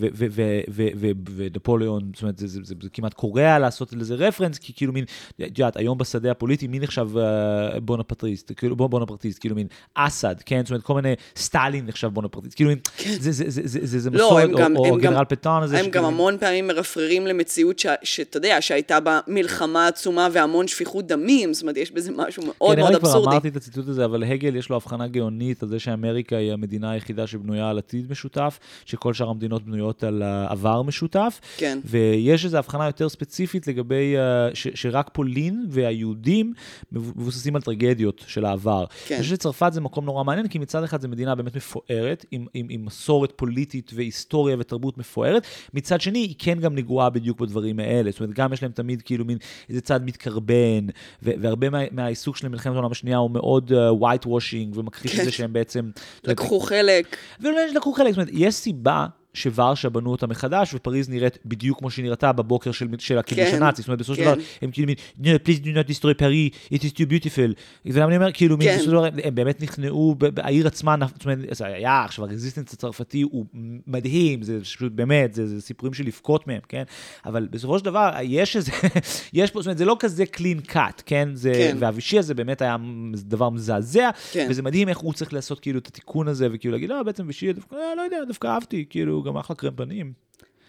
ונפוליאון, 1.37 2.11
זאת 2.15 2.23
אומרת, 2.23 2.39
זה, 2.39 2.47
זה, 2.47 2.61
זה, 2.63 2.75
זה 2.83 2.89
כמעט 2.93 3.15
קורע 3.15 3.59
לעשות 3.59 3.93
לזה 3.93 4.15
רפרנס, 4.15 4.59
כי 4.59 4.73
כאילו 4.77 4.93
מין, 4.93 5.05
את 5.35 5.59
יודעת, 5.59 5.77
היום 5.77 5.99
בשדה 5.99 6.31
הפוליטי, 6.31 6.67
מי 6.67 6.79
נחשב 6.79 7.09
uh, 7.15 7.81
בונפרטיסט, 7.81 8.53
כאילו, 8.57 8.77
בונפרטיסט, 8.77 9.41
כאילו 9.41 9.55
מין 9.55 9.67
אסד, 9.95 10.35
כן? 10.47 10.61
זאת 10.65 10.71
אומרת, 10.71 10.83
כל 10.83 10.95
מיני, 10.95 11.15
סטלין 11.37 11.87
נחשב 11.87 12.09
בונפרטיסט, 12.09 12.57
כאילו 12.57 12.71
מין, 12.71 12.79
כן. 12.97 13.11
זה, 13.21 13.33
זה, 13.33 13.45
זה, 13.49 13.63
זה, 13.65 13.87
זה, 13.87 13.99
זה 13.99 14.11
לא, 14.11 14.27
מסורת, 14.27 14.77
או, 14.77 14.91
או 14.91 14.97
גנרל 14.97 15.25
פטן 15.25 15.61
הזה. 15.63 15.79
הם 15.79 15.91
גם 15.91 16.05
המון 16.05 16.39
פעמים 16.39 16.67
מרפררים 16.67 17.27
למציאות 17.27 17.79
שאתה 18.15 18.37
יודע, 18.37 18.61
שהייתה 18.61 19.01
בה 19.01 19.21
מלחמה 19.27 19.87
עצומה 19.87 20.29
והמון 20.33 20.69
שפיכות 20.69 21.07
דמים, 21.07 21.55
זאת 21.55 21.63
אומרת, 21.63 21.77
יש 21.77 21.91
בזה 21.91 22.13
משהו 22.17 22.43
מאוד 22.43 22.75
כן, 22.75 22.81
מאוד 22.81 22.91
אני 22.91 22.99
כבר 22.99 23.09
אבסורדי. 23.09 23.31
אמרתי 23.31 23.49
את 23.49 23.57
הציטוט 23.57 23.89
הזה, 23.89 24.05
אבל 24.05 24.25
הגל 24.25 24.57
יש 24.57 24.71
לו 24.71 24.77
הבחנה 24.77 25.09
גאונית 25.09 25.63
על 25.63 25.69
זה 25.69 25.79
שאמריקה 25.79 26.37
היא 26.37 26.53
המדינה 26.53 26.91
היחידה 26.91 27.27
שבנויה 27.27 27.71
על 27.71 27.79
עתיד 27.79 28.11
משותף, 28.11 28.59
שכל 28.85 29.15
שאר 29.15 29.29
המדינות 29.29 29.63
בנויות 29.63 30.05
על 30.05 30.23
עבר 30.49 30.83
משותף. 30.83 31.41
כן. 31.57 31.79
ויש 31.85 32.45
איזו 32.45 32.59
הבחנה 32.59 32.87
יותר 32.87 33.09
ספציפית 33.09 33.67
לגבי, 33.67 34.17
אה, 34.17 34.49
ש, 34.55 34.69
שרק 34.75 35.11
פולין 35.13 35.67
והיהודים 35.69 36.53
מבוססים 36.93 37.57
על 37.57 37.63
טרגדיות 37.63 38.25
של 38.27 38.45
העבר. 38.45 38.85
כן. 39.07 39.15
אני 39.15 39.23
חושב 39.23 39.35
שצרפת 39.35 39.71
זה 39.73 39.81
מקום 39.81 40.05
נורא 40.05 40.25
מעניין, 40.25 40.49
כי 40.49 40.59
מצד 40.59 40.85
אחד 40.85 41.01
זו 41.01 41.09
מדינה 41.09 41.35
באמת 41.35 41.57
מפוארת, 41.57 42.27
עם, 42.31 42.47
עם, 42.55 42.67
עם 42.71 42.85
מסורת 42.85 43.33
פוליטית 43.37 43.91
והיסטוריה 43.95 44.57
ותרבות 44.59 44.99
מפוארת, 44.99 45.47
מצד 45.75 46.01
שני 46.01 46.19
היא 46.19 46.35
כן 46.39 46.61
גם 46.61 46.75
נגועה 46.75 47.11
בדיוק 47.11 47.41
בדברים 47.41 47.81
האלה. 47.81 48.00
זאת 48.11 48.21
אומרת, 48.21 48.35
גם 48.35 48.53
יש 48.53 48.63
להם 48.63 48.73
תמיד 48.73 49.03
כאילו 49.03 49.25
מין 49.25 49.39
איזה 49.69 49.81
צד 49.81 50.05
מתקרבן, 50.05 50.87
והרבה 51.23 51.71
מה, 51.71 51.79
מהעיסוק 51.91 52.37
של 52.37 52.49
מלחמת 52.49 52.75
העולם 52.75 52.93
השנייה 52.93 53.17
הוא 53.17 53.31
מאוד 53.31 53.73
uh, 53.73 54.03
white 54.03 54.27
washing, 54.27 54.79
ומכחיש 54.79 55.15
כן. 55.15 55.21
את 55.21 55.25
זה 55.25 55.33
שהם 55.33 55.53
בעצם... 55.53 55.91
לקחו 56.25 56.61
חלק. 56.61 57.17
ולא 57.41 57.67
לקחו 57.75 57.93
חלק, 57.93 58.09
זאת 58.09 58.19
אומרת, 58.19 58.31
יש 58.33 58.55
סיבה 58.55 59.07
שוורשה 59.35 59.89
בנו 59.89 60.11
אותה 60.11 60.27
מחדש, 60.27 60.75
ופריז 60.75 61.09
נראית 61.09 61.39
בדיוק 61.45 61.79
כמו 61.79 61.91
שהיא 61.91 62.05
נראתה 62.05 62.33
בבוקר 62.33 62.73
של, 62.73 62.89
של 62.99 63.19
הכיבוש 63.19 63.45
כן, 63.51 63.57
הנאצי. 63.63 63.83
זאת 63.83 63.89
אומרת, 63.89 63.99
בסופו 63.99 64.15
של 64.17 64.25
כן. 64.25 64.33
דבר, 64.35 64.43
הם 64.63 64.71
כאילו 64.71 64.93
no, 65.23 65.27
please 65.47 65.61
do 65.65 65.67
not 65.67 65.91
destroy 65.91 66.21
Paris, 66.21 66.73
it 66.75 66.79
is 66.79 66.91
too 66.97 67.07
beautiful. 67.11 67.53
ולמה 67.87 68.07
אני 68.07 68.17
אומר, 68.17 68.33
כאילו, 68.33 68.57
כן. 68.61 68.67
בסופו 68.67 68.85
של 68.85 68.91
דבר, 68.91 69.05
הם- 69.05 69.35
באמת 69.35 69.63
נכנעו, 69.63 70.17
העיר 70.37 70.67
עצמה, 70.67 70.97
זאת 71.15 71.25
אומרת, 71.25 71.39
זה 71.51 71.67
היה, 71.67 72.05
עכשיו, 72.05 72.25
הרזיסטנס 72.25 72.73
הצרפתי 72.73 73.23
הוא 73.23 73.47
מדהים, 73.87 74.43
זה 74.43 74.61
פשוט 74.61 74.93
באמת, 74.93 75.35
זה, 75.35 75.47
זה 75.47 75.61
סיפורים 75.61 75.95
של 75.95 76.05
לבכות 76.07 76.47
מהם, 76.47 76.61
כן? 76.69 76.83
אבל 77.27 77.49
בסופו 77.51 77.79
של 77.79 77.85
דבר, 77.85 78.11
יש 78.23 78.57
איזה, 78.57 78.73
יש 79.33 79.51
פה, 79.51 79.61
זאת 79.61 79.67
אומרת, 79.67 79.79
זה 79.79 79.85
לא 79.85 79.97
כזה 79.99 80.25
clean 80.37 80.71
cut, 80.73 81.03
כן? 81.07 81.29
זה, 81.35 81.53
כן. 81.55 81.77
והאבישי 81.81 82.19
הזה 82.19 82.35
באמת 82.35 82.63
היה 82.63 82.77
דבר 83.15 83.51
מזעזע, 83.51 84.11
כן. 84.33 84.47
וזה 84.51 84.63
מדהים 84.63 84.89
איך 84.89 84.99
הוא 84.99 85.13
צריך 85.13 85.33
לעשות 85.33 85.61
כאילו 85.61 85.79
את 85.79 85.87
התיקון 85.87 86.29
הזה, 86.29 86.49
וכאילו 86.53 86.73
להגיד, 86.73 86.91
לא, 86.91 87.03
בעצם 87.03 87.25
וישי, 87.27 87.53
דווקא, 87.53 87.75
אה, 87.75 87.95
לא 87.97 88.03
יודע, 88.03 88.17
דווקא 88.29 88.49
אהבתי, 88.49 88.85
כאילו, 88.91 89.20
גם 89.25 89.37
אחלה 89.37 89.57
קרם 89.57 89.77
פנים. 89.77 90.13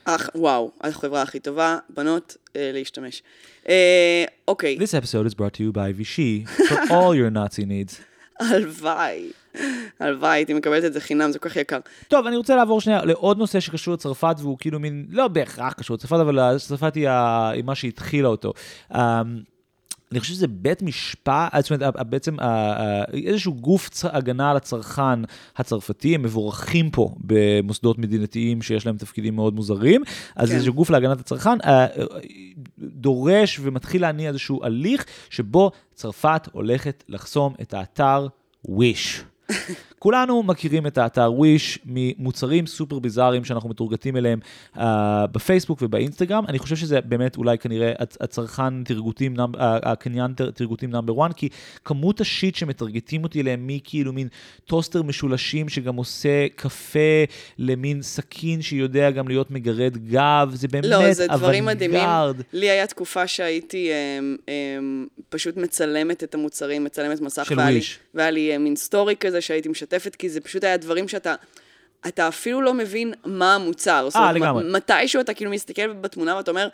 אח, 0.06 0.30
וואו, 0.36 0.72
החברה 0.82 1.22
הכי 1.22 1.39
טובה, 1.39 1.78
בנות, 1.89 2.38
אה, 2.56 2.72
להשתמש. 2.74 3.24
אה, 3.70 4.24
אוקיי, 4.47 4.78
This 4.80 5.04
episode 5.04 5.32
is 5.32 5.36
brought 5.36 5.56
to 5.56 5.74
you 5.74 5.76
by 5.76 5.95
וישי, 5.95 6.43
for 6.58 6.74
all 6.89 7.14
your 7.14 7.36
Nazi 7.36 7.62
needs. 7.66 8.02
הלוואי. 8.52 9.32
הלוואי, 9.99 10.30
הייתי 10.32 10.54
מקבלת 10.54 10.84
את 10.86 10.93
זה 10.93 10.99
חינם, 11.02 11.32
זה 11.32 11.39
כל 11.39 11.49
כך 11.49 11.56
יקר. 11.56 11.80
טוב, 12.08 12.28
אני 12.28 12.36
רוצה 12.38 12.56
לעבור 12.56 12.82
שנייה 12.82 13.06
לעוד 13.06 13.38
נושא 13.38 13.60
שקשור 13.60 13.93
לצרפת, 13.93 14.36
והוא 14.39 14.58
כאילו 14.60 14.80
מין, 14.80 15.06
לא 15.10 15.28
בהכרח 15.28 15.74
קשור 15.74 15.93
לצרפת, 15.95 16.14
אבל 16.22 16.58
צרפת 16.60 16.95
היא 16.95 17.10
ה- 17.10 17.49
היא 17.49 17.64
מה 17.64 17.76
שהתחילה 17.76 18.28
אותו. 18.28 18.54
אני 20.12 20.20
חושב 20.20 20.34
שזה 20.34 20.47
בית 20.47 20.82
משפט, 20.82 21.51
זאת 21.59 21.72
אומרת, 21.72 21.95
בעצם 22.09 22.36
איזשהו 23.14 23.53
גוף 23.53 23.89
הגנה 24.03 24.51
על 24.51 24.57
הצרכן 24.57 25.20
הצרפתי, 25.57 26.16
הם 26.16 26.24
מבורכים 26.24 26.91
פה 26.91 27.16
במוסדות 27.20 27.97
מדינתיים 27.97 28.62
שיש 28.62 28.86
להם 28.86 28.97
תפקידים 28.97 29.36
מאוד 29.36 29.53
מוזרים, 29.53 30.01
אז 30.36 30.49
כן. 30.49 30.55
איזשהו 30.55 30.74
גוף 30.74 30.89
להגנת 30.89 31.20
הצרכן 31.20 31.62
אה, 31.64 31.86
אה, 31.86 32.05
דורש 32.80 33.59
ומתחיל 33.62 34.01
להניע 34.01 34.30
איזשהו 34.30 34.64
הליך 34.64 35.05
שבו 35.30 35.72
צרפת 35.93 36.47
הולכת 36.51 37.03
לחסום 37.09 37.53
את 37.62 37.74
האתר 37.74 38.28
וויש. 38.66 39.24
כולנו 40.06 40.43
מכירים 40.43 40.88
את 40.88 40.97
האתר 40.97 41.32
וויש 41.34 41.80
ממוצרים 41.86 42.68
סופר 42.68 42.99
ביזאריים 42.99 43.43
שאנחנו 43.45 43.70
מטורגטים 43.69 44.17
אליהם 44.18 44.39
uh, 44.76 44.80
בפייסבוק 45.32 45.80
ובאינסטגרם. 45.82 46.45
אני 46.47 46.60
חושב 46.60 46.76
שזה 46.76 47.02
באמת 47.02 47.38
אולי 47.38 47.58
כנראה 47.58 47.91
הצ- 47.99 48.18
הצרכן 48.22 48.84
טרגוטים, 48.84 49.36
ה- 49.39 49.45
הקניין 49.91 50.34
טר- 50.34 50.51
טרגוטים 50.51 50.89
number 50.91 51.26
one, 51.26 51.34
כי 51.34 51.49
כמות 51.86 52.22
ה-shit 52.22 52.55
שמטרגטים 52.56 53.24
אותי 53.24 53.41
אליהם 53.41 53.68
מכאילו 53.68 54.14
מין 54.14 54.28
טוסטר 54.66 55.04
משולשים 55.04 55.70
שגם 55.70 55.95
עושה 55.95 56.47
קפה 56.56 57.24
למין 57.58 58.02
סכין 58.02 58.62
שיודע 58.62 59.12
גם 59.12 59.28
להיות 59.28 59.52
מגרד 59.52 59.97
גב, 59.97 60.52
זה 60.54 60.68
באמת 60.68 60.86
לא, 60.86 61.14
זה 61.14 61.28
דברים 61.28 61.66
מדהימים. 61.66 61.99
אוונגרד. 61.99 62.41
לי 62.54 62.70
היה 62.70 62.88
תקופה 62.88 63.28
שהייתי 63.28 63.89
אמ, 64.20 64.36
אמ, 64.47 65.08
פשוט 65.30 65.58
מצלמת 65.58 66.24
את 66.24 66.36
המוצרים, 66.36 66.84
מצלמת 66.84 67.22
מסך, 67.22 67.52
והיה 67.56 67.70
לי-. 67.70 67.80
והיה 68.14 68.32
לי 68.32 68.52
אה, 68.54 68.58
מין 68.58 68.76
סטורי 68.76 69.16
כזה 69.20 69.41
שהייתי 69.41 69.70
משתפת, 69.70 69.90
כי 70.15 70.29
זה 70.29 70.41
פשוט 70.41 70.63
היה 70.63 70.77
דברים 70.77 71.07
שאתה... 71.07 71.35
אתה 72.07 72.27
אפילו 72.27 72.61
לא 72.61 72.73
מבין 72.73 73.13
מה 73.25 73.55
המוצר. 73.55 74.09
אומרת, 74.15 74.35
לגמרי. 74.35 74.63
מתישהו 74.71 75.21
אתה 75.21 75.33
כאילו 75.33 75.51
מסתכל 75.51 75.93
בתמונה 75.93 76.35
ואתה 76.37 76.51
אומר, 76.51 76.67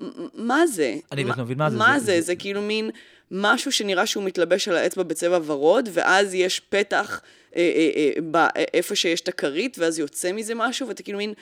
"מ- 0.00 0.06
מה 0.34 0.66
זה? 0.66 0.94
אני 1.12 1.24
באמת 1.24 1.36
לא 1.38 1.44
מבין 1.44 1.58
מה 1.58 1.70
זה, 1.70 1.76
מה 1.76 1.98
זה- 1.98 2.06
זה? 2.06 2.12
זה- 2.12 2.20
זה 2.20 2.36
כאילו 2.36 2.62
מין 2.62 2.90
משהו 3.30 3.72
שנראה 3.72 4.06
שהוא 4.06 4.24
מתלבש 4.24 4.68
על 4.68 4.76
האצבע 4.76 5.02
בצבע 5.02 5.38
ורוד, 5.44 5.88
ואז 5.92 6.34
יש 6.34 6.60
פתח 6.60 7.20
אה, 7.56 7.60
אה, 7.76 7.90
אה, 7.96 8.10
ב- 8.30 8.36
אה, 8.36 8.48
איפה 8.74 8.94
שיש 8.96 9.20
את 9.20 9.28
הכרית, 9.28 9.78
ואז 9.78 9.98
יוצא 9.98 10.32
מזה 10.32 10.54
משהו, 10.54 10.88
ואתה 10.88 11.02
כאילו 11.02 11.18
מין... 11.18 11.32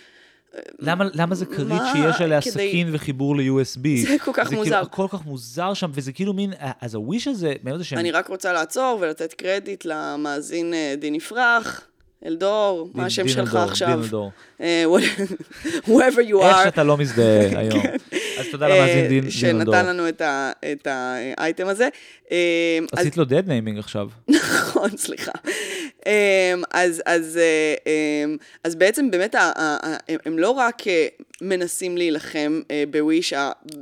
למה, 0.79 1.05
למה 1.15 1.35
זה 1.35 1.47
כרית 1.47 1.83
שיש 1.93 2.21
עליה 2.21 2.41
כדי- 2.41 2.51
סכין 2.51 2.89
וחיבור 2.93 3.37
ל-USB? 3.37 3.89
זה 4.09 4.17
כל 4.25 4.31
כך 4.35 4.53
מוזר. 4.53 4.65
זה 4.65 4.71
כאילו 4.71 4.77
הכל 4.77 5.07
כך 5.11 5.25
מוזר 5.25 5.75
שם, 5.75 5.91
וזה 5.95 6.13
כאילו 6.13 6.33
מין, 6.33 6.53
אז 6.81 6.95
הוויש 6.95 7.29
הזה, 7.29 7.53
מעבר 7.63 7.77
לזה 7.77 7.85
שהם... 7.85 7.99
אני 7.99 8.11
רק 8.11 8.29
רוצה 8.29 8.53
לעצור 8.53 8.99
ולתת 9.01 9.33
קרדיט 9.35 9.85
למאזין 9.85 10.75
אה, 10.75 10.95
דין 10.99 11.15
יפרח, 11.15 11.81
אלדור, 12.27 12.89
מה 12.95 13.07
השם 13.07 13.29
שלך 13.29 13.55
עכשיו? 13.55 13.89
דין 13.89 13.99
אלדור. 13.99 14.31
אה, 14.61 14.85
whoever 15.87 16.31
you 16.31 16.43
איך 16.43 16.57
are. 16.57 16.65
שאתה 16.65 16.85
לא 16.85 16.97
מזדהה 16.97 17.49
היום. 17.61 17.83
אז 18.41 18.47
תודה 18.51 18.69
למאזין 18.69 18.99
אה, 19.05 19.09
דין 19.09 19.19
אלדור. 19.19 19.31
שנתן 19.31 19.87
לנו 19.87 20.09
את 20.73 20.87
האייטם 20.87 21.67
הזה. 21.67 21.89
אה, 22.33 22.79
עשית 22.93 23.17
לו 23.17 23.25
dead 23.25 23.47
naming 23.47 23.79
עכשיו. 23.79 24.09
נכון, 24.29 24.97
סליחה. 24.97 25.33
אז, 26.75 27.03
אה, 27.87 28.25
אז 28.65 28.75
בעצם 28.75 29.11
באמת 29.11 29.35
הם- 30.27 30.39
לא 30.39 30.51
רק 30.51 30.77
מנסים 31.43 31.97
להילחם 31.97 32.61
אה, 32.71 32.85
בוויש, 32.91 33.33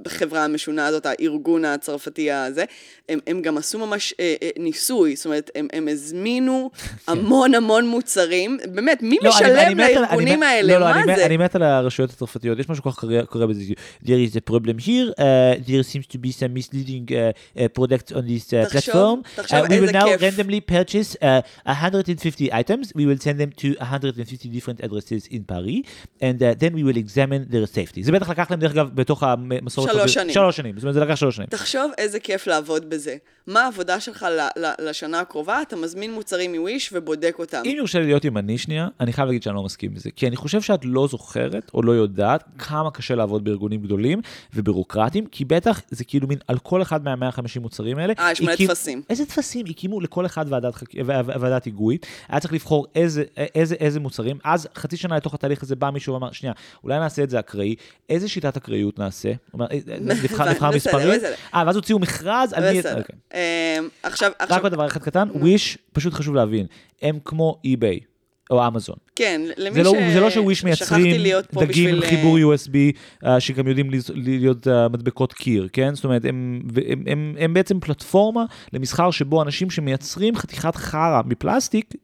החברה 0.06 0.44
המשונה 0.44 0.86
הזאת, 0.86 1.06
הארגון 1.06 1.64
הצרפתי 1.64 2.30
הזה, 2.30 2.64
הם, 3.09 3.18
הם 3.26 3.42
גם 3.42 3.59
עשו 3.59 3.78
ממש 3.78 4.14
אה, 4.20 4.34
אה, 4.42 4.50
ניסוי, 4.59 5.16
זאת 5.16 5.26
אומרת, 5.26 5.50
הם, 5.54 5.68
הם 5.72 5.88
הזמינו 5.88 6.70
המון 7.09 7.54
המון 7.54 7.86
מוצרים, 7.88 8.59
באמת, 8.72 9.02
מי. 9.02 9.16
לא, 9.22 9.30
אני- 9.40 9.48
אני 9.50 9.74
משלם 9.74 9.80
אני 9.80 9.94
לארגונים 9.94 10.40
מת- 10.40 10.46
האלה? 10.46 10.72
לא, 10.72 10.80
לא, 10.80 10.86
מה 10.86 11.02
אני 11.02 11.16
זה? 11.16 11.26
אני 11.26 11.36
מת 11.36 11.54
על 11.54 11.62
הרשויות 11.62 12.11
הצרפתיות, 12.11 12.59
יש 12.59 12.68
משהו 12.68 12.82
כל 12.82 12.90
כך 12.92 12.98
קורה- 13.28 13.46
בזה. 13.46 13.62
There 14.04 14.20
is 14.30 14.36
a 14.36 14.50
problem 14.52 14.78
here, 14.84 15.11
uh, 15.12 15.20
there 15.66 15.82
seems 15.92 16.06
to 16.12 16.18
be 16.18 16.30
some 16.32 16.52
misleading 16.59 17.06
uh, 17.11 17.14
uh, 17.59 17.68
products 17.78 18.12
on 18.12 18.22
this 18.26 18.52
uh, 18.52 18.68
תחשוב- 18.70 18.94
platform. 18.94 19.36
תחשוב 19.36 19.59
Uh, 19.59 19.68
we 19.68 19.72
איזה 19.72 19.86
will 19.86 19.92
now 19.94 20.04
כיף. 20.04 20.20
randomly 20.20 20.61
purchase 20.72 21.16
uh, 21.16 21.70
150 21.72 22.52
items, 22.52 22.92
we 22.94 23.04
will 23.06 23.20
send 23.22 23.38
them 23.40 23.50
to 23.62 23.68
150 23.80 24.48
different 24.48 24.84
addresses 24.84 25.26
in 25.30 25.42
Paris, 25.52 25.80
and 26.22 26.42
uh, 26.42 26.54
then 26.61 26.72
we 26.74 26.82
will 26.82 26.98
examine 27.04 27.47
their 27.51 27.66
safety. 27.74 28.03
זה 28.03 28.12
בטח 28.12 28.30
לקח 28.30 28.51
להם, 28.51 28.61
דרך 28.61 28.72
אגב, 28.72 28.90
בתוך 28.94 29.22
המסורת... 29.22 29.92
שלוש 29.92 30.14
שנים. 30.14 30.34
שלוש 30.34 30.57
שנים, 30.57 30.74
זאת 30.74 30.82
אומרת, 30.82 30.94
זה 30.94 31.01
לקח 31.01 31.14
שלוש 31.14 31.36
שנים. 31.36 31.49
תחשוב 31.49 31.90
איזה 31.99 32.20
כיף 32.20 32.46
לעבוד 32.46 32.90
בזה. 32.90 33.16
מה 33.46 33.64
העבודה 33.64 34.01
שלך 34.01 34.26
ל- 34.30 34.64
ל- 34.64 34.88
לשנה 34.88 35.20
הקרובה? 35.20 35.62
אתה 35.62 35.76
מזמין 35.76 36.14
מוצרים 36.14 36.55
מוויש 36.55 36.90
ובודק 36.92 37.36
אותם. 37.38 37.62
אם 37.64 37.74
יורשה 37.76 37.99
לי 37.99 38.07
להיות 38.07 38.24
ימני 38.24 38.59
שנייה, 38.59 38.88
אני 39.01 39.12
חייב 39.12 39.26
להגיד 39.26 39.42
שאני 39.42 39.55
לא 39.57 39.62
מסכים 39.62 39.94
לזה. 39.94 40.11
כי 40.16 40.26
אני 40.26 40.36
חושב 40.36 40.61
שאת 40.62 40.80
לא 40.84 41.09
זוכרת 41.09 41.70
או 41.74 41.82
לא 41.82 41.92
יודעת 41.92 42.44
כמה 42.59 42.90
קשה 42.90 43.14
לעבוד 43.14 43.44
בארגונים 43.44 43.82
גדולים 43.82 44.20
ובירוקרטיים, 44.55 45.26
כי 45.26 45.44
בטח 45.44 45.80
זה 45.90 46.05
כאילו 46.05 46.28
מין 46.28 46.38
על 46.49 46.59
כל 46.59 46.82
אחד 46.82 47.05
מה-150 47.05 47.61
מוצרים 47.61 47.99
האלה. 47.99 48.14
אה, 48.18 48.32
יש 48.32 48.40
מלא 48.40 48.57
טפסים. 48.57 49.03
איזה 49.11 49.26
טפסים? 49.26 49.66
הקימו 49.68 50.01
לכל 50.01 50.26
אחד 50.26 50.46
ועדת, 50.49 50.74
חק... 50.74 50.86
ועדת 51.40 51.64
היגוי, 51.64 51.99
היה 52.28 52.40
צריך 52.40 52.53
לבחור 52.53 52.86
איזה, 52.94 53.24
איזה, 53.36 53.74
איזה 53.74 54.01
מוצרים. 54.01 54.38
אז 54.44 54.68
חצי 54.74 54.96
שנה 54.96 55.16
לתוך 55.16 55.34
התהליך 55.34 55.62
הזה 55.62 55.76
בא 55.76 55.90
מישהו 55.90 56.14
ואמר, 56.14 56.32
שנייה, 56.32 56.53
אולי 56.84 56.99
נעשה 56.99 57.22
את 57.22 57.30
זה 57.30 57.38
אקראי, 57.39 57.74
איזה 58.09 58.28
שיטת 58.28 58.57
אקראיות 58.57 58.99
נעשה? 58.99 59.28
"אה, 59.28 59.66
אה, 59.72 59.99
נבחר, 60.22 60.70
מספרים? 60.74 61.20
אה, 61.55 61.62
ואז 61.66 61.76
הוציאו 61.76 61.99
מכרז 61.99 62.53
על 62.53 62.72
מי... 62.72 62.78
בסדר. 62.78 62.99
אוקיי. 62.99 63.16
אמ, 63.34 63.89
עכשיו, 64.03 64.30
רק 64.30 64.43
עכשיו, 64.43 64.62
עוד 64.62 64.72
דבר 64.72 64.86
אחד 64.86 65.03
קטן, 65.03 65.28
וויש, 65.34 65.78
פשוט 65.93 66.12
חשוב 66.12 66.34
להבין, 66.34 66.66
הם 67.03 67.18
כמו 67.24 67.61
אי-ביי. 67.64 68.01
או 68.51 68.66
אמזון. 68.66 68.97
כן, 69.16 69.41
למי 69.57 69.74
זה 69.74 69.82
לא, 69.82 69.93
ש... 69.93 70.12
זה 70.12 70.20
לא 70.20 70.30
שוויש 70.30 70.64
מייצרים 70.64 71.03
דגים 71.53 71.89
עם 71.89 72.01
בשביל... 72.01 72.07
חיבור 72.07 72.39
USB, 72.39 72.97
uh, 73.24 73.26
שגם 73.39 73.68
יודעים 73.68 73.91
להיות 74.14 74.66
uh, 74.66 74.70
מדבקות 74.93 75.32
קיר, 75.32 75.68
כן? 75.72 75.95
זאת 75.95 76.05
אומרת, 76.05 76.24
הם, 76.24 76.61
הם, 76.86 77.03
הם, 77.07 77.34
הם 77.39 77.55
בעצם 77.55 77.80
פלטפורמה 77.80 78.45
למסחר 78.72 79.11
שבו 79.11 79.43
אנשים 79.43 79.70
שמייצרים 79.70 80.36
חתיכת 80.36 80.76
חרא 80.76 81.20
מפלסטיק, 81.26 81.95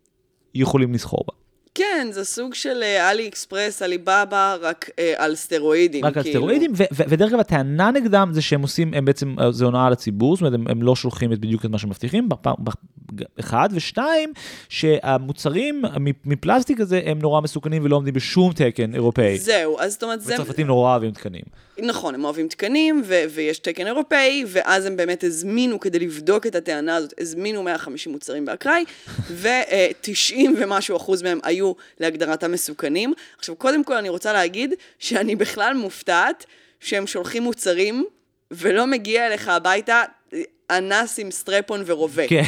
יכולים 0.55 0.95
לסחור 0.95 1.25
בה. 1.27 1.44
כן, 1.75 2.09
זה 2.11 2.25
סוג 2.25 2.55
של 2.55 2.83
אה, 2.83 3.11
אלי 3.11 3.29
אקספרס, 3.29 3.83
עליבאבא, 3.83 4.57
רק 4.61 4.91
אה, 4.99 5.13
על 5.17 5.35
סטרואידים. 5.35 6.05
רק 6.05 6.17
על 6.17 6.23
כאילו. 6.23 6.39
סטרואידים, 6.41 6.73
ו- 6.77 6.83
ו- 6.93 7.03
ודרך 7.09 7.31
אגב, 7.31 7.41
הטענה 7.41 7.91
נגדם 7.91 8.31
זה 8.33 8.43
שהם 8.43 8.63
עושים, 8.63 8.95
הם 8.95 9.05
בעצם, 9.05 9.37
אה, 9.41 9.53
זה 9.53 9.65
הונאה 9.65 9.91
לציבור, 9.91 10.37
זאת 10.37 10.41
אומרת, 10.41 10.55
הם, 10.55 10.69
הם 10.69 10.83
לא 10.83 10.97
שולחים 10.97 11.33
את 11.33 11.39
בדיוק 11.39 11.65
את 11.65 11.71
מה 11.71 11.79
שהם 11.79 11.91
מבטיחים, 11.91 12.29
בפעם- 12.29 12.55
ב- 12.65 12.71
אחד, 13.41 13.69
ושתיים, 13.73 14.33
שהמוצרים 14.69 15.83
מפלסטיק 16.25 16.81
הזה 16.81 17.01
הם 17.05 17.19
נורא 17.19 17.41
מסוכנים 17.41 17.85
ולא 17.85 17.97
עומדים 17.97 18.15
בשום 18.15 18.53
תקן 18.53 18.95
אירופאי. 18.95 19.39
זהו, 19.39 19.81
אז 19.81 19.93
זאת 19.93 20.03
אומרת, 20.03 20.21
זה... 20.21 20.35
וצרפתים 20.35 20.67
נורא 20.67 20.91
אוהבים 20.91 21.11
תקנים. 21.11 21.43
נכון, 21.79 22.15
הם 22.15 22.25
אוהבים 22.25 22.49
תקנים, 22.49 23.03
ו- 23.07 23.25
ויש 23.35 23.59
תקן 23.59 23.87
אירופאי, 23.87 24.45
ואז 24.49 24.87
הם 24.87 24.97
באמת 24.97 25.25
הזמינו, 25.25 25.81
כדי 25.81 25.99
לבדוק 25.99 26.47
את 26.47 26.55
הטענה 26.55 26.97
הזאת, 26.97 27.15
הזמינו 27.21 27.63
150 27.63 28.13
מוצרים 28.13 28.45
באקראי, 28.45 28.85
ו-90 29.31 30.35
ומשהו 30.61 30.97
אחוז 30.97 31.23
מהם 31.23 31.39
היו 31.43 31.64
להגדרת 32.01 32.43
המסוכנים. 32.43 33.13
עכשיו, 33.39 33.57
קודם 33.57 33.85
כל 33.85 33.97
אני 33.97 34.09
רוצה 34.09 34.33
להגיד 34.33 34.75
שאני 34.99 35.37
בכלל 35.37 35.75
מופתעת 35.75 36.47
שהם 36.81 37.07
שולחים 37.07 37.43
מוצרים, 37.43 38.05
ולא 38.51 38.87
מגיע 38.87 39.27
אליך 39.27 39.49
הביתה 39.49 40.03
אנס 40.71 41.19
עם 41.19 41.31
סטרפון 41.31 41.83
ורובה. 41.87 42.29
כן. 42.29 42.43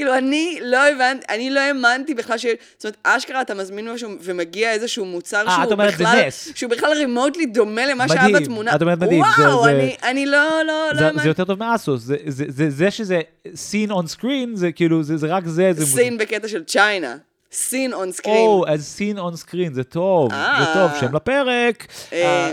כאילו, 0.00 0.14
אני 0.18 0.58
לא 0.62 0.88
הבנתי, 0.88 1.26
אני 1.30 1.50
לא 1.50 1.60
האמנתי 1.60 2.14
בכלל 2.14 2.38
ש... 2.38 2.46
זאת 2.76 2.84
אומרת, 2.84 2.96
אשכרה 3.02 3.40
אתה 3.40 3.54
מזמין 3.54 3.88
משהו 3.92 4.10
ומגיע 4.22 4.72
איזשהו 4.72 5.04
מוצר 5.04 5.36
אה, 5.48 5.54
את 5.54 5.62
שהוא 5.62 5.72
אומרת 5.72 5.94
בכלל... 5.94 6.22
בנס. 6.22 6.48
שהוא 6.54 6.70
בכלל 6.70 6.92
רימוטלי 6.92 7.46
דומה 7.46 7.86
למה 7.86 8.08
שהיה 8.08 8.22
מדהים, 8.28 8.36
בתמונה. 8.42 8.74
את 8.76 8.82
אומרת 8.82 8.98
מדהים, 8.98 9.22
זה- 9.36 9.42
וואו, 9.48 9.64
זה- 9.64 9.70
אני- 9.70 9.96
אני 10.02 10.26
לא, 10.26 10.38
לא, 10.66 10.88
לא 10.92 10.98
זה, 10.98 11.06
האמנתי. 11.06 11.22
זה 11.22 11.28
יותר 11.28 11.44
טוב 11.44 11.58
מאסוס, 11.58 12.02
זה, 12.02 12.16
זה, 12.26 12.44
זה, 12.48 12.70
זה 12.70 12.90
שזה 12.90 13.20
seen 13.46 13.90
on 13.90 14.18
screen, 14.18 14.48
זה 14.54 14.72
כאילו, 14.72 15.02
זה, 15.02 15.16
זה 15.16 15.26
רק 15.26 15.46
זה, 15.46 15.70
זה 15.72 15.86
סין 15.86 16.18
בקטע 16.18 16.48
של 16.48 16.64
צ'יינה. 16.64 17.16
סין 17.52 17.92
און 17.92 18.12
סקרין. 18.12 18.36
או, 18.36 18.64
אז 18.68 18.98
seen 18.98 19.16
on 19.18 19.48
screen, 19.48 19.72
זה 19.74 19.84
טוב, 19.84 20.32
אה. 20.32 20.56
זה 20.64 20.80
טוב, 20.80 21.00
שם 21.00 21.16
לפרק. 21.16 21.86
אה, 22.12 22.22
אה, 22.22 22.52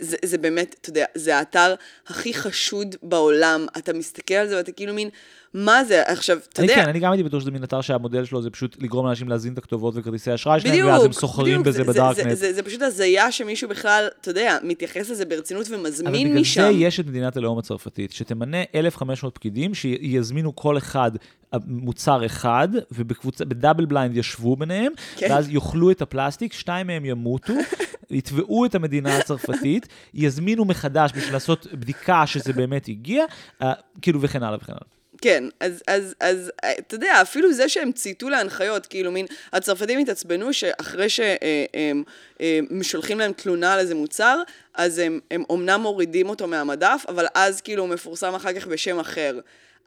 זה, 0.00 0.16
זה 0.24 0.38
באמת, 0.38 0.76
אתה 0.80 0.90
יודע, 0.90 1.04
זה 1.14 1.36
האתר 1.38 1.74
הכי 2.06 2.34
חשוד 2.34 2.96
בעולם. 3.02 3.66
אתה 3.78 3.92
מסתכל 3.92 4.34
על 4.34 4.48
זה 4.48 4.56
ואתה 4.56 4.72
כאילו 4.72 4.94
מין, 4.94 5.08
מה 5.54 5.84
זה? 5.84 6.02
עכשיו, 6.06 6.38
אתה 6.52 6.62
אני 6.62 6.70
יודע... 6.70 6.82
כן, 6.82 6.88
אני 6.88 6.98
גם 7.00 7.12
הייתי 7.12 7.22
בטוח 7.28 7.40
שזה 7.40 7.50
מין 7.50 7.64
אתר 7.64 7.80
שהמודל 7.80 8.24
שלו 8.24 8.42
זה 8.42 8.50
פשוט 8.50 8.76
לגרום 8.82 9.06
לאנשים 9.06 9.28
להזין 9.28 9.52
את 9.52 9.58
הכתובות 9.58 9.94
וכרטיסי 9.96 10.34
אשראי 10.34 10.60
שלהם, 10.60 10.86
ואז 10.86 11.04
הם 11.04 11.12
סוחרים 11.12 11.62
בזה 11.62 11.70
זה- 11.72 11.84
זה- 11.84 11.92
ב-darknet. 11.92 12.28
זה, 12.28 12.34
זה, 12.34 12.52
זה 12.52 12.62
פשוט 12.62 12.82
הזיה 12.82 13.32
שמישהו 13.32 13.68
בכלל, 13.68 14.08
אתה 14.20 14.30
יודע, 14.30 14.58
מתייחס 14.62 15.10
לזה 15.10 15.24
ברצינות 15.24 15.66
אבל 15.66 15.76
ומזמין 15.76 16.28
בגלל 16.28 16.40
משם. 16.40 16.62
זה 16.62 16.68
יש 16.68 17.00
את 17.00 17.06
מדינת 17.06 17.36
הלאום 17.36 17.58
הצרפתית, 17.58 18.12
שתמנה 18.12 18.56
1,500 18.74 19.34
פקידים 19.34 19.74
שיזמינו 19.74 20.56
כל 20.56 20.78
אחד 20.78 21.10
אה, 21.54 21.58
מוצר 21.66 22.26
אחד, 22.26 22.68
ובקבוצה, 22.92 23.44
ב-double 23.44 23.84
blind 23.84 24.16
ישבו 24.16 24.56
ביניהם, 24.56 24.92
כן. 25.16 25.26
ואז 25.30 25.48
יאכלו 25.50 25.90
את 25.90 26.02
הפלסטיק, 26.02 26.52
שתיים 26.52 26.86
מהם 26.86 27.04
ימותו, 27.04 27.52
יתבעו 28.10 28.66
את 28.66 28.74
המדינה 28.74 29.18
הצרפתית, 29.18 29.86
יזמינו 30.14 30.64
מחדש 30.64 31.10
בשביל 31.14 31.32
לעשות 31.32 31.66
בדיקה 31.72 32.26
שזה 32.26 32.52
באמת 32.52 32.88
הגיע, 32.88 33.24
אה, 33.62 33.72
כאילו 34.02 34.22
וכן 34.22 34.42
הלאה 34.42 34.58
וכן 34.62 34.72
הלאה. 34.72 35.02
כן, 35.22 35.44
אז, 35.60 35.82
אז, 35.86 36.14
אז 36.20 36.52
אתה 36.78 36.94
יודע, 36.94 37.22
אפילו 37.22 37.52
זה 37.52 37.68
שהם 37.68 37.92
צייתו 37.92 38.28
להנחיות, 38.28 38.86
כאילו 38.86 39.12
מין, 39.12 39.26
הצרפתים 39.52 39.98
התעצבנו 39.98 40.52
שאחרי 40.52 41.08
שהם 41.08 42.02
הם 42.40 42.82
שולחים 42.82 43.18
להם 43.18 43.32
תלונה 43.32 43.72
על 43.72 43.78
איזה 43.78 43.94
מוצר, 43.94 44.42
אז 44.74 44.98
הם, 44.98 45.20
הם 45.30 45.42
אומנם 45.50 45.80
מורידים 45.80 46.28
אותו 46.28 46.46
מהמדף, 46.46 47.04
אבל 47.08 47.26
אז 47.34 47.60
כאילו 47.60 47.82
הוא 47.82 47.90
מפורסם 47.90 48.34
אחר 48.34 48.52
כך 48.52 48.66
בשם 48.66 48.98
אחר. 48.98 49.40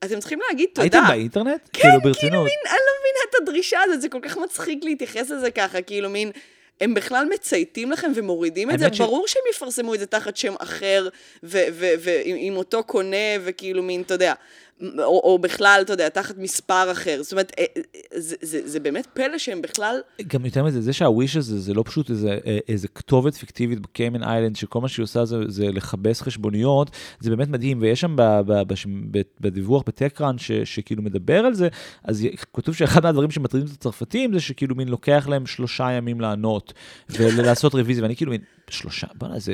אתם 0.03 0.19
צריכים 0.19 0.39
להגיד 0.49 0.69
תודה. 0.73 0.81
הייתם 0.81 1.07
באינטרנט? 1.07 1.47
כן, 1.47 1.81
כאילו 1.81 1.91
כאילו 1.91 2.13
ברצינות. 2.13 2.45
מין, 2.45 2.59
אני 2.65 2.79
לא 2.87 2.93
מבינה 2.99 3.19
את 3.29 3.35
הדרישה 3.41 3.79
הזאת, 3.83 4.01
זה 4.01 4.09
כל 4.09 4.19
כך 4.21 4.37
מצחיק 4.37 4.79
להתייחס 4.83 5.29
לזה 5.29 5.51
ככה, 5.51 5.81
כאילו 5.81 6.09
מין, 6.09 6.31
הם 6.81 6.93
בכלל 6.93 7.27
מצייתים 7.33 7.91
לכם 7.91 8.11
ומורידים 8.15 8.71
את 8.71 8.79
זה, 8.79 8.93
ש- 8.93 9.01
ברור 9.01 9.27
שהם 9.27 9.41
יפרסמו 9.51 9.93
את 9.93 9.99
זה 9.99 10.05
תחת 10.05 10.37
שם 10.37 10.53
אחר, 10.59 11.07
ועם 11.43 12.57
אותו 12.57 12.83
קונה, 12.83 13.17
וכאילו 13.43 13.83
מין, 13.83 14.01
אתה 14.01 14.13
יודע, 14.13 14.33
או, 14.81 15.21
או 15.23 15.39
בכלל, 15.39 15.79
אתה 15.81 15.93
יודע, 15.93 16.09
תחת 16.09 16.37
מספר 16.37 16.91
אחר. 16.91 17.23
זאת 17.23 17.31
אומרת, 17.31 17.51
אה, 17.59 17.65
אה, 17.77 17.81
זה, 18.15 18.35
זה, 18.41 18.61
זה 18.65 18.79
באמת 18.79 19.07
פלא 19.13 19.37
שהם 19.37 19.61
בכלל... 19.61 19.99
גם 20.27 20.45
יותר 20.45 20.63
מזה, 20.63 20.81
זה 20.81 20.93
שהוויש 20.93 21.37
הזה, 21.37 21.59
זה 21.59 21.73
לא 21.73 21.83
פשוט 21.85 22.09
איזה, 22.09 22.37
אה, 22.45 22.57
איזה 22.69 22.87
כתובת 22.87 23.35
פיקטיבית 23.35 23.79
בקיימן 23.79 24.23
איילנד, 24.23 24.55
שכל 24.55 24.81
מה 24.81 24.87
שהיא 24.87 25.03
עושה 25.03 25.25
זה, 25.25 25.37
זה 25.47 25.65
לכבס 25.71 26.21
חשבוניות, 26.21 26.89
זה 27.19 27.29
באמת 27.29 27.47
מדהים, 27.47 27.77
ויש 27.81 28.01
שם 28.01 28.15
ב, 28.15 28.21
ב, 28.21 28.61
בש, 28.67 28.85
ב, 29.11 29.21
בדיווח 29.41 29.83
בטקראנט, 29.87 30.39
ש, 30.39 30.51
שכאילו 30.51 31.03
מדבר 31.03 31.39
על 31.39 31.53
זה, 31.53 31.67
אז 32.03 32.27
כתוב 32.53 32.75
שאחד 32.75 33.03
מהדברים 33.03 33.31
שמטרידים 33.31 33.67
את 33.67 33.73
הצרפתים, 33.73 34.33
זה 34.33 34.39
שכאילו 34.39 34.75
מין 34.75 34.87
לוקח 34.87 35.27
להם 35.27 35.45
שלושה 35.45 35.91
ימים 35.91 36.21
לענות, 36.21 36.73
ולעשות 37.09 37.73
רוויזיה, 37.79 38.03
ואני 38.03 38.15
כאילו 38.15 38.31
מין, 38.31 38.41
שלושה, 38.69 39.07
בוא'נה, 39.15 39.39
זה, 39.39 39.53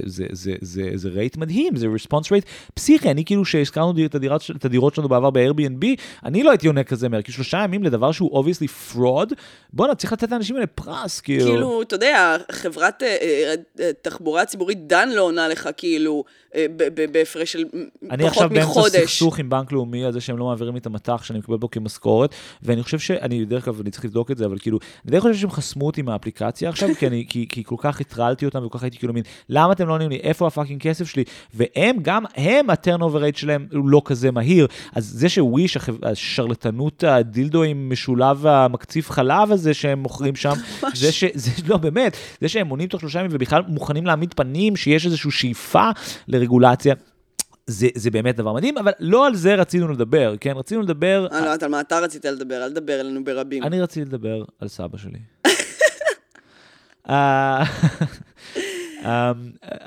זה, 0.94 1.10
rate 1.10 1.38
מדהים, 1.38 1.76
זה 1.76 1.88
response 1.88 2.32
rate 2.32 2.46
פסיכי, 2.74 3.12
אני 3.12 3.26
כאילו, 3.26 3.46
שהזכרנו 3.46 3.94
את 4.56 4.66
הדירות 4.66 4.96
שלנו 4.96 5.10
בעבר 5.12 5.30
ב-Airbnb, 5.30 5.86
אני 6.26 6.44
לא 6.44 6.50
הייתי 6.50 6.68
עונה 6.68 6.84
כזה 6.84 7.10
מהר, 7.10 7.22
כי 7.22 7.32
שלושה 7.32 7.58
ימים 7.64 7.84
לדבר 7.84 8.12
שהוא 8.12 8.32
obviously 8.32 8.68
fraud, 8.68 9.34
בואנה, 9.74 9.96
צריך 9.96 10.14
לתת 10.14 10.32
לאנשים 10.32 10.56
האלה 10.56 10.68
פרס, 10.68 11.20
כאילו. 11.20 11.46
כאילו, 11.46 11.82
אתה 11.82 11.96
יודע, 11.96 12.38
חברת 12.52 13.04
אה, 13.04 13.18
אה, 13.22 13.54
אה, 13.80 13.92
תחבורה 14.02 14.46
ציבורית 14.46 14.88
דן 14.88 15.10
לא 15.10 15.22
עונה 15.22 15.48
לך, 15.48 15.70
כאילו, 15.78 16.24
בהפרש 17.12 17.52
של 17.52 17.64
אני 18.12 18.28
עכשיו 18.28 18.44
פחות 18.44 18.52
באמצע 18.52 18.70
מחודש. 18.70 18.96
סכסוך 18.96 19.40
עם 19.40 19.50
בנק 19.50 19.72
לאומי 19.72 20.06
על 20.06 20.12
זה 20.12 20.22
שהם 20.22 20.38
לא 20.38 20.46
מעבירים 20.46 20.74
לי 20.74 20.80
את 20.80 20.86
המטח 20.86 21.24
שאני 21.24 21.40
מקבל 21.40 21.58
בו 21.58 21.72
כמשכורת, 21.72 22.36
ואני 22.64 22.84
חושב 22.84 23.00
שאני, 23.00 23.46
דרך 23.46 23.68
אגב, 23.68 23.82
אני 23.82 23.92
צריך 23.92 24.06
לבדוק 24.06 24.32
את 24.32 24.38
זה, 24.38 24.46
אבל 24.46 24.58
כאילו, 24.60 24.80
אני 25.06 25.12
די 25.12 25.20
חושב 25.20 25.36
שהם 25.36 25.52
חסמו 25.52 25.86
אותי 25.86 26.02
מהאפליקציה 26.02 26.70
עכשיו, 26.70 26.90
כי, 27.00 27.08
אני, 27.08 27.26
כי, 27.30 27.46
כי 27.50 27.64
כל 27.64 27.76
כך 27.80 28.02
הטרלתי 28.02 28.46
אותם, 28.46 28.66
וכל 28.66 28.78
כך 28.78 28.84
הייתי 28.84 28.98
כאילו 28.98 29.14
מין, 29.14 29.24
למה 29.50 29.74
אתם 29.74 29.88
לא 29.88 29.94
עונים 29.94 30.10
לי, 30.10 30.16
איפה 30.16 30.48
הפאקינג 30.48 30.82
כסף 30.82 31.08
שלי? 31.08 31.24
והם 31.54 31.98
גם, 32.02 32.24
הם, 32.36 32.70
ה-turnover 32.70 33.20
rate 33.20 33.36
שלהם 33.36 33.68
הוא 33.72 33.90
לא 33.90 34.02
כזה 34.06 34.32
מהיר. 34.32 34.68
אז 35.02 35.14
זה 35.16 35.30
שוויש, 35.30 35.78
השרלטנות 36.04 37.04
הדילדו 37.04 37.64
עם 37.64 37.90
משולב 37.90 38.46
המקציף 38.46 39.12
חלב 39.12 39.52
הזה 39.52 39.74
שהם 39.74 40.00
מוכרים 40.00 40.36
שם, 40.36 40.54
זה 40.94 41.12
ש... 41.12 41.24
זה 41.34 41.52
לא, 41.68 41.78
באמת, 41.78 42.18
זה 42.42 42.50
שהם 42.50 42.68
עונים 42.68 42.88
תוך 42.88 43.02
שלושה 43.02 43.20
ימים 43.20 43.32
ובכלל 43.34 43.62
מוכנים 43.68 44.06
להעמיד 44.06 44.34
פנים 44.34 44.76
שיש 44.76 45.06
איזושהי 45.06 45.32
שאיפה 45.32 45.90
לרגולציה. 46.28 46.96
זה, 47.68 47.88
זה 47.96 48.12
באמת 48.12 48.36
דבר 48.36 48.54
מדהים, 48.54 48.78
אבל 48.78 48.92
לא 49.00 49.28
על 49.28 49.36
זה 49.36 49.56
רצינו 49.56 49.88
לדבר, 49.88 50.36
כן? 50.40 50.54
רצינו 50.56 50.82
לדבר... 50.82 51.28
אני 51.32 51.40
לא 51.40 51.46
יודעת 51.46 51.64
על 51.64 51.70
מה 51.70 51.80
אתה 51.80 52.00
רצית 52.00 52.26
לדבר, 52.26 52.64
אל 52.64 52.70
תדבר 52.70 53.00
אלינו 53.00 53.24
ברבים. 53.24 53.64
אני 53.64 53.82
רציתי 53.82 54.06
לדבר 54.06 54.44
על 54.60 54.68
סבא 54.68 54.98
שלי. 54.98 55.20
אה, 57.10 57.64
אה, 59.06 59.32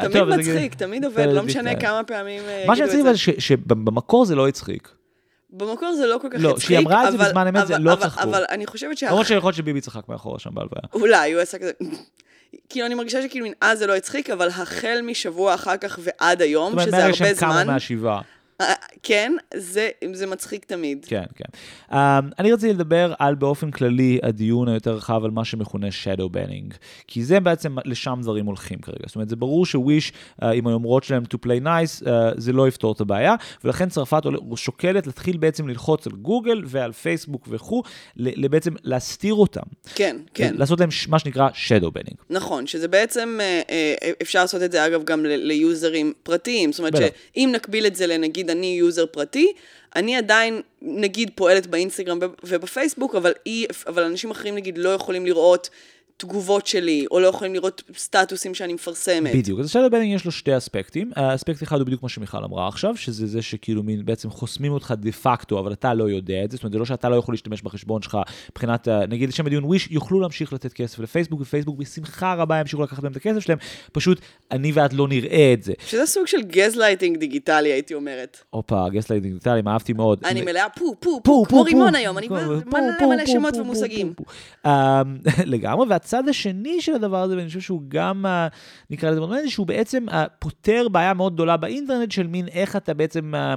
תמיד 0.00 0.22
מצחיק, 0.22 0.74
תמיד 0.74 1.04
עובד, 1.04 1.26
לא 1.26 1.42
משנה 1.42 1.74
כמה 1.80 2.04
פעמים 2.04 2.42
אה, 2.48 2.64
מה 2.66 2.76
שרציתי 2.76 3.02
אבל 3.02 3.12
זה. 3.12 3.18
שבמקור 3.38 4.24
זה 4.24 4.34
לא 4.34 4.48
הצחיק. 4.48 4.88
במקור 5.56 5.92
זה 5.92 6.06
לא 6.06 6.18
כל 6.18 6.28
כך 6.30 6.38
לא, 6.40 6.50
הצחיק, 6.50 6.64
כשהיא 6.64 6.78
אמרה 6.78 7.08
את 7.08 7.12
זה 7.12 7.18
בזמן 7.18 7.46
אמת, 7.46 7.66
זה 7.66 7.78
לא 7.78 7.96
צחקו. 7.96 8.22
אבל 8.22 8.44
אני 8.50 8.66
חושבת 8.66 8.98
שה... 8.98 9.06
למרות 9.06 9.26
שיכול 9.26 9.48
להיות 9.48 9.56
שביבי 9.56 9.80
צחק 9.80 10.08
מאחורה 10.08 10.38
שם 10.38 10.50
בהלוויה. 10.54 10.82
אולי, 10.92 11.32
הוא 11.32 11.40
עשה 11.40 11.58
כזה... 11.58 11.72
כאילו, 12.68 12.86
אני 12.86 12.94
מרגישה 12.94 13.22
שכאילו, 13.22 13.44
מין, 13.44 13.54
אז 13.60 13.78
זה 13.78 13.86
לא 13.86 13.96
הצחיק, 13.96 14.30
אבל 14.30 14.48
החל 14.48 15.00
משבוע 15.04 15.54
אחר 15.54 15.76
כך 15.76 15.98
ועד 16.02 16.42
היום, 16.42 16.70
זאת 16.70 16.72
אומרת, 16.72 16.86
שזה 16.86 16.96
מהרגע 16.96 17.04
הרבה 17.04 17.16
שהם 17.16 17.34
קמו 17.36 17.52
זמן, 17.52 17.66
מהשבעה. 17.66 18.20
כן, 19.02 19.32
זה, 19.54 19.88
זה 20.12 20.26
מצחיק 20.26 20.64
תמיד. 20.64 21.06
כן, 21.08 21.24
כן. 21.34 21.44
Um, 21.90 21.94
אני 22.38 22.52
רציתי 22.52 22.72
לדבר 22.72 23.14
על 23.18 23.34
באופן 23.34 23.70
כללי 23.70 24.18
הדיון 24.22 24.68
היותר 24.68 24.92
רחב 24.94 25.24
על 25.24 25.30
מה 25.30 25.44
שמכונה 25.44 25.86
shadow 25.88 26.36
banning, 26.36 26.74
כי 27.06 27.24
זה 27.24 27.40
בעצם, 27.40 27.76
לשם 27.84 28.18
דברים 28.22 28.46
הולכים 28.46 28.78
כרגע. 28.78 29.04
זאת 29.06 29.14
אומרת, 29.16 29.28
זה 29.28 29.36
ברור 29.36 29.66
שוויש, 29.66 30.12
uh, 30.12 30.44
עם 30.46 30.66
היומרות 30.66 31.04
שלהם 31.04 31.22
to 31.34 31.36
play 31.46 31.64
nice, 31.64 32.04
uh, 32.04 32.08
זה 32.36 32.52
לא 32.52 32.68
יפתור 32.68 32.92
את 32.92 33.00
הבעיה, 33.00 33.34
ולכן 33.64 33.88
צרפת 33.88 34.22
שוקלת 34.56 35.06
להתחיל 35.06 35.36
בעצם 35.36 35.68
ללחוץ 35.68 36.06
על 36.06 36.12
גוגל 36.12 36.62
ועל 36.66 36.92
פייסבוק 36.92 37.48
וכו', 37.50 37.82
בעצם 38.50 38.74
להסתיר 38.82 39.34
אותם. 39.34 39.62
כן, 39.94 40.16
כן. 40.34 40.54
לעשות 40.56 40.80
להם 40.80 40.88
מה 41.08 41.18
שנקרא 41.18 41.48
shadow 41.48 41.86
banning. 41.86 42.16
נכון, 42.30 42.66
שזה 42.66 42.88
בעצם, 42.88 43.38
אה, 43.40 43.62
אה, 43.70 44.10
אפשר 44.22 44.40
לעשות 44.40 44.62
את 44.62 44.72
זה 44.72 44.86
אגב 44.86 45.04
גם 45.04 45.24
ליוזרים 45.24 46.12
פרטיים. 46.22 46.72
זאת 46.72 46.78
אומרת 46.78 46.92
בטח. 46.92 47.06
שאם 47.34 47.50
נקביל 47.54 47.86
את 47.86 47.96
זה 47.96 48.06
לנגיד 48.06 48.43
אני 48.50 48.76
user 48.80 49.06
פרטי, 49.06 49.52
אני 49.96 50.16
עדיין 50.16 50.60
נגיד 50.82 51.30
פועלת 51.34 51.66
באינסטגרם 51.66 52.18
וב- 52.22 52.34
ובפייסבוק, 52.44 53.14
אבל, 53.14 53.32
אי, 53.46 53.66
אבל 53.86 54.02
אנשים 54.02 54.30
אחרים 54.30 54.54
נגיד 54.54 54.78
לא 54.78 54.88
יכולים 54.88 55.26
לראות 55.26 55.70
תגובות 56.16 56.66
שלי, 56.66 57.06
או 57.10 57.20
לא 57.20 57.26
יכולים 57.26 57.54
לראות 57.54 57.82
סטטוסים 57.96 58.54
שאני 58.54 58.72
מפרסמת. 58.72 59.34
בדיוק, 59.34 59.60
אז 59.60 59.66
השאלה 59.66 59.88
banning 59.88 60.14
יש 60.14 60.24
לו 60.24 60.32
שתי 60.32 60.56
אספקטים. 60.56 61.10
האספקט 61.16 61.62
אחד 61.62 61.78
הוא 61.78 61.86
בדיוק 61.86 62.02
מה 62.02 62.08
שמיכל 62.08 62.44
אמרה 62.44 62.68
עכשיו, 62.68 62.96
שזה 62.96 63.26
זה 63.26 63.42
שכאילו 63.42 63.82
מין 63.82 64.04
בעצם 64.04 64.30
חוסמים 64.30 64.72
אותך 64.72 64.94
דה 64.96 65.12
פקטו, 65.12 65.58
אבל 65.58 65.72
אתה 65.72 65.94
לא 65.94 66.04
יודע 66.04 66.44
את 66.44 66.50
זה, 66.50 66.56
זאת 66.56 66.64
אומרת, 66.64 66.72
זה 66.72 66.78
לא 66.78 66.84
שאתה 66.84 67.08
לא 67.08 67.16
יכול 67.16 67.34
להשתמש 67.34 67.62
בחשבון 67.62 68.02
שלך 68.02 68.18
מבחינת, 68.50 68.88
נגיד 68.88 69.28
לשם 69.28 69.46
הדיון 69.46 69.64
וויש, 69.64 69.88
יוכלו 69.90 70.20
להמשיך 70.20 70.52
לתת 70.52 70.72
כסף 70.72 70.98
לפייסבוק, 70.98 71.40
ופייסבוק 71.40 71.78
בשמחה 71.78 72.34
רבה 72.34 72.60
ימשיכו 72.60 72.82
לקחת 72.82 73.02
להם 73.02 73.12
את 73.12 73.16
הכסף 73.16 73.40
שלהם, 73.40 73.58
פשוט 73.92 74.20
אני 74.50 74.72
ואת 74.74 74.92
לא 74.92 75.08
נראה 75.08 75.52
את 75.52 75.62
זה. 75.62 75.72
שזה 75.86 76.06
סוג 76.06 76.26
של 76.26 76.42
גזלייטינג 76.42 77.18
דיגיטלי, 77.18 77.72
הייתי 77.72 77.94
אומרת. 77.94 78.38
הופה, 78.50 78.88
gaslight 78.88 79.22
דיגיטליים, 79.22 79.68
אהבתי 79.68 79.92
מאוד. 79.92 80.24
אני 80.24 80.42
מלאה 80.42 80.68
פו, 80.68 80.84
פו, 80.84 80.94
פו, 81.00 81.20
פו, 81.24 81.44
כמו 81.48 81.58
פו, 81.58 81.62
רימון 81.62 81.90
פו. 81.90 81.96
היום, 81.96 82.18
אני 82.18 82.28
פו, 82.28 82.34
מלא 82.34 82.60
פו, 82.98 83.08
מלא 83.08 83.24
פו, 83.24 83.32
שמות 83.32 83.54
פו, 83.54 83.60
ומושגים. 83.60 84.14
פו, 84.14 84.24
פו, 84.24 84.30
פו. 84.62 85.42
לגמרי, 85.54 85.86
והצד 86.04 86.28
השני 86.28 86.80
של 86.80 86.94
הדבר 86.94 87.22
הזה, 87.22 87.36
ואני 87.36 87.48
חושב 87.48 87.60
שהוא 87.60 87.82
גם, 87.88 88.26
אה, 88.26 88.48
נקרא 88.90 89.10
לזה, 89.10 89.50
שהוא 89.50 89.66
בעצם 89.66 90.08
אה, 90.08 90.24
פותר 90.38 90.86
בעיה 90.92 91.14
מאוד 91.14 91.34
גדולה 91.34 91.56
באינטרנט 91.56 92.12
של 92.12 92.26
מין 92.26 92.48
איך 92.48 92.76
אתה 92.76 92.94
בעצם 92.94 93.34
אה, 93.34 93.54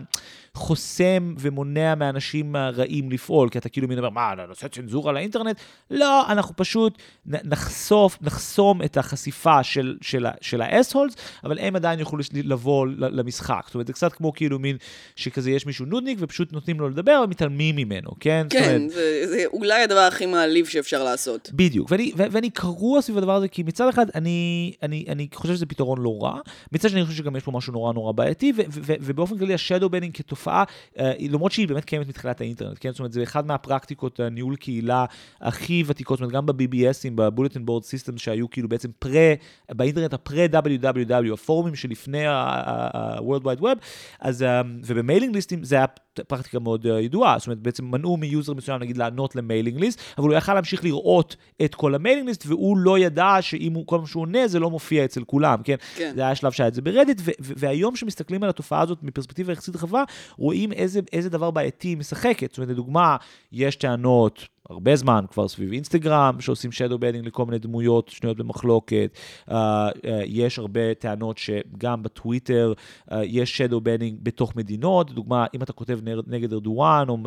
חוסם 0.58 1.36
ומונע 1.39 1.95
מאנשים 1.95 2.55
רעים 2.55 3.12
לפעול, 3.12 3.49
כי 3.49 3.58
אתה 3.58 3.70
כאילו 3.70 3.88
מין 3.88 3.97
אומר, 3.97 4.10
מה, 4.10 4.34
נעשה 4.49 4.68
צנזורה 4.68 5.12
לאינטרנט? 5.12 5.58
לא, 5.91 6.32
אנחנו 6.32 6.55
פשוט 6.55 6.97
נחשוף, 7.26 8.18
נחסום 8.22 8.82
את 8.82 8.97
החשיפה 8.97 9.64
של, 9.64 9.97
של, 10.01 10.26
של 10.41 10.62
האס-הולס, 10.62 11.16
אבל 11.43 11.60
הם 11.60 11.76
עדיין 11.76 11.99
יוכלו 11.99 12.20
לבוא 12.34 12.88
למשחק. 12.99 13.62
זאת 13.66 13.76
אומרת, 13.76 13.88
זה 13.88 13.93
קצת 13.93 14.14
כמו 14.14 14.34
כאילו 14.34 14.60
מין, 14.60 14.78
שכזה 15.16 15.51
יש 15.51 15.66
מישהו 15.66 15.86
נודניק 15.86 16.18
ופשוט 16.22 16.53
נותנים 16.53 16.80
לו 16.80 16.89
לדבר 16.89 17.22
ומתעלמים 17.24 17.76
ממנו, 17.76 18.10
כן? 18.20 18.47
כן, 18.49 18.76
אומרת, 18.76 18.91
זה, 18.91 19.24
זה 19.28 19.43
אולי 19.53 19.84
הדבר 19.84 19.99
הכי 19.99 20.26
מעליב 20.26 20.66
שאפשר 20.66 21.03
לעשות. 21.03 21.49
בדיוק, 21.53 21.91
ואני, 21.91 22.12
ואני 22.16 22.49
קרוע 22.49 23.01
סביב 23.01 23.18
הדבר 23.18 23.36
הזה, 23.36 23.47
כי 23.47 23.64
מצד 23.64 23.88
אחד 23.89 24.05
אני, 24.16 24.74
אני, 24.84 25.05
אני 25.08 25.28
חושב 25.34 25.53
שזה 25.53 25.66
פתרון 25.66 26.01
לא 26.01 26.18
רע, 26.22 26.39
מצד 26.72 26.89
שני 26.89 26.99
אני 26.99 27.05
חושב 27.05 27.18
שגם 27.18 27.36
יש 27.36 27.43
פה 27.43 27.51
משהו 27.51 27.74
נורא 27.74 27.93
נורא 27.93 28.12
בעייתי, 28.12 28.53
ו, 28.58 28.62
ו, 28.70 28.93
ובאופן 29.01 29.38
כללי 29.38 29.53
השדו 29.53 29.89
בנינג 29.89 30.18
כתופעה, 30.18 30.47
אה, 30.48 31.14
למרות 31.20 31.52
שהיא 31.52 31.68
באמת 31.68 31.86
קיימת 31.86 32.08
מתחילת 32.08 32.41
האינטרנט, 32.41 32.78
כן? 32.80 32.91
זאת 32.91 33.00
אומרת, 33.00 33.12
זה 33.12 33.24
אחד 33.24 33.48
מהפרקטיקות 33.48 34.20
הניהול 34.20 34.56
קהילה 34.56 35.06
הכי 35.41 35.84
ותיקות, 35.88 36.18
זאת 36.18 36.22
אומרת, 36.22 36.36
גם 36.36 36.45
ב-BBSים, 36.45 37.12
ב-bulletin 37.16 37.66
board 37.66 37.84
system 37.84 38.18
שהיו 38.18 38.50
כאילו 38.50 38.70
בעצם 38.70 38.89
פרה, 39.00 39.34
באינטרנט 39.72 40.14
הפרה-WWW, 40.14 41.34
הפורומים 41.34 41.76
שלפני 41.76 42.26
ה-World 42.26 43.43
Wide 43.43 43.62
Web, 43.62 43.78
אז, 44.20 44.43
אה, 44.43 44.62
וב-mailing 44.84 45.36
listים 45.36 45.64
זה 45.64 45.76
היה 45.76 45.86
פרקטיקה 46.28 46.59
מאוד 46.59 46.86
uh, 46.86 46.89
ידועה, 46.89 47.36
זאת 47.39 47.47
אומרת 47.47 47.59
בעצם 47.59 47.86
מנעו 47.86 48.18
מ-user 48.18 48.54
מסוים 48.53 48.82
נגיד 48.82 48.97
לענות 48.97 49.36
ל-mailing 49.36 49.80
list, 49.80 50.00
אבל 50.18 50.28
הוא 50.28 50.38
יכל 50.38 50.53
להמשיך 50.53 50.84
לראות 50.84 51.36
את 51.65 51.76
כל 51.76 51.95
ה-mailing 51.95 52.28
list, 52.28 52.43
והוא 52.47 52.78
לא 52.78 52.99
ידע 52.99 53.38
שאם 53.41 53.74
הוא, 53.74 53.88
כל 53.88 53.99
מה 53.99 54.07
שהוא 54.07 54.22
עונה 54.22 54.47
זה 54.47 54.59
לא 54.59 54.70
מופיע 54.70 55.05
אצל 55.05 55.24
כולם, 55.24 55.61
כן? 55.63 55.76
כן. 55.95 56.11
זה 56.15 56.22
היה 56.22 56.36
שלב 56.36 56.51
שהיה 56.51 56.68
את 56.68 56.74
זה 56.74 56.82
ברדיט, 56.82 57.22
והיום 57.39 57.93
כשמסתכלים 57.93 58.43
על 58.43 58.49
התופעה 58.49 58.82
הזאת 58.82 59.03
מפרספקטיבה 59.03 59.53
יחסית 59.53 59.76
רחבה, 59.76 60.03
רואים 60.38 60.72
איזה, 60.72 60.99
איזה 61.13 61.30
דבר 61.30 61.51
בעייתי 61.51 61.88
היא 61.88 61.97
משחקת, 61.97 62.49
זאת 62.49 62.57
אומרת 62.57 62.70
לדוגמה, 62.70 63.18
יש 63.51 63.76
טענות 63.76 64.47
הרבה 64.70 64.95
זמן 64.95 65.26
כבר 65.32 65.47
סביב 65.47 65.72
אינסטגרם, 65.74 66.41
שעושים 66.41 66.72
shadow 66.72 66.97
banning 66.97 67.26
לכל 67.28 67.45
מיני 67.45 67.59
דמויות 67.59 68.09
שנויות 68.09 68.38
במחלוקת. 68.38 69.18
Uh, 69.49 69.51
uh, 69.51 70.07
יש 70.26 70.59
הרבה 70.59 70.93
טענות 70.93 71.38
שגם 71.38 72.03
בטוויטר 72.03 72.74
uh, 73.09 73.15
יש 73.24 73.61
shadow 73.61 73.76
banning 73.76 74.15
בתוך 74.24 74.55
מדינות. 74.55 75.11
דוגמה, 75.11 75.45
אם 75.55 75.63
אתה 75.63 75.74
כותב 75.74 75.99
נגד 76.28 76.53
ארדואן, 76.53 77.09
או 77.09 77.18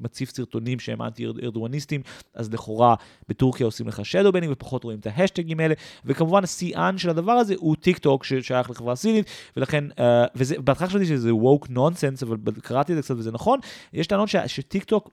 מציף 0.00 0.30
סרטונים 0.30 0.78
שהם 0.80 1.02
אנטי-ארדואניסטים, 1.02 2.00
אז 2.34 2.52
לכאורה 2.52 2.94
בטורקיה 3.28 3.66
עושים 3.66 3.88
לך 3.88 4.00
shadow 4.00 4.32
banning 4.32 4.48
ופחות 4.50 4.84
רואים 4.84 4.98
את 4.98 5.06
ההשטגים 5.06 5.60
האלה. 5.60 5.74
וכמובן 6.04 6.44
השיאן 6.44 6.98
של 6.98 7.10
הדבר 7.10 7.32
הזה 7.32 7.54
הוא 7.58 7.76
טיק 7.76 7.98
טוק 7.98 8.24
ששייך 8.24 8.70
לחברה 8.70 8.96
סינית, 8.96 9.26
ולכן, 9.56 9.84
uh, 9.90 10.02
וזה, 10.36 10.54
בהתחלה 10.58 10.88
חשבתי 10.88 11.06
שזה 11.06 11.30
woke 11.30 11.66
nonsense, 11.66 12.22
אבל 12.22 12.36
קראתי 12.62 12.92
את 12.92 12.96
זה 12.96 13.02
קצת 13.02 13.14
וזה 13.18 13.32
נכון. 13.32 13.58
יש 13.92 14.06
טענות 14.06 14.28
שטיק 14.46 14.84
טוק... 14.84 15.10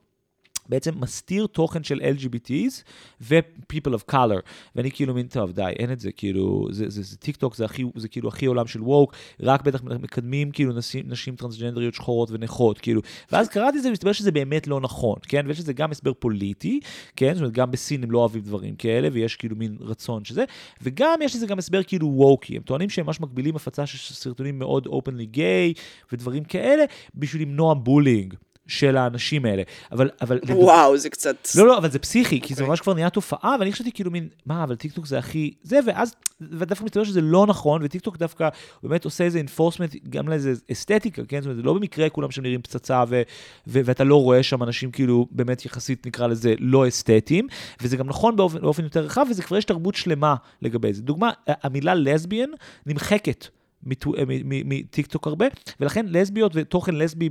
בעצם 0.71 0.91
מסתיר 0.99 1.47
תוכן 1.47 1.83
של 1.83 2.01
LGBTs 2.01 2.83
ו-people 3.21 3.91
of 3.91 4.11
color. 4.11 4.41
ואני 4.75 4.91
כאילו 4.91 5.13
מין, 5.13 5.27
טוב, 5.27 5.51
די, 5.51 5.73
אין 5.79 5.91
את 5.91 5.99
זה, 5.99 6.11
כאילו, 6.11 6.67
זה, 6.71 6.89
זה, 6.89 7.01
זה 7.01 7.17
טיק 7.17 7.35
טוק, 7.35 7.55
זה, 7.55 7.65
הכי, 7.65 7.83
זה 7.95 8.07
כאילו 8.07 8.29
הכי 8.29 8.45
עולם 8.45 8.67
של 8.67 8.81
woke, 8.83 9.15
רק 9.39 9.63
בטח 9.63 9.83
מקדמים 9.83 10.51
כאילו 10.51 10.73
נשים, 10.73 11.03
נשים 11.07 11.35
טרנסג'נדריות 11.35 11.93
שחורות 11.93 12.29
ונכות, 12.31 12.77
כאילו. 12.77 13.01
ואז 13.31 13.49
קראתי 13.49 13.77
את 13.77 13.83
זה, 13.83 13.89
ומסתבר 13.89 14.11
שזה 14.11 14.31
באמת 14.31 14.67
לא 14.67 14.81
נכון, 14.81 15.15
כן? 15.27 15.45
ויש 15.47 15.59
לזה 15.59 15.73
גם 15.73 15.91
הסבר 15.91 16.13
פוליטי, 16.13 16.79
כן? 17.15 17.33
זאת 17.33 17.41
אומרת, 17.41 17.53
גם 17.53 17.71
בסין 17.71 18.03
הם 18.03 18.11
לא 18.11 18.19
אוהבים 18.19 18.41
דברים 18.41 18.75
כאלה, 18.75 19.09
ויש 19.13 19.35
כאילו 19.35 19.55
מין 19.55 19.77
רצון 19.79 20.25
שזה, 20.25 20.43
וגם 20.81 21.19
יש 21.21 21.35
לזה 21.35 21.47
גם 21.47 21.57
הסבר 21.57 21.83
כאילו 21.83 22.07
ווקי. 22.07 22.55
הם 22.55 22.61
טוענים 22.61 22.89
שהם 22.89 23.05
ממש 23.05 23.21
מגבילים 23.21 23.55
הפצה 23.55 23.85
של 23.85 24.13
סרטונים 24.13 24.59
מאוד 24.59 24.87
openly 24.87 25.25
gay, 25.25 25.73
ודברים 26.11 26.43
כאלה, 26.43 26.83
בשביל 27.15 27.41
למנוע 27.41 27.73
bullying. 27.73 28.33
של 28.71 28.97
האנשים 28.97 29.45
האלה. 29.45 29.63
אבל, 29.91 30.09
אבל... 30.21 30.39
וואו, 30.49 30.97
זה 30.97 31.09
קצת... 31.09 31.47
לא, 31.55 31.67
לא, 31.67 31.77
אבל 31.77 31.91
זה 31.91 31.99
פסיכי, 31.99 32.37
okay. 32.37 32.47
כי 32.47 32.53
זה 32.53 32.61
אוקיי. 32.61 32.69
ממש 32.69 32.81
כבר 32.81 32.93
נהיה 32.93 33.09
תופעה, 33.09 33.55
ואני 33.59 33.71
חשבתי 33.71 33.91
כאילו 33.91 34.11
מין, 34.11 34.27
מה, 34.45 34.63
אבל 34.63 34.75
טיקטוק 34.75 35.05
זה 35.05 35.17
הכי... 35.17 35.53
זה, 35.63 35.79
ואז, 35.85 36.15
ודווקא 36.41 36.83
מסתבר 36.85 37.03
שזה 37.03 37.21
לא 37.21 37.47
נכון, 37.47 37.81
וטיקטוק 37.83 38.17
דווקא 38.17 38.49
באמת 38.83 39.05
עושה 39.05 39.23
איזה 39.23 39.37
enforcement, 39.37 39.95
גם 40.09 40.29
לאיזה 40.29 40.53
אסתטיקה, 40.71 41.21
כן? 41.25 41.41
זאת 41.41 41.45
אומרת, 41.45 41.57
זה 41.57 41.63
לא 41.63 41.73
במקרה 41.73 42.09
כולם 42.09 42.31
שם 42.31 42.41
נראים 42.41 42.61
פצצה, 42.61 43.03
ו, 43.07 43.21
ו, 43.67 43.81
ואתה 43.85 44.03
לא 44.03 44.21
רואה 44.21 44.43
שם 44.43 44.63
אנשים 44.63 44.91
כאילו, 44.91 45.27
באמת 45.31 45.65
יחסית, 45.65 46.07
נקרא 46.07 46.27
לזה, 46.27 46.53
לא 46.59 46.87
אסתטיים, 46.87 47.47
וזה 47.81 47.97
גם 47.97 48.07
נכון 48.07 48.35
באופן, 48.35 48.61
באופן 48.61 48.83
יותר 48.83 49.05
רחב, 49.05 49.25
וזה 49.29 49.43
כבר 49.43 49.57
יש 49.57 49.65
תרבות 49.65 49.95
שלמה 49.95 50.35
לגבי 50.61 50.93
זה. 50.93 51.01
דוגמה, 51.01 51.31
המילה 51.47 51.95
לסביאן 51.95 52.49
נמחקת. 52.85 53.47
מטיקטוק 53.83 55.27
הרבה, 55.27 55.45
ולכן 55.79 56.05
לסביות 56.09 56.51
ותוכן 56.55 56.95
לסבי 56.95 57.29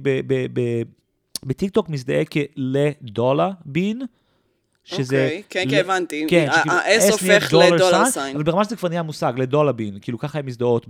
בטיקטוק 1.45 1.89
מזדהה 1.89 2.25
כלדולה 2.25 3.51
בין. 3.65 4.03
שזה... 4.85 5.25
אוקיי, 5.25 5.43
כן, 5.51 5.65
כן, 5.71 5.81
הבנתי. 5.81 6.27
כן, 6.29 6.49
ה-S 6.51 7.13
הופך 7.13 7.53
לדולר 7.53 8.05
סיין. 8.05 8.37
אבל 8.37 8.45
ברמה 8.45 8.65
שזה 8.65 8.77
כבר 8.77 8.89
נהיה 8.89 9.03
מושג, 9.03 9.33
לדולה 9.37 9.73
בין, 9.73 9.99
כאילו 10.01 10.19
ככה 10.19 10.39
הן 10.39 10.47
מזדהות, 10.47 10.87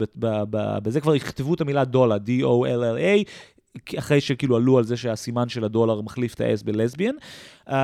בזה 0.83 1.01
כבר 1.01 1.15
יכתבו 1.15 1.55
את 1.55 1.61
המילה 1.61 1.85
דולה, 1.85 2.17
D-O-L-L-A, 2.17 3.29
אחרי 3.99 4.21
שכאילו 4.21 4.57
עלו 4.57 4.79
על 4.79 4.85
זה 4.85 4.97
שהסימן 4.97 5.49
של 5.49 5.65
הדולר 5.65 6.01
מחליף 6.01 6.35
את 6.35 6.41
ה-S 6.41 6.65
בלסביאן. 6.65 7.15
אמ, 7.69 7.75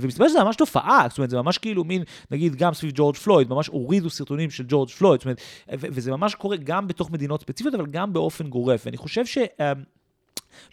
ומסתבר 0.00 0.28
שזה 0.28 0.44
ממש 0.44 0.56
תופעה, 0.56 1.06
זאת 1.08 1.18
אומרת, 1.18 1.30
זה 1.30 1.36
ממש 1.36 1.58
כאילו 1.58 1.84
מין, 1.84 2.02
נגיד 2.30 2.56
גם 2.56 2.74
סביב 2.74 2.92
ג'ורג' 2.94 3.16
פלויד, 3.16 3.48
ממש 3.50 3.66
הורידו 3.66 4.10
סרטונים 4.10 4.50
של 4.50 4.64
ג'ורג' 4.68 4.88
פלויד, 4.88 5.20
זאת 5.20 5.24
אומרת, 5.24 5.40
וזה 5.70 6.10
ממש 6.10 6.34
קורה 6.34 6.56
גם 6.56 6.86
בתוך 6.86 7.10
מדינות 7.10 7.40
ספציפיות, 7.40 7.74
אבל 7.74 7.86
גם 7.86 8.12
באופן 8.12 8.48
גורף. 8.48 8.82
ואני 8.86 8.96
חושב 8.96 9.26
ש... 9.26 9.38
אמ, 9.38 9.99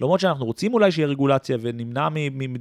למרות 0.01 0.19
שאנחנו 0.19 0.45
רוצים 0.45 0.73
אולי 0.73 0.91
שיהיה 0.91 1.07
רגולציה 1.07 1.57
ונמנע 1.61 2.07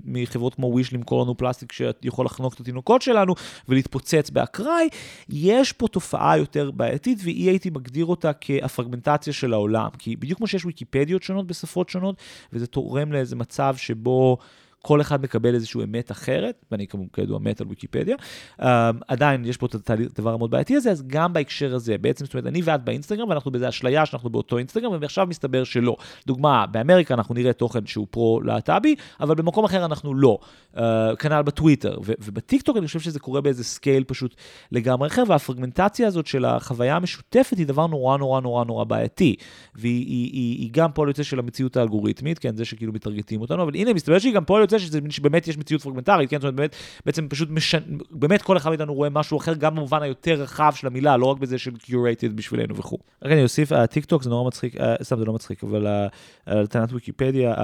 מחברות 0.04 0.54
כמו 0.54 0.66
וויש 0.66 0.92
למכור 0.92 1.22
לנו 1.22 1.36
פלסטיק 1.36 1.72
שיכול 1.72 2.26
לחנוק 2.26 2.54
את 2.54 2.60
התינוקות 2.60 3.02
שלנו 3.02 3.34
ולהתפוצץ 3.68 4.30
באקראי, 4.30 4.88
יש 5.28 5.72
פה 5.72 5.88
תופעה 5.88 6.38
יותר 6.38 6.70
בעייתית 6.70 7.18
והיא 7.22 7.48
הייתי 7.48 7.70
מגדיר 7.70 8.06
אותה 8.06 8.32
כהפרגמנטציה 8.40 9.32
של 9.32 9.52
העולם. 9.52 9.88
כי 9.98 10.16
בדיוק 10.16 10.38
כמו 10.38 10.46
שיש 10.46 10.64
ויקיפדיות 10.64 11.22
שונות 11.22 11.46
בשפות 11.46 11.88
שונות, 11.88 12.16
וזה 12.52 12.66
תורם 12.66 13.12
לאיזה 13.12 13.36
מצב 13.36 13.74
שבו... 13.76 14.38
כל 14.86 15.00
אחד 15.00 15.22
מקבל 15.22 15.54
איזושהי 15.54 15.82
אמת 15.84 16.10
אחרת, 16.10 16.64
ואני 16.70 16.86
כידוע 17.12 17.38
מת 17.38 17.60
על 17.60 17.66
ויקיפדיה, 17.68 18.16
um, 18.60 18.64
עדיין 19.08 19.44
יש 19.44 19.56
פה 19.56 19.66
את 19.66 19.90
הדבר 19.90 20.34
המאוד 20.34 20.50
בעייתי 20.50 20.76
הזה, 20.76 20.90
אז 20.90 21.02
גם 21.06 21.32
בהקשר 21.32 21.74
הזה, 21.74 21.98
בעצם, 21.98 22.24
זאת 22.24 22.34
אומרת, 22.34 22.46
אני 22.46 22.60
ואת 22.64 22.84
באינסטגרם, 22.84 23.28
ואנחנו 23.28 23.50
באיזה 23.50 23.68
אשליה 23.68 24.06
שאנחנו 24.06 24.30
באותו 24.30 24.58
אינסטגרם, 24.58 24.92
ועכשיו 25.00 25.26
מסתבר 25.26 25.64
שלא. 25.64 25.96
דוגמה, 26.26 26.66
באמריקה 26.66 27.14
אנחנו 27.14 27.34
נראה 27.34 27.52
תוכן 27.52 27.86
שהוא 27.86 28.06
פרו-להט"בי, 28.10 28.94
אבל 29.20 29.34
במקום 29.34 29.64
אחר 29.64 29.84
אנחנו 29.84 30.14
לא. 30.14 30.38
Uh, 30.74 30.78
כנ"ל 31.18 31.42
בטוויטר, 31.42 31.98
ובטיקטוק 32.02 32.76
אני 32.76 32.86
חושב 32.86 33.00
שזה 33.00 33.20
קורה 33.20 33.40
באיזה 33.40 33.64
scale 33.64 34.04
פשוט 34.04 34.34
לגמרי 34.72 35.08
אחר, 35.08 35.22
והפרגמנטציה 35.28 36.06
הזאת 36.06 36.26
של 36.26 36.44
החוויה 36.44 36.96
המשותפת 36.96 37.58
היא 37.58 37.66
דבר 37.66 37.86
נורא 37.86 38.18
נורא 38.18 38.40
נורא 38.40 38.64
נורא 38.64 38.84
בעייתי, 38.84 39.36
והיא 39.74 40.06
היא, 40.06 40.30
היא, 40.32 40.58
היא 40.58 40.70
גם 40.72 40.92
פועל 40.92 41.08
יוצא 41.08 41.22
של 41.22 41.38
המציאות 41.38 41.76
האלגוריתמית, 41.76 42.38
כן, 42.38 42.56
זה 42.56 42.64
שכאילו 42.64 42.92
מטרגטים 42.92 43.40
אותנו, 43.40 43.62
אבל 43.62 43.74
הנה, 43.74 43.94
מסתבר 43.94 44.18
שהיא 44.18 44.34
גם 44.34 44.44
פועל 44.44 44.62
יוצא 44.62 44.75
שזה 44.78 45.00
שבאמת 45.10 45.48
יש 45.48 45.58
מציאות 45.58 45.82
פרגמנטרית, 45.82 46.30
כן? 46.30 46.36
זאת 46.36 46.42
אומרת, 46.42 46.54
באמת, 46.54 46.76
בעצם 47.06 47.28
פשוט 47.28 47.50
משנה, 47.50 47.96
באמת 48.10 48.42
כל 48.42 48.56
אחד 48.56 48.70
מאיתנו 48.70 48.94
רואה 48.94 49.10
משהו 49.10 49.38
אחר, 49.38 49.54
גם 49.54 49.74
במובן 49.74 50.02
היותר 50.02 50.34
רחב 50.34 50.72
של 50.74 50.86
המילה, 50.86 51.16
לא 51.16 51.26
רק 51.26 51.38
בזה 51.38 51.58
של 51.58 51.70
curated 51.70 52.32
בשבילנו 52.34 52.76
וכו'. 52.76 52.98
רק 53.22 53.32
אני 53.32 53.42
אוסיף, 53.42 53.72
הטיק 53.72 54.04
טוק 54.04 54.22
זה 54.22 54.30
נורא 54.30 54.46
מצחיק, 54.46 54.76
אה, 54.76 54.94
סתם 55.02 55.18
זה 55.18 55.24
לא 55.24 55.32
מצחיק, 55.32 55.64
אבל 55.64 56.08
על 56.46 56.66
טענת 56.66 56.92
ויקיפדיה, 56.92 57.54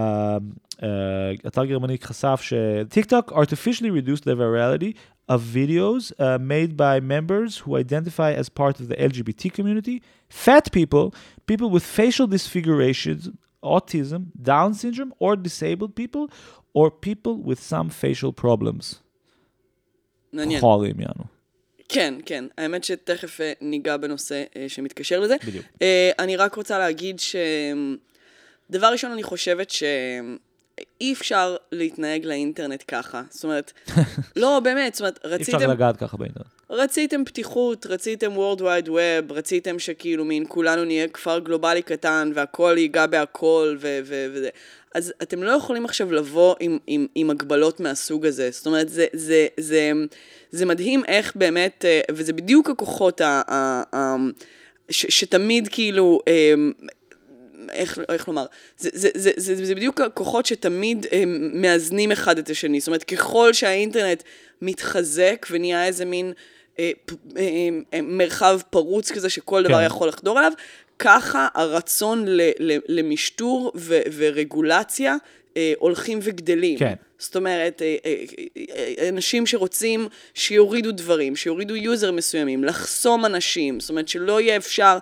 אתר 1.47 1.65
גרמני 1.65 1.99
חשף 2.03 2.41
שטיק 2.43 3.05
טוק 3.05 3.33
artificially 3.33 3.91
reduced 3.91 4.25
the 4.25 4.35
virality 4.35 4.93
of 5.29 5.41
videos 5.41 6.13
uh, 6.19 6.39
made 6.39 6.77
by 6.77 7.01
members 7.01 7.59
who 7.59 7.77
identify 7.77 8.33
as 8.33 8.49
part 8.49 8.81
of 8.81 8.89
the 8.89 8.97
LGBT 8.97 9.53
community, 9.53 10.03
fat 10.29 10.71
people, 10.73 11.15
people 11.47 11.71
with 11.71 11.85
facial 11.85 12.27
disfigurations, 12.27 13.29
autism, 13.63 14.27
Down 14.41 14.75
syndrome, 14.75 15.15
or 15.19 15.37
disabled 15.37 15.95
people, 15.95 16.29
or 16.79 16.91
people 16.91 17.49
with 17.49 17.61
some 17.71 17.89
facial 17.91 18.33
problems. 18.45 19.03
מעניין. 20.33 20.61
חורים 20.61 21.01
יענו. 21.01 21.25
כן, 21.89 22.15
כן. 22.27 22.45
האמת 22.59 22.85
שתכף 22.85 23.41
uh, 23.41 23.43
ניגע 23.61 23.97
בנושא 23.97 24.45
uh, 24.51 24.57
שמתקשר 24.69 25.21
לזה. 25.21 25.37
בדיוק. 25.47 25.65
Uh, 25.65 25.79
אני 26.19 26.37
רק 26.37 26.55
רוצה 26.55 26.79
להגיד 26.79 27.21
ש... 27.21 27.37
דבר 28.71 28.87
ראשון, 28.87 29.13
אני 29.13 29.23
חושבת 29.23 29.71
שאי 29.71 31.13
אפשר 31.13 31.57
להתנהג 31.73 32.25
לאינטרנט 32.25 32.85
ככה. 32.89 33.23
זאת 33.31 33.45
אומרת, 33.45 33.73
לא, 34.37 34.61
באמת, 34.61 34.95
זאת 34.95 35.01
אומרת, 35.01 35.19
רציתם... 35.25 35.53
אי 35.53 35.57
אפשר 35.57 35.73
לגעת 35.73 35.97
ככה 35.97 36.17
באינטרנט. 36.17 36.47
רציתם 36.71 37.25
פתיחות, 37.25 37.87
רציתם 37.87 38.33
World 38.37 38.61
Wide 38.61 38.89
Web, 38.89 39.33
רציתם 39.33 39.79
שכאילו 39.79 40.25
מין 40.25 40.45
כולנו 40.49 40.85
נהיה 40.85 41.09
כפר 41.09 41.39
גלובלי 41.39 41.83
קטן 41.83 42.33
והכל 42.35 42.75
ייגע 42.79 43.07
בהכל 43.07 43.77
וזה. 43.81 44.49
אז 44.95 45.13
אתם 45.23 45.43
לא 45.43 45.51
יכולים 45.51 45.85
עכשיו 45.85 46.13
לבוא 46.13 46.55
עם, 46.61 46.79
עם, 46.87 47.07
עם 47.15 47.31
הגבלות 47.31 47.81
מהסוג 47.81 48.27
הזה. 48.27 48.49
זאת 48.53 48.67
אומרת, 48.67 48.89
זה, 48.89 49.07
זה, 49.13 49.47
זה, 49.61 49.93
זה 50.51 50.67
מדהים 50.67 51.05
איך 51.05 51.37
באמת, 51.37 51.85
אה, 51.85 52.01
וזה 52.11 52.33
בדיוק 52.33 52.71
הכוחות 52.71 53.21
ה, 53.21 53.43
ה, 53.49 53.83
ה, 53.97 54.17
ש, 54.91 55.07
שתמיד 55.09 55.69
כאילו... 55.69 56.21
אה, 56.29 56.55
איך, 57.71 57.99
איך 58.09 58.29
לומר, 58.29 58.47
זה, 58.79 58.91
זה, 58.93 59.09
זה, 59.15 59.31
זה, 59.37 59.65
זה 59.67 59.75
בדיוק 59.75 60.01
הכוחות 60.01 60.47
שתמיד 60.47 61.07
הם, 61.13 61.51
מאזנים 61.55 62.13
אחד 62.13 62.39
את 62.39 62.51
השני. 62.51 62.81
זאת 62.81 62.87
אומרת, 62.87 63.05
ככל 63.05 63.53
שהאינטרנט 63.53 64.23
מתחזק 64.63 65.47
ונהיה 65.51 65.87
איזה 65.87 66.05
מין 66.05 66.33
אה, 66.79 66.91
אה, 67.37 67.69
אה, 67.95 68.01
מרחב 68.03 68.61
פרוץ 68.71 69.13
כזה 69.13 69.31
שכל 69.31 69.63
דבר 69.63 69.79
כן. 69.79 69.87
יכול 69.87 70.09
לחדור 70.09 70.39
אליו, 70.39 70.53
ככה 71.03 71.49
הרצון 71.55 72.25
ל, 72.27 72.41
ל, 72.59 72.79
למשטור 72.89 73.73
ו, 73.77 74.01
ורגולציה 74.17 75.17
אה, 75.57 75.73
הולכים 75.79 76.19
וגדלים. 76.23 76.79
כן. 76.79 76.95
זאת 77.23 77.37
אומרת, 77.37 77.83
אה, 77.83 77.97
אה, 78.07 78.15
אה, 78.99 79.09
אנשים 79.09 79.47
שרוצים 79.47 80.09
שיורידו 80.35 80.93
דברים, 80.93 81.37
שיורידו 81.37 81.77
user 81.77 82.13
מסוימים, 82.13 82.65
לחסום 82.65 83.27
אנשים, 83.27 83.81
זאת 83.81 83.91
אומרת 83.91 84.09
שלא 84.09 84.41
יהיה 84.41 84.57
אפשר... 84.57 84.99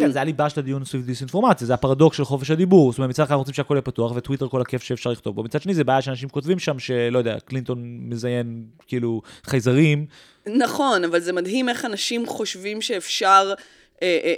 כן, 0.00 0.10
זה 0.10 0.20
הליבה 0.20 0.50
של 0.50 0.60
הדיון 0.60 0.84
סביב 0.84 1.06
דיסאינפורמציה, 1.06 1.66
זה 1.66 1.74
הפרדוקס 1.74 2.16
של 2.16 2.24
חופש 2.24 2.50
הדיבור. 2.50 2.92
זאת 2.92 2.98
אומרת, 2.98 3.10
מצד 3.10 3.22
אחד 3.22 3.34
רוצים 3.34 3.54
שהכל 3.54 3.74
יהיה 3.74 3.82
פתוח, 3.82 4.12
וטוויטר 4.16 4.48
כל 4.48 4.60
הכיף 4.60 4.82
שאפשר 4.82 5.10
לכתוב 5.10 5.36
בו. 5.36 5.42
מצד 5.42 5.62
שני, 5.62 5.74
זה 5.74 5.84
בעיה 5.84 6.02
שאנשים 6.02 6.28
כותבים 6.28 6.58
שם, 6.58 6.78
שלא 6.78 7.18
יודע, 7.18 7.36
קלינטון 7.44 7.98
מזיין 8.00 8.64
כאילו 8.86 9.22
חייזרים. 9.44 10.06
נכון, 10.46 11.04
אבל 11.04 11.20
זה 11.20 11.32
מדהים 11.32 11.68
איך 11.68 11.84
אנשים 11.84 12.26
חושבים 12.26 12.82
שאפשר 12.82 13.54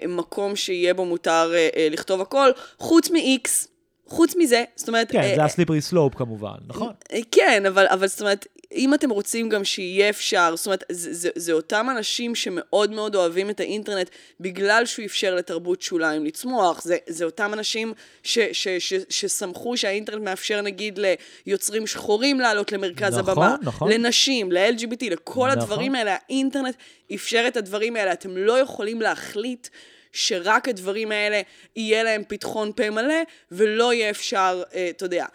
מקום 0.08 0.56
שיהיה 0.56 0.94
בו 0.94 1.04
מותר 1.04 1.52
לכתוב 1.90 2.20
הכל, 2.20 2.50
חוץ 2.78 3.10
מ-X. 3.10 3.70
חוץ 4.10 4.34
מזה, 4.36 4.64
זאת 4.76 4.88
אומרת... 4.88 5.12
כן, 5.12 5.20
אה, 5.20 5.34
זה 5.34 5.44
הסליפרי 5.44 5.80
סלופ 5.80 6.14
כמובן, 6.14 6.54
נכון? 6.66 6.92
אה, 7.12 7.18
כן, 7.30 7.66
אבל, 7.66 7.86
אבל 7.88 8.06
זאת 8.06 8.20
אומרת, 8.20 8.46
אם 8.74 8.94
אתם 8.94 9.10
רוצים 9.10 9.48
גם 9.48 9.64
שיהיה 9.64 10.10
אפשר, 10.10 10.52
זאת 10.56 10.66
אומרת, 10.66 10.84
זה, 10.90 11.14
זה, 11.14 11.30
זה 11.34 11.52
אותם 11.52 11.86
אנשים 11.90 12.34
שמאוד 12.34 12.90
מאוד 12.90 13.16
אוהבים 13.16 13.50
את 13.50 13.60
האינטרנט 13.60 14.10
בגלל 14.40 14.86
שהוא 14.86 15.04
אפשר 15.04 15.34
לתרבות 15.34 15.82
שוליים 15.82 16.24
לצמוח. 16.24 16.82
זה, 16.82 16.96
זה 17.06 17.24
אותם 17.24 17.54
אנשים 17.54 17.92
ש, 18.22 18.38
ש, 18.52 18.68
ש, 18.68 18.94
ששמחו 19.08 19.76
שהאינטרנט 19.76 20.22
מאפשר 20.22 20.60
נגיד 20.60 20.98
ליוצרים 21.46 21.86
שחורים 21.86 22.40
לעלות 22.40 22.72
למרכז 22.72 23.18
נכון, 23.18 23.32
הבמה. 23.32 23.56
נכון. 23.62 23.92
לנשים, 23.92 24.52
ל-LGBT, 24.52 25.10
לכל 25.10 25.46
נכון. 25.46 25.50
הדברים 25.50 25.94
האלה. 25.94 26.16
האינטרנט 26.28 26.74
אפשר 27.14 27.44
את 27.48 27.56
הדברים 27.56 27.96
האלה. 27.96 28.12
אתם 28.12 28.36
לא 28.36 28.58
יכולים 28.58 29.02
להחליט 29.02 29.68
שרק 30.12 30.68
הדברים 30.68 31.12
האלה 31.12 31.40
יהיה 31.76 32.02
להם 32.02 32.22
פתחון 32.28 32.72
פה 32.76 32.90
מלא, 32.90 33.14
ולא 33.52 33.92
יהיה 33.92 34.10
אפשר, 34.10 34.62
אה, 34.74 34.90
אתה 34.90 35.04
יודע, 35.04 35.26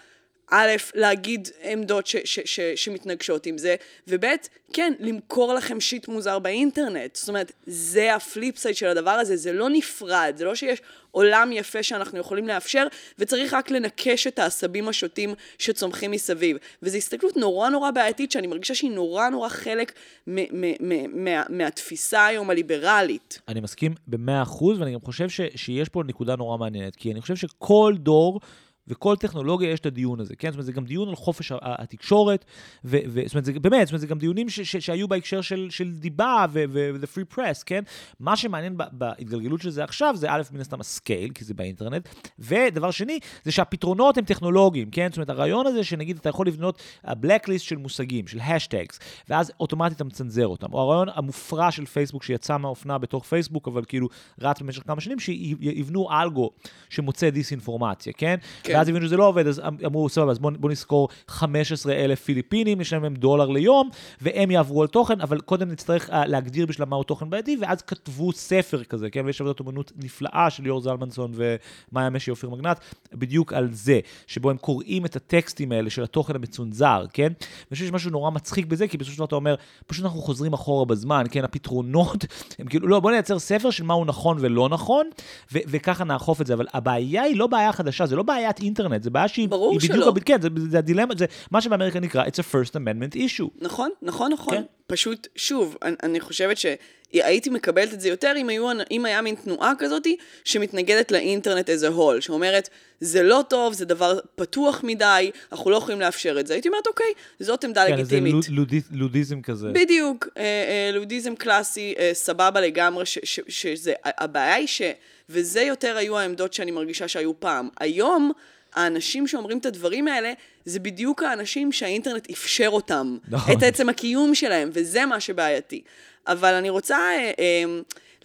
א', 0.52 0.72
להגיד 0.96 1.48
עמדות 1.64 2.08
ש- 2.08 2.16
ש- 2.26 2.40
ש- 2.46 2.60
שמתנגשות 2.76 3.46
עם 3.46 3.58
זה, 3.58 3.76
וב', 4.08 4.26
כן, 4.74 4.94
למכור 5.00 5.54
לכם 5.54 5.80
shit 5.80 6.08
מוזר 6.08 6.40
באינטרנט. 6.40 7.16
זאת 7.16 7.30
אומרת, 7.30 7.52
זה 7.66 8.16
ה 8.16 8.24
flip 8.24 8.58
side 8.58 8.76
של 8.76 8.88
הדבר 8.88 9.12
הזה, 9.12 9.38
זה 9.38 9.54
לא 9.54 9.70
נפרד, 9.70 10.34
זה 10.38 10.46
לא 10.46 10.56
שיש 10.56 10.82
עולם 11.12 11.52
יפה 11.54 11.84
שאנחנו 11.84 12.20
יכולים 12.20 12.48
לאפשר, 12.48 12.88
וצריך 13.20 13.54
רק 13.54 13.72
לנקש 13.72 14.28
את 14.28 14.40
העשבים 14.40 14.88
השוטים 14.88 15.34
שצומחים 15.60 16.12
מסביב. 16.12 16.58
וזו 16.84 16.98
הסתכלות 16.98 17.38
נורא 17.38 17.70
נורא 17.70 17.92
בעייתית, 17.92 18.32
שאני 18.32 18.48
מרגישה 18.48 18.76
שהיא 18.76 18.92
נורא 18.92 19.30
נורא 19.30 19.50
חלק 19.50 19.92
מ- 20.28 20.62
מ- 20.62 20.76
מ- 20.80 21.24
מה- 21.24 21.44
מהתפיסה 21.50 22.26
היום 22.26 22.50
הליברלית. 22.50 23.40
אני 23.48 23.62
מסכים 23.62 23.94
במאה 24.08 24.42
אחוז, 24.42 24.80
ואני 24.80 24.94
גם 24.94 25.02
חושב 25.02 25.30
ש- 25.30 25.42
שיש 25.56 25.90
פה 25.90 26.04
נקודה 26.08 26.36
נורא 26.36 26.58
מעניינת, 26.58 26.96
כי 26.96 27.12
אני 27.12 27.22
חושב 27.22 27.36
שכל 27.36 27.94
דור... 27.98 28.40
וכל 28.88 29.16
טכנולוגיה 29.16 29.72
יש 29.72 29.80
את 29.80 29.86
הדיון 29.86 30.20
הזה, 30.20 30.36
כן? 30.36 30.50
זאת 30.50 30.56
אומרת, 30.56 30.66
זה 30.66 30.72
גם 30.72 30.86
דיון 30.86 31.10
על 31.10 31.16
חופש 31.16 31.52
התקשורת, 31.62 32.46
ו, 32.86 32.98
ו, 33.08 33.22
זאת 33.26 33.34
אומרת, 33.34 33.46
זה, 33.46 33.54
באמת, 33.54 33.88
זאת 33.88 33.92
אומרת, 33.92 34.02
זה 34.02 34.08
גם 34.08 34.20
דיונים 34.20 34.50
ש, 34.50 34.60
ש, 34.60 34.76
שהיו 34.78 35.08
בהקשר 35.08 35.42
של, 35.42 35.68
של 35.70 35.92
דיבה 35.92 36.46
ו-the 36.50 37.18
free 37.18 37.38
press, 37.38 37.64
כן? 37.66 37.84
מה 38.20 38.36
שמעניין 38.36 38.78
בהתגלגלות 38.92 39.62
של 39.62 39.70
זה 39.70 39.84
עכשיו, 39.84 40.16
זה 40.16 40.32
א', 40.32 40.42
מן 40.52 40.62
הסתם 40.62 40.80
הסקייל, 40.80 41.32
כי 41.32 41.46
זה 41.46 41.54
באינטרנט, 41.54 42.10
ודבר 42.40 42.92
שני, 42.92 43.20
זה 43.44 43.52
שהפתרונות 43.52 44.18
הם 44.18 44.26
טכנולוגיים, 44.26 44.90
כן? 44.92 45.08
זאת 45.10 45.18
אומרת, 45.18 45.30
הרעיון 45.30 45.68
הזה 45.68 45.84
שנגיד 45.84 46.18
אתה 46.18 46.30
יכול 46.30 46.48
לבנות 46.48 46.82
blacklist 47.08 47.60
של 47.60 47.78
מושגים, 47.78 48.28
של 48.28 48.40
השטגס, 48.40 49.00
ואז 49.30 49.52
אוטומטית 49.60 49.96
אתה 49.96 50.04
מצנזר 50.04 50.48
אותם, 50.48 50.74
או 50.74 50.82
הרעיון 50.82 51.08
המופרע 51.16 51.72
של 51.72 51.86
פייסבוק 51.86 52.24
שיצא 52.24 52.58
מהאופנה 52.58 52.98
בתוך 52.98 53.26
פייסבוק, 53.26 53.68
אבל 53.68 53.84
כאילו 53.88 54.08
רץ 54.42 54.62
במשך 54.62 54.84
כמה 54.88 55.02
שנים, 55.02 55.20
שיבנו 55.20 56.12
אלגו 56.12 56.50
שמוצא 56.90 57.30
דיסאינפורמציה, 57.30 58.14
כן? 58.14 58.36
כן. 58.64 58.75
ואז 58.76 58.90
הבינו 58.90 59.06
שזה 59.06 59.18
לא 59.18 59.28
עובד, 59.28 59.48
אז 59.48 59.60
אמ- 59.60 59.78
אמרו, 59.86 60.10
סבבה, 60.10 60.32
אז 60.32 60.40
בואו 60.40 60.54
בוא 60.60 60.70
נזכור 60.70 61.10
15 61.28 61.94
אלף 61.94 62.24
פיליפינים, 62.24 62.80
נשלם 62.80 63.04
להם 63.04 63.16
דולר 63.16 63.50
ליום, 63.50 63.90
והם 64.22 64.52
יעברו 64.52 64.82
על 64.82 64.88
תוכן, 64.88 65.22
אבל 65.22 65.40
קודם 65.40 65.72
נצטרך 65.72 66.10
uh, 66.10 66.14
להגדיר 66.14 66.66
בשביל 66.66 66.88
מהו 66.88 67.04
תוכן 67.04 67.30
בעייתי, 67.30 67.58
ואז 67.62 67.82
כתבו 67.82 68.32
ספר 68.32 68.84
כזה, 68.84 69.10
כן? 69.10 69.26
ויש 69.26 69.42
עבודת 69.42 69.60
אומנות 69.60 69.92
נפלאה 69.96 70.50
של 70.50 70.64
ליאור 70.64 70.82
זלמנסון 70.82 71.32
ומאיה 71.36 72.10
משי 72.10 72.32
אופיר 72.32 72.50
מגנט, 72.50 72.80
בדיוק 73.14 73.54
על 73.54 73.70
זה, 73.72 74.00
שבו 74.28 74.50
הם 74.50 74.58
קוראים 74.58 75.06
את 75.06 75.16
הטקסטים 75.16 75.72
האלה 75.72 75.90
של 75.90 76.04
התוכן 76.04 76.36
המצונזר, 76.36 77.06
כן? 77.14 77.24
ואני 77.24 77.70
חושב 77.70 77.86
שיש 77.86 77.92
משהו 77.92 78.12
נורא 78.12 78.32
מצחיק 78.32 78.66
בזה, 78.66 78.88
כי 78.88 78.98
בסופו 78.98 79.14
של 79.14 79.18
דבר 79.18 79.26
אתה 79.26 79.36
אומר, 79.36 79.56
פשוט 79.88 80.06
אנחנו 80.06 80.22
חוזרים 80.22 80.54
אחורה 80.54 80.86
בזמן, 80.86 81.24
כן? 81.32 81.44
הפתרונות, 81.44 82.26
הם 82.60 82.68
כאילו, 82.68 82.88
לא, 82.88 83.00
בוא 83.00 83.12
נייצר 83.12 83.40
ספר 83.40 83.70
של 83.70 83.84
מהו 83.84 84.06
נכון 84.06 84.38
ולא 84.40 84.70
נכון, 84.70 85.10
ו- 85.54 85.60
וככה 85.68 86.04
נאכוף 86.04 86.42
את 86.42 86.48
זה, 86.48 86.54
אבל 86.54 86.68
הבעיה 86.74 87.24
היא 87.24 87.38
לא 87.38 87.48
בעיה 87.48 87.72
חדשה, 87.72 88.06
זה 88.06 88.16
לא 88.16 88.24
בעיית 88.24 88.60
אינטרנט, 88.66 89.04
זה 89.04 89.10
בעיה 89.10 89.28
שהיא... 89.28 89.50
ברור 89.50 89.72
היא 89.72 89.80
שלא. 89.80 90.12
בדיוק, 90.12 90.28
כן, 90.28 90.42
זה, 90.42 90.50
זה 90.70 90.78
הדילמה, 90.78 91.14
זה 91.18 91.26
מה 91.52 91.62
שבאמריקה 91.62 92.00
נקרא, 92.00 92.24
it's 92.24 92.40
a 92.40 92.54
first 92.54 92.72
amendment 92.72 93.16
issue. 93.16 93.50
נכון, 93.62 93.90
נכון, 94.02 94.32
נכון. 94.32 94.56
כן. 94.56 94.64
פשוט, 94.88 95.28
שוב, 95.36 95.78
אני, 95.82 95.96
אני 96.04 96.20
חושבת 96.20 96.58
שהייתי 96.58 97.50
מקבלת 97.50 97.94
את 97.94 98.02
זה 98.02 98.10
יותר 98.10 98.34
אם, 98.38 98.50
היו, 98.50 98.68
אם 98.92 99.06
היה 99.06 99.22
מין 99.22 99.36
תנועה 99.36 99.74
כזאתי 99.78 100.18
שמתנגדת 100.44 101.12
לאינטרנט 101.12 101.70
as 101.70 101.94
a 101.94 101.98
whole, 101.98 102.22
שאומרת, 102.22 102.70
זה 103.00 103.24
לא 103.24 103.44
טוב, 103.50 103.74
זה 103.74 103.86
דבר 103.86 104.20
פתוח 104.36 104.82
מדי, 104.84 105.32
אנחנו 105.52 105.72
לא 105.72 105.76
יכולים 105.76 106.00
לאפשר 106.00 106.40
את 106.40 106.48
זה. 106.48 106.54
הייתי 106.54 106.68
אומרת, 106.68 106.88
אוקיי, 106.88 107.14
זאת 107.40 107.64
עמדה 107.64 107.88
כן, 107.88 107.94
לגיטימית. 107.94 108.44
זה 108.44 108.52
לוד, 108.52 108.74
לודיזם 108.92 109.42
כזה. 109.42 109.70
בדיוק, 109.74 110.28
אה, 110.38 110.44
אה, 110.44 110.92
לודיזם 110.94 111.36
קלאסי, 111.36 111.94
אה, 112.00 112.12
סבבה 112.14 112.62
לגמרי, 112.62 113.06
ש, 113.06 113.20
ש, 113.24 113.40
שזה, 113.48 113.94
הבעיה 114.06 114.56
היא 114.56 114.68
ש... 114.68 114.82
וזה 115.30 115.62
יותר 115.62 115.98
היו 115.98 116.18
העמדות 116.18 116.54
שאני 116.54 116.72
מרגישה 116.72 117.08
שהיו 117.08 117.40
פעם. 117.40 117.70
היום, 117.80 118.32
האנשים 118.76 119.28
שאומרים 119.28 119.58
את 119.58 119.66
הדברים 119.66 120.08
האלה, 120.08 120.34
זה 120.66 120.80
בדיוק 120.80 121.24
האנשים 121.24 121.72
שהאינטרנט 121.72 122.30
אפשר 122.30 122.68
אותם. 122.68 123.18
נכון. 123.28 123.58
את 123.58 123.64
עצם 123.64 123.90
הקיום 123.90 124.36
שלהם, 124.36 124.70
וזה 124.74 125.06
מה 125.06 125.20
שבעייתי. 125.20 125.82
אבל 126.28 126.54
אני 126.54 126.70
רוצה 126.70 126.98
אה, 126.98 127.32
אה, 127.40 127.64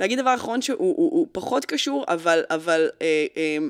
להגיד 0.00 0.18
דבר 0.18 0.34
אחרון 0.34 0.62
שהוא 0.62 0.78
הוא, 0.78 0.94
הוא 0.96 1.26
פחות 1.32 1.64
קשור, 1.64 2.04
אבל, 2.08 2.44
אבל 2.50 2.90
אה, 3.02 3.26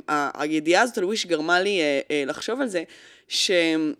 אה, 0.08 0.30
הידיעה 0.34 0.82
הזאת 0.82 0.98
על 0.98 1.04
וויש 1.04 1.26
גרמה 1.26 1.60
לי 1.60 1.80
אה, 1.80 2.00
אה, 2.10 2.22
לחשוב 2.26 2.60
על 2.60 2.68
זה, 2.68 2.82
שזה 3.28 3.94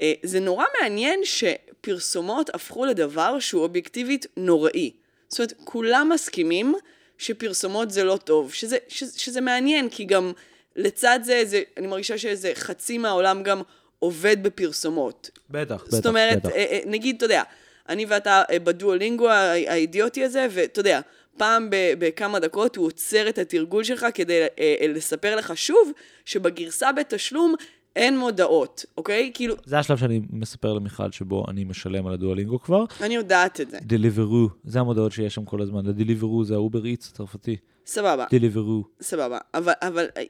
אה, 0.00 0.40
נורא 0.40 0.64
מעניין 0.80 1.20
שפרסומות 1.24 2.54
הפכו 2.54 2.84
לדבר 2.84 3.38
שהוא 3.38 3.62
אובייקטיבית 3.62 4.26
נוראי. 4.36 4.90
זאת 5.28 5.38
אומרת, 5.38 5.52
כולם 5.64 6.10
מסכימים 6.14 6.74
שפרסומות 7.18 7.90
זה 7.90 8.04
לא 8.04 8.16
טוב, 8.16 8.52
שזה, 8.52 8.78
שזה, 8.88 9.18
שזה 9.18 9.40
מעניין, 9.40 9.88
כי 9.88 10.04
גם 10.04 10.32
לצד 10.78 11.20
זה, 11.22 11.42
זה, 11.44 11.62
אני 11.76 11.86
מרגישה 11.86 12.18
שאיזה 12.18 12.52
חצי 12.54 12.98
מהעולם 12.98 13.42
גם 13.42 13.62
עובד 13.98 14.42
בפרסומות. 14.42 15.30
בטח, 15.50 15.74
בטח, 15.74 15.90
זאת 15.90 16.06
אומרת, 16.06 16.38
בטח. 16.38 16.48
אה, 16.48 16.56
אה, 16.56 16.80
נגיד, 16.86 17.16
אתה 17.16 17.24
יודע, 17.24 17.42
אני 17.88 18.06
ואתה 18.08 18.42
אה, 18.50 18.58
ב 18.58 18.66
Duolingo 18.66 19.28
האידיוטי 19.30 20.24
הזה, 20.24 20.46
ואתה 20.50 20.80
יודע, 20.80 21.00
פעם 21.36 21.68
בכמה 21.70 22.38
דקות 22.38 22.76
הוא 22.76 22.86
עוצר 22.86 23.28
את 23.28 23.38
התרגול 23.38 23.84
שלך 23.84 24.06
כדי 24.14 24.46
לספר 24.88 25.36
לך 25.36 25.56
שוב 25.56 25.92
שבגרסה 26.24 26.92
בתשלום 26.92 27.54
אין 27.96 28.18
מודעות, 28.18 28.84
אוקיי? 28.96 29.30
כאילו, 29.34 29.54
זה 29.64 29.78
השלב 29.78 29.96
שאני 29.96 30.20
מספר 30.30 30.72
למיכל 30.72 31.12
שבו 31.12 31.44
אני 31.48 31.64
משלם 31.64 32.06
על 32.06 32.12
ה 32.12 32.17
Duolingo 32.17 32.60
כבר. 32.60 32.84
אני 33.00 33.14
יודעת 33.14 33.60
את 33.60 33.70
זה. 33.70 33.78
דליברו, 33.82 34.48
זה 34.64 34.80
המודעות 34.80 35.12
שיש 35.12 35.34
שם 35.34 35.44
כל 35.44 35.62
הזמן. 35.62 35.86
הדליברו 35.86 36.44
זה 36.44 36.54
ה 36.54 36.60
Uber 36.60 36.84
Eats 36.84 37.08
הצרפתי. 37.12 37.56
סבבה, 37.88 38.24
דליברו. 38.30 38.84
סבבה. 39.00 39.38
אבל, 39.54 39.72
אבל 39.82 40.06
אה, 40.16 40.22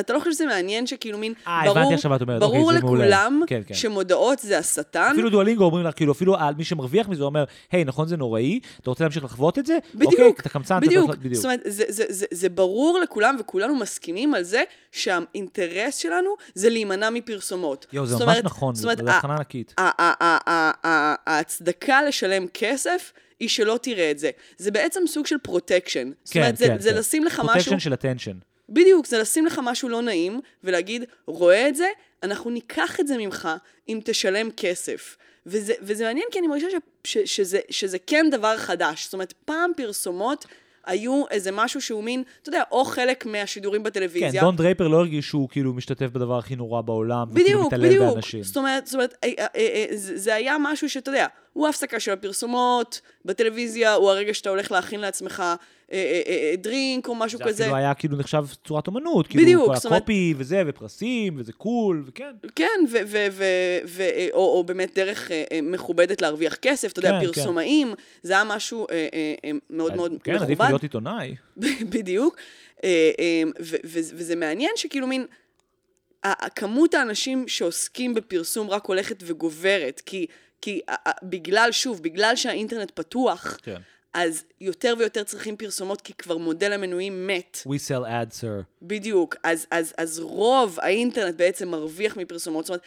אתה 0.00 0.12
לא 0.12 0.18
חושב 0.18 0.30
שזה 0.32 0.46
מעניין 0.46 0.86
שכאילו 0.86 1.18
מין, 1.18 1.32
אה, 1.46 1.70
הבנתי 1.70 1.94
עכשיו 1.94 2.10
מה 2.10 2.16
את 2.16 2.20
אומרת. 2.20 2.40
ברור 2.40 2.56
אוקיי, 2.62 2.72
זה. 2.80 2.84
לכולם 2.86 3.42
כן, 3.46 3.60
כן. 3.66 3.74
שמודעות 3.74 4.38
זה 4.38 4.58
השטן. 4.58 5.10
אפילו 5.12 5.30
Duolingo 5.30 5.64
אומרים 5.64 5.84
לך, 5.86 5.94
כאילו, 5.96 6.12
אפילו 6.12 6.36
על 6.36 6.54
מי 6.54 6.64
שמרוויח 6.64 7.08
מזה 7.08 7.22
אומר, 7.24 7.44
היי, 7.72 7.84
נכון 7.84 8.08
זה 8.08 8.16
נוראי, 8.16 8.60
אתה 8.80 8.90
רוצה 8.90 9.04
להמשיך 9.04 9.24
לחוות 9.24 9.58
את 9.58 9.66
זה? 9.66 9.78
בדיוק, 9.94 10.12
אוקיי, 10.12 10.32
אתה 10.40 10.48
קמצן, 10.48 10.78
אתה 10.78 10.86
בדיוק. 10.86 11.06
צריך- 11.10 11.18
בדיוק. 11.18 11.34
זאת 11.34 11.44
אומרת, 11.44 11.60
זה, 11.64 11.84
זה, 11.88 12.04
זה, 12.08 12.26
זה 12.30 12.48
ברור 12.48 12.98
לכולם, 13.02 13.36
וכולנו 13.40 13.74
מסכימים 13.74 14.34
על 14.34 14.42
זה 14.42 14.62
שהאינטרס 14.92 15.96
שלנו 15.96 16.30
זה 16.54 16.68
להימנע 16.68 17.10
מפרסומות. 17.10 17.86
יואו, 17.92 18.06
זה 18.06 18.12
זאת 18.12 18.22
ממש 18.22 18.30
אומרת- 18.30 18.44
נכון, 18.44 18.74
זאת 18.74 18.84
אומרת, 18.84 18.98
זו 18.98 19.04
הבחנה 19.04 19.34
ענקית. 19.36 19.74
ההצדקה 21.26 22.02
לשלם 22.02 22.46
כסף 22.54 23.12
היא 23.40 23.48
שלא 23.48 23.78
תראה 23.82 24.10
את 24.10 24.18
זה. 24.18 24.30
זה 24.56 24.70
בעצם 24.70 25.00
סוג 25.06 25.26
של 25.26 25.38
פרוטקשן. 25.38 26.12
זאת 26.24 26.32
כן, 26.32 26.40
אומרת, 26.40 26.56
זה, 26.56 26.66
כן, 26.66 26.78
זה 26.78 26.90
כן. 26.90 26.96
לשים 26.96 27.24
לך 27.24 27.40
משהו... 27.44 27.52
protection 27.52 27.78
של 27.78 27.92
attention. 27.92 28.36
בדיוק, 28.68 29.06
זה 29.06 29.18
לשים 29.18 29.46
לך 29.46 29.60
משהו 29.62 29.88
לא 29.88 30.02
נעים, 30.02 30.40
ולהגיד, 30.64 31.04
רואה 31.26 31.68
את 31.68 31.76
זה, 31.76 31.86
אנחנו 32.22 32.50
ניקח 32.50 33.00
את 33.00 33.06
זה 33.06 33.16
ממך 33.18 33.48
אם 33.88 34.00
תשלם 34.04 34.48
כסף. 34.56 35.16
וזה, 35.46 35.74
וזה 35.82 36.04
מעניין 36.04 36.26
כי 36.30 36.38
אני 36.38 36.46
מרגישה 36.46 36.66
ש, 37.04 37.18
ש, 37.18 37.18
שזה, 37.36 37.58
שזה 37.70 37.98
כן 38.06 38.26
דבר 38.30 38.56
חדש. 38.56 39.04
זאת 39.04 39.14
אומרת, 39.14 39.32
פעם 39.44 39.70
פרסומות 39.76 40.46
היו 40.86 41.24
איזה 41.30 41.50
משהו 41.52 41.80
שהוא 41.80 42.04
מין, 42.04 42.22
אתה 42.42 42.48
יודע, 42.48 42.62
או 42.70 42.84
חלק 42.84 43.26
מהשידורים 43.26 43.82
כן, 43.82 43.86
בטלוויזיה. 43.86 44.40
דון 44.40 44.56
דרייפר 44.56 44.88
לא 44.88 44.96
הרגיש 44.96 45.28
שהוא 45.28 45.48
כאילו 45.48 45.72
משתתף 45.72 46.06
בדבר 46.06 46.38
הכי 46.38 46.56
נורא 46.56 46.80
בעולם, 46.80 47.26
וכאילו 47.30 47.44
בדיוק, 47.44 47.66
מתעלל 47.66 47.88
בדיוק. 47.88 48.14
באנשים. 48.14 48.42
זאת 48.42 48.56
אומרת, 48.56 48.86
זאת 48.86 48.94
אומרת, 48.94 49.14
אה, 49.24 49.30
אה, 49.38 49.46
אה, 49.56 49.86
זה 49.90 50.18
זה 50.18 50.34
היה 50.34 50.56
משהו 50.60 50.90
שאתה 50.90 51.10
יודע, 51.10 51.26
הוא 51.56 51.66
ההפסקה 51.66 52.00
של 52.00 52.10
הפרסומות, 52.10 53.00
בטלוויזיה, 53.24 53.94
הוא 53.94 54.10
הרגע 54.10 54.34
שאתה 54.34 54.50
הולך 54.50 54.72
להכין 54.72 55.00
לעצמך 55.00 55.40
אה, 55.40 55.56
אה, 55.92 56.20
אה, 56.26 56.54
דרינק 56.58 57.08
או 57.08 57.14
משהו 57.14 57.38
זה 57.38 57.44
כזה. 57.44 57.62
אפילו 57.64 57.76
היה 57.76 57.94
כאילו 57.94 58.16
נחשב 58.16 58.44
צורת 58.66 58.86
אומנות, 58.86 59.26
כאילו 59.26 59.42
בדיוק, 59.44 59.66
כל 59.66 59.74
זאת 59.76 59.86
אומרת- 59.86 60.02
וזה, 60.36 60.62
ופרסים, 60.66 61.34
וזה 61.38 61.52
קול, 61.52 62.02
וכן. 62.06 62.32
כן, 62.56 62.66
ו- 62.90 62.96
ו- 63.06 63.26
ו- 63.32 63.78
ו- 63.86 64.02
אה, 64.02 64.28
או, 64.32 64.38
או 64.58 64.64
באמת 64.64 64.94
דרך 64.94 65.30
אה, 65.30 65.44
אה, 65.52 65.60
מכובדת 65.62 66.22
להרוויח 66.22 66.54
כסף, 66.54 66.92
אתה 66.92 66.98
יודע, 67.00 67.10
כן, 67.20 67.26
כן. 67.26 67.32
פרסומאים, 67.32 67.94
זה 68.22 68.32
היה 68.32 68.44
משהו 68.44 68.86
אה, 68.90 69.08
אה, 69.14 69.34
אה, 69.44 69.50
מאוד 69.70 69.96
מאוד 69.96 70.12
כן, 70.24 70.34
עדיף 70.34 70.50
מכובד. 70.58 70.68
להיות 70.70 70.82
עיתונאי. 70.82 71.34
בדיוק. 71.92 72.36
אה, 72.84 73.10
אה, 73.18 73.42
ו- 73.60 73.76
ו- 73.86 74.00
וזה 74.16 74.36
מעניין 74.36 74.70
שכאילו 74.76 75.06
מין, 75.06 75.26
כמות 76.54 76.94
האנשים 76.94 77.48
שעוסקים 77.48 78.14
בפרסום 78.14 78.70
רק 78.70 78.84
הולכת 78.86 79.22
וגוברת, 79.26 80.02
כי, 80.06 80.26
כי 80.66 80.80
ה- 80.88 81.08
ה- 81.08 81.12
בגלל, 81.22 81.68
שוב, 81.72 82.02
בגלל 82.02 82.36
שהאינטרנט 82.36 82.90
פתוח, 82.94 83.58
כן. 83.62 83.76
אז 84.14 84.44
יותר 84.60 84.94
ויותר 84.98 85.22
צריכים 85.24 85.56
פרסומות, 85.56 86.00
כי 86.00 86.12
כבר 86.14 86.36
מודל 86.36 86.72
המנויים 86.72 87.26
מת. 87.26 87.58
We 87.68 87.70
sell 87.88 88.04
ads, 88.06 88.40
sir. 88.40 88.62
בדיוק. 88.82 89.36
אז, 89.42 89.66
אז, 89.70 89.94
אז 89.98 90.18
רוב 90.20 90.78
האינטרנט 90.82 91.34
בעצם 91.34 91.68
מרוויח 91.68 92.16
מפרסומות. 92.16 92.64
זאת 92.64 92.70
אומרת, 92.70 92.82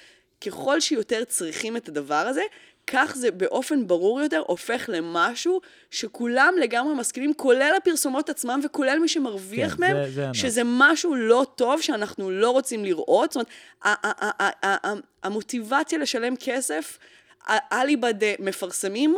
ככל 0.46 0.80
שיותר 0.80 1.24
צריכים 1.24 1.78
את 1.78 1.90
הדבר 1.90 2.16
הזה, 2.16 2.42
כך 2.88 3.14
זה 3.16 3.32
באופן 3.32 3.88
ברור 3.88 4.22
יותר 4.22 4.42
הופך 4.48 4.86
למשהו 4.94 5.62
שכולם 5.92 6.54
לגמרי 6.62 6.94
מסכימים, 6.96 7.34
כולל 7.34 7.74
הפרסומות 7.78 8.30
עצמם 8.30 8.60
וכולל 8.66 9.00
מי 9.00 9.08
שמרוויח 9.08 9.76
כן, 9.76 9.80
מהם, 9.82 9.98
זה- 10.10 10.12
זה. 10.12 10.26
שזה 10.34 10.62
משהו 10.66 11.16
לא 11.16 11.46
טוב 11.56 11.82
שאנחנו 11.82 12.32
לא 12.32 12.50
רוצים 12.50 12.86
לראות. 12.86 13.32
זאת 13.32 13.46
אומרת, 13.84 15.06
המוטיבציה 15.24 16.00
לשלם 16.00 16.36
כסף, 16.40 16.98
אליבא 17.72 18.12
דה 18.12 18.28
מפרסמים, 18.40 19.16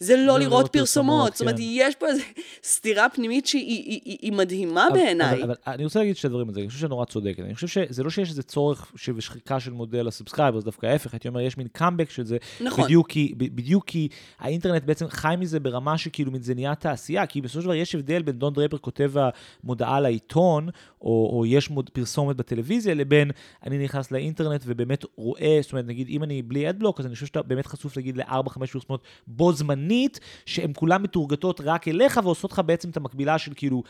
זה 0.00 0.16
לא 0.16 0.20
זה 0.20 0.26
לראות 0.26 0.40
לראות 0.40 0.72
פרסומות. 0.72 1.32
זאת 1.32 1.40
אומרת, 1.40 1.56
כן. 1.56 1.62
יש 1.64 1.94
פה 1.94 2.06
איזו 2.06 2.22
סתירה 2.64 3.08
פנימית 3.08 3.46
שהיא 3.46 3.62
היא- 3.62 4.00
היא- 4.04 4.18
היא 4.22 4.32
מדהימה 4.32 4.86
בעיניי. 4.94 5.32
אבל, 5.32 5.42
אבל 5.42 5.54
אני 5.66 5.84
רוצה 5.84 5.98
להגיד 5.98 6.16
שתי 6.16 6.28
דברים 6.28 6.48
על 6.48 6.54
זה, 6.54 6.60
אני 6.60 6.68
חושב 6.68 6.80
שאת 6.80 6.90
נורא 6.90 7.04
צודקת. 7.04 7.40
אני 7.40 7.54
חושב 7.54 7.66
שזה 7.66 8.02
לא 8.02 8.10
שיש 8.10 8.30
איזה 8.30 8.42
צורך 8.42 8.92
של 8.96 9.20
שחיקה 9.20 9.60
של 9.60 9.72
מודל 9.72 10.08
ה 10.08 10.12
subscribers, 10.12 10.64
דווקא 10.64 10.86
ההפך, 10.86 11.14
הייתי 11.14 11.28
אומר, 11.28 11.40
יש 11.40 11.58
מין 11.58 11.68
קאמבק 11.72 12.10
של 12.10 12.24
זה. 12.24 12.36
נכון. 12.60 12.84
בדיוק 12.84 13.08
כי, 13.08 13.34
בדיוק 13.36 13.84
כי 13.86 14.08
האינטרנט 14.38 14.84
בעצם 14.84 15.06
חי 15.08 15.34
מזה 15.38 15.60
ברמה 15.60 15.98
שכאילו 15.98 16.32
זה 16.40 16.54
נהיה 16.54 16.74
תעשייה, 16.74 17.26
כי 17.26 17.40
בסופו 17.40 17.60
של 17.60 17.64
דבר 17.66 17.74
יש 17.74 17.94
הבדל 17.94 18.22
בין 18.22 18.38
דון 18.38 18.52
דרייפר 18.52 18.78
כותב 18.78 19.12
המודעה 19.64 20.00
לעיתון, 20.00 20.68
או, 21.02 21.30
או 21.36 21.46
יש 21.46 21.70
מוד, 21.70 21.90
פרסומת 21.90 22.36
בטלוויזיה, 22.36 22.94
לבין 22.94 23.30
אני 23.66 23.78
נכנס 23.84 24.10
לאינטרנט 24.10 24.62
ובאמת 24.66 25.04
רואה, 25.16 25.58
זאת 25.62 25.72
אומרת, 25.72 25.84
נגיד, 25.86 26.08
אם 26.08 26.22
אני 26.22 26.42
בלי 26.42 26.70
adblock, 26.70 27.00
אז 27.00 27.06
אני 27.06 27.14
חושב 27.14 27.26
שאתה 27.26 27.42
באמת 27.42 27.66
חשוף, 27.66 27.98
נגיד, 27.98 28.16
ל-4-5 28.16 28.66
פרסומות 28.72 29.02
בו 29.26 29.52
זמנית, 29.52 29.87
שהן 30.46 30.72
כולן 30.76 31.02
מטורגטות 31.02 31.60
רק 31.64 31.88
אליך 31.88 32.20
ועושות 32.24 32.52
לך 32.52 32.62
בעצם 32.66 32.90
את 32.90 32.96
המקבילה 32.96 33.38
של 33.38 33.52
כאילו, 33.56 33.82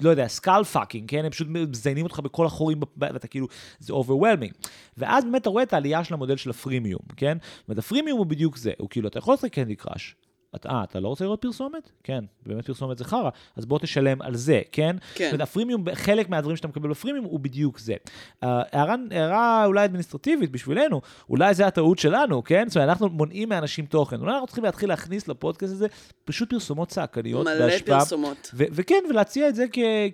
לא 0.00 0.10
יודע, 0.10 0.28
skull 0.28 0.64
fucking, 0.64 1.10
כן? 1.10 1.24
הם 1.24 1.30
פשוט 1.30 1.48
מזיינים 1.48 2.04
אותך 2.04 2.20
בכל 2.20 2.46
החורים, 2.46 2.80
ואתה 2.96 3.28
כאילו, 3.28 3.46
זה 3.78 3.92
overwhelming. 3.92 4.52
ואז 4.96 5.24
באמת 5.24 5.42
אתה 5.42 5.50
רואה 5.50 5.62
את 5.62 5.72
העלייה 5.72 6.04
של 6.04 6.14
המודל 6.14 6.36
של 6.36 6.50
הפרימיום, 6.50 7.02
כן? 7.16 7.38
זאת 7.40 7.68
אומרת, 7.68 7.78
הפרימיום 7.78 8.18
הוא 8.18 8.26
בדיוק 8.26 8.56
זה, 8.56 8.72
הוא 8.78 8.88
כאילו, 8.90 9.08
אתה 9.08 9.18
יכול 9.18 9.34
לשחק 9.34 9.52
Candy 9.52 9.76
Crush. 9.76 10.16
אתה, 10.54 10.68
אה, 10.68 10.84
אתה 10.84 11.00
לא 11.00 11.08
רוצה 11.08 11.24
לראות 11.24 11.42
פרסומת? 11.42 11.90
כן, 12.04 12.24
באמת 12.46 12.66
פרסומת 12.66 12.98
זה 12.98 13.04
חרא, 13.04 13.30
אז 13.56 13.66
בוא 13.66 13.78
תשלם 13.78 14.22
על 14.22 14.34
זה, 14.34 14.60
כן? 14.72 14.96
כן. 15.14 15.40
הפרימיום, 15.40 15.84
חלק 15.94 16.28
מהדברים 16.28 16.56
שאתה 16.56 16.68
מקבל 16.68 16.90
בפרימיום 16.90 17.24
הוא 17.24 17.40
בדיוק 17.40 17.78
זה. 17.78 17.94
אה, 18.42 18.62
הערה, 18.72 18.94
הערה 19.10 19.64
אולי 19.66 19.84
אדמיניסטרטיבית 19.84 20.50
בשבילנו, 20.50 21.00
אולי 21.28 21.54
זה 21.54 21.66
הטעות 21.66 21.98
שלנו, 21.98 22.44
כן? 22.44 22.64
זאת 22.68 22.76
אומרת, 22.76 22.88
אנחנו 22.88 23.08
מונעים 23.08 23.48
מאנשים 23.48 23.86
תוכן. 23.86 24.20
אולי 24.20 24.32
אנחנו 24.32 24.46
צריכים 24.46 24.64
להתחיל 24.64 24.88
להכניס 24.88 25.28
לפודקאסט 25.28 25.72
הזה 25.72 25.86
פשוט 26.24 26.50
פרסומות 26.50 26.88
צעקניות 26.88 27.46
מלא 27.46 27.66
בהשפעה. 27.66 27.98
פרסומות. 27.98 28.50
ו- 28.54 28.64
וכן, 28.72 29.02
ולהציע 29.10 29.48
את 29.48 29.54
זה 29.54 29.64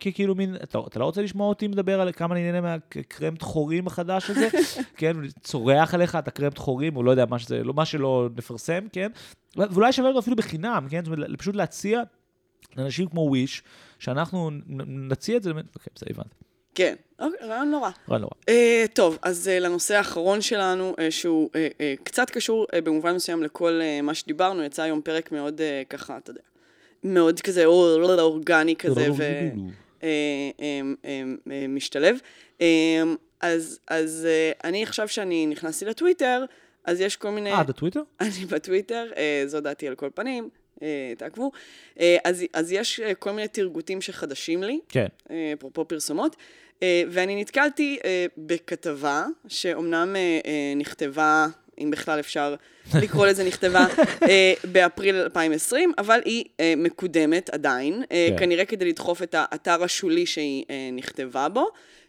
ככאילו 0.00 0.34
מין, 0.34 0.56
אתה, 0.62 0.78
אתה 0.86 0.98
לא 0.98 1.04
רוצה 1.04 1.22
לשמוע 1.22 1.48
אותי 1.48 1.68
מדבר 1.68 2.00
על 2.00 2.12
כמה 2.12 2.34
אני 2.34 2.52
נהנה 2.52 2.60
מהקרם 2.60 3.34
דחורים 3.34 3.86
החדש 3.86 4.30
הזה, 4.30 4.48
כן, 4.98 5.16
צורח 5.42 5.94
עליך 5.94 6.16
את 6.16 6.28
הקרם 6.28 6.48
דחורים, 6.48 6.96
או 6.96 7.02
לא 7.02 7.10
יודע, 7.10 7.24
מה, 7.30 7.38
שזה, 7.38 7.64
לא, 7.64 7.74
מה 7.74 7.84
שלא 7.84 8.28
נפרסם, 8.36 8.86
כן, 8.92 9.10
ואולי 9.56 9.92
שווה 9.92 10.10
לנו 10.10 10.18
אפילו 10.18 10.36
בחינם, 10.36 10.86
כן, 10.90 11.04
זאת 11.04 11.12
אומרת, 11.18 11.38
פשוט 11.38 11.56
להציע 11.56 12.02
לאנשים 12.76 13.08
כמו 13.08 13.20
וויש, 13.20 13.62
שאנחנו 13.98 14.50
נציע 14.86 15.36
את 15.36 15.42
זה, 15.42 15.50
אוקיי, 15.50 15.92
בסדר, 15.94 16.10
הבנתי, 16.10 16.28
כן, 16.74 16.94
אוקיי, 17.18 17.48
רעיון 17.48 17.70
לא 17.70 17.78
רע. 17.78 17.90
רע 18.10 18.18
נורא. 18.18 18.30
אה, 18.48 18.84
טוב, 18.94 19.18
אז 19.22 19.48
אה, 19.48 19.58
לנושא 19.58 19.94
האחרון 19.96 20.40
שלנו, 20.40 20.94
אה, 20.98 21.10
שהוא 21.10 21.50
אה, 21.54 21.68
אה, 21.80 21.94
קצת 22.04 22.30
קשור 22.30 22.66
אה, 22.74 22.80
במובן 22.80 23.14
מסוים 23.14 23.42
לכל 23.42 23.80
אה, 23.82 24.02
מה 24.02 24.14
שדיברנו, 24.14 24.62
יצא 24.62 24.82
היום 24.82 25.00
פרק 25.00 25.32
מאוד 25.32 25.60
אה, 25.60 25.82
ככה, 25.90 26.16
אתה 26.18 26.30
יודע, 26.30 26.40
מאוד 27.04 27.40
כזה 27.40 27.64
אור- 27.64 27.96
לא 27.98 28.20
אורגני 28.22 28.76
כזה, 28.76 29.08
ו... 29.12 29.22
משתלב. 31.68 32.16
אה, 32.60 32.66
אז, 33.40 33.78
אז 33.88 34.28
אני 34.64 34.82
עכשיו 34.82 35.08
שאני 35.08 35.46
נכנסתי 35.46 35.84
לטוויטר, 35.84 36.44
אז 36.86 37.00
יש 37.00 37.16
כל 37.16 37.30
מיני... 37.30 37.52
אה, 37.52 37.60
אתה 37.60 37.72
טוויטר? 37.72 38.02
אני 38.20 38.44
בטוויטר, 38.50 39.10
אה, 39.16 39.42
זו 39.46 39.60
דעתי 39.60 39.88
על 39.88 39.94
כל 39.94 40.08
פנים, 40.14 40.48
אה, 40.82 41.12
תעקבו. 41.18 41.50
אה, 42.00 42.16
אז, 42.24 42.44
אז 42.52 42.72
יש 42.72 43.00
כל 43.18 43.32
מיני 43.32 43.48
תרגותים 43.48 44.00
שחדשים 44.00 44.62
לי, 44.62 44.80
כן. 44.88 45.06
אפרופו 45.54 45.84
פרסומות, 45.84 46.36
ואני 47.10 47.40
נתקלתי 47.40 47.98
בכתבה, 48.38 49.26
שאומנם 49.48 50.16
נכתבה, 50.76 51.46
אם 51.78 51.90
בכלל 51.90 52.20
אפשר 52.20 52.54
לקרוא 52.94 53.26
לזה 53.26 53.44
נכתבה, 53.44 53.86
באפריל 54.72 55.16
2020, 55.16 55.92
אבל 55.98 56.20
היא 56.24 56.44
מקודמת 56.76 57.50
עדיין, 57.50 58.02
כן. 58.08 58.36
כנראה 58.38 58.64
כדי 58.64 58.84
לדחוף 58.84 59.22
את 59.22 59.34
האתר 59.38 59.82
השולי 59.82 60.26
שהיא 60.26 60.64
נכתבה 60.92 61.48
בו. 61.48 61.68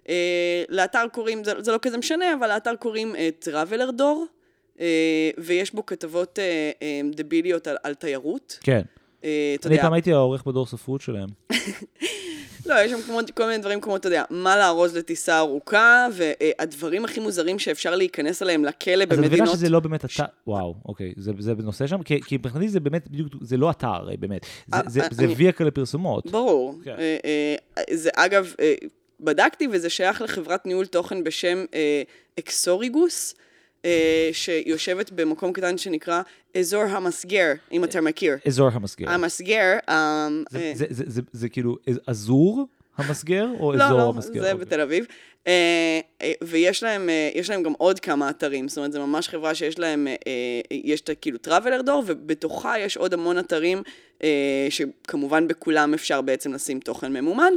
אה, 0.10 0.64
לאתר 0.70 1.06
קוראים, 1.12 1.44
זה, 1.44 1.54
זה 1.58 1.72
לא 1.72 1.78
כזה 1.82 1.98
משנה, 1.98 2.34
אבל 2.34 2.48
לאתר 2.48 2.76
קוראים 2.76 3.16
טראבלר 3.40 3.92
דור, 3.92 4.26
ויש 5.38 5.74
בו 5.74 5.86
כתבות 5.86 6.40
אה, 6.40 6.44
אה, 6.82 7.02
דביליות 7.16 7.68
על, 7.68 7.76
על 7.84 7.94
תיירות. 7.94 8.60
כן. 8.64 8.82
אה, 9.24 9.56
אתה 9.60 9.68
אני 9.68 9.76
יודע, 9.76 9.84
פעם 9.84 9.94
הייתי 9.94 10.14
העורך 10.14 10.44
בדור 10.48 10.66
ספרות 10.66 11.02
שלהם. 11.02 11.30
לא, 12.66 12.76
יש 12.84 12.92
שם 12.92 13.02
כמו, 13.02 13.20
כל 13.34 13.46
מיני 13.46 13.58
דברים 13.58 13.82
כמו, 13.82 13.96
אתה 13.96 14.08
יודע, 14.08 14.24
מה 14.30 14.58
לארוז 14.58 14.98
לטיסה 14.98 15.38
ארוכה, 15.40 16.08
והדברים 16.14 17.06
הכי 17.06 17.20
מוזרים 17.20 17.60
שאפשר 17.60 17.96
להיכנס 17.96 18.42
אליהם 18.44 18.66
לכלא 18.66 18.94
אז 18.94 19.02
את 19.02 19.12
מבינה 19.12 19.28
במדינות... 19.28 19.50
שזה 19.50 19.70
לא 19.70 19.80
באמת 19.80 20.06
אתר, 20.06 20.24
וואו, 20.48 20.76
אוקיי, 20.86 21.14
זה 21.18 21.32
זה 21.40 21.56
בנושא 21.56 21.88
שם, 21.88 22.04
כי 22.04 22.22
כי 22.22 22.38
מבחינתי 22.38 22.70
זה 22.70 22.80
באמת 22.80 23.08
בדיוק, 23.12 23.28
זה 23.42 23.58
לא 23.58 23.70
אתר, 23.72 23.88
הרי, 23.88 24.18
באמת. 24.18 24.42
זה- 24.68 24.76
אה, 24.78 24.82
זה- 24.88 25.02
אה, 25.02 25.08
זה 25.12 25.24
אני- 25.26 25.34
ויקה 25.34 25.64
לפרסומות. 25.64 26.26
ברור. 26.32 26.76
כן. 26.84 26.96
אה, 27.00 27.18
אה, 27.78 27.84
זה 27.96 28.10
אגב, 28.16 28.54
אה, 28.60 28.74
בדקתי 29.20 29.68
וזה 29.72 29.90
שייך 29.90 30.22
לחברת 30.22 30.66
ניהול 30.66 30.86
תוכן 30.86 31.24
בשם 31.24 31.66
אה, 31.74 32.02
אקסוריגוס, 32.40 33.36
אה, 33.86 34.30
שיושבת 34.34 35.12
במקום 35.12 35.54
קטן 35.54 35.78
שנקרא 35.78 36.22
אזור 36.58 36.84
המסגר, 36.84 37.52
אם 37.72 37.84
אתה 37.84 38.02
מכיר. 38.02 38.36
אזור 38.48 38.70
המסגר. 38.74 39.10
המסגר, 39.10 39.78
אה, 39.90 40.28
זה- 40.50 40.60
אה, 40.60 40.72
זה- 40.76 40.86
זה- 40.90 41.04
זה- 41.08 41.22
זה 41.32 41.50
כאילו 41.50 41.78
אזור 42.08 42.68
המסגר, 42.98 43.48
או 43.60 43.74
לא, 43.74 43.84
אזור 43.86 43.98
לא, 43.98 44.10
המסגר? 44.10 44.42
זה 44.42 44.52
אוקיי. 44.52 44.66
בתל 44.66 44.82
אביב. 44.82 45.06
אה, 45.48 46.00
אה, 46.22 46.32
ויש 46.44 46.84
להם, 46.84 47.10
אה, 47.10 47.30
להם 47.50 47.64
גם 47.64 47.74
עוד 47.78 48.00
כמה 48.00 48.30
אתרים, 48.30 48.68
זאת 48.68 48.78
אומרת, 48.78 48.92
זו 48.92 49.08
ממש 49.08 49.30
חברה 49.30 49.56
שיש 49.56 49.80
להם, 49.80 50.08
יש 50.72 51.02
את 51.02 51.10
כאילו 51.22 51.38
טראבלר 51.38 51.82
דור, 51.82 52.04
ובתוכה 52.06 52.80
יש 52.80 52.98
עוד 52.98 53.14
המון 53.14 53.40
אתרים, 53.40 53.84
שכמובן 54.70 55.48
בכולם 55.48 55.94
אפשר 55.94 56.22
בעצם 56.22 56.54
לשים 56.54 56.80
תוכן 56.80 57.14
ממומן, 57.14 57.54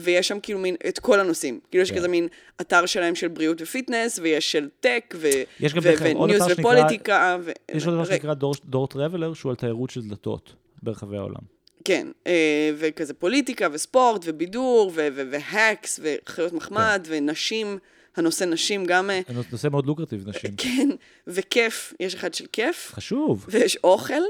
ויש 0.00 0.28
שם 0.28 0.40
כאילו 0.42 0.58
מין, 0.58 0.76
את 0.88 0.98
כל 0.98 1.20
הנושאים. 1.20 1.60
כאילו 1.70 1.82
יש 1.82 1.90
כן. 1.90 1.96
כזה 1.96 2.08
מין 2.08 2.28
אתר 2.60 2.86
שלהם 2.86 3.14
של 3.14 3.28
בריאות 3.28 3.62
ו 3.62 3.68
fitness, 3.68 4.18
ויש 4.22 4.52
של 4.52 4.68
tech, 4.80 5.14
ו- 5.18 5.28
יש 5.60 5.74
גם 5.74 5.78
ו- 5.78 5.84
דרך 5.84 6.02
אגב 6.02 6.16
עוד 6.16 6.30
ו 6.30 6.32
news 6.32 6.42
ופוליטיקה. 6.58 7.36
ו- 7.42 7.50
יש 7.74 7.86
עוד 7.86 7.94
דבר 7.94 8.04
שנקרא 8.04 8.34
Door- 8.34 8.54
Door 8.64 8.88
Traveler, 8.88 9.34
שהוא 9.34 9.50
על 9.50 9.56
תיירות 9.56 9.90
של 9.90 10.00
דלתות 10.08 10.54
ברחבי 10.82 11.16
העולם. 11.16 11.59
כן, 11.84 12.08
אה, 12.26 12.70
וכזה 12.76 13.14
פוליטיקה 13.14 13.68
וספורט 13.72 14.22
ובידור 14.24 14.92
ו 14.94 15.12
hacks 15.12 16.00
וחיות 16.02 16.52
מחמד 16.52 17.00
כן. 17.04 17.12
ונשים 17.14 17.78
הנושא 18.16 18.44
נשים 18.44 18.84
גם... 18.84 19.10
אה, 19.10 19.20
נושא 19.52 19.68
מאוד 19.68 19.86
לוקרטיב, 19.86 20.28
נשים. 20.28 20.50
כן, 20.56 20.88
וכיף, 21.26 21.94
יש 22.00 22.14
אחד 22.14 22.34
של 22.34 22.46
כיף. 22.52 22.92
חשוב. 22.94 23.46
ויש 23.48 23.78
אוכל. 23.84 24.22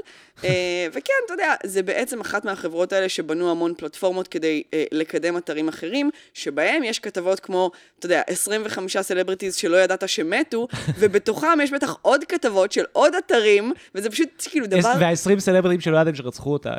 אה, 0.43 0.87
וכן, 0.93 1.13
אתה 1.25 1.33
יודע, 1.33 1.53
זה 1.63 1.83
בעצם 1.83 2.21
אחת 2.21 2.45
מהחברות 2.45 2.93
האלה 2.93 3.09
שבנו 3.09 3.51
המון 3.51 3.73
פלטפורמות 3.77 4.27
כדי 4.27 4.63
אה, 4.73 4.83
לקדם 4.91 5.37
אתרים 5.37 5.67
אחרים, 5.67 6.09
שבהם 6.33 6.83
יש 6.83 6.99
כתבות 6.99 7.39
כמו, 7.39 7.71
אתה 7.99 8.05
יודע, 8.05 8.21
25 8.27 8.97
סלבריטיז 8.97 9.55
שלא 9.55 9.77
ידעת 9.77 10.09
שמתו, 10.09 10.67
ובתוכם 10.99 11.61
יש 11.63 11.71
בטח 11.71 11.95
עוד 12.01 12.23
כתבות 12.23 12.71
של 12.71 12.83
עוד 12.91 13.13
אתרים, 13.15 13.73
וזה 13.95 14.09
פשוט 14.09 14.47
כאילו 14.49 14.67
דבר... 14.67 14.93
וה-20 14.99 15.39
סלבריטים 15.39 15.81
שלא 15.81 15.97
ידעתם 15.97 16.15
שרצחו 16.15 16.53
אותה. 16.53 16.73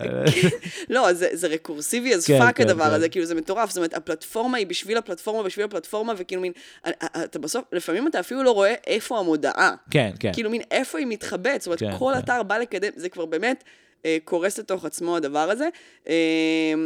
לא, 0.90 1.12
זה, 1.12 1.28
זה 1.32 1.46
רקורסיבי 1.46 2.14
אז 2.14 2.26
כן, 2.26 2.38
fuck 2.38 2.56
כן, 2.56 2.68
הדבר 2.68 2.84
כן. 2.84 2.94
הזה, 2.94 3.08
כאילו 3.08 3.26
זה 3.26 3.34
מטורף, 3.34 3.70
זאת 3.70 3.76
אומרת, 3.76 3.94
הפלטפורמה 3.94 4.58
היא 4.58 4.66
בשביל 4.66 4.96
הפלטפורמה, 4.98 5.42
בשביל 5.42 5.64
הפלטפורמה, 5.64 6.12
וכאילו 6.16 6.42
מין, 6.42 6.52
אתה 7.24 7.38
בסוף, 7.38 7.64
לפעמים 7.72 8.06
אתה 8.08 8.20
אפילו 8.20 8.42
לא 8.42 8.50
רואה 8.50 8.74
איפה 8.86 9.18
המודעה. 9.18 9.74
כן, 9.90 10.10
כן. 10.20 10.32
כאילו 10.32 10.50
מין 10.50 10.62
איפה 10.70 10.98
היא 10.98 11.06
מתחבאת, 11.06 11.60
זאת 11.60 11.66
אומרת, 11.66 11.80
כן, 11.80 11.98
כל 11.98 12.12
כן. 12.14 12.18
אתר 12.18 12.42
בא 12.42 12.58
לקדם, 12.58 12.90
זה 12.96 13.08
כבר 13.08 13.26
באמת 13.26 13.64
אה, 14.06 14.16
קורס 14.24 14.58
לתוך 14.58 14.84
עצמו 14.84 15.16
הדבר 15.16 15.38
הזה. 15.50 15.68
אה, 16.08 16.14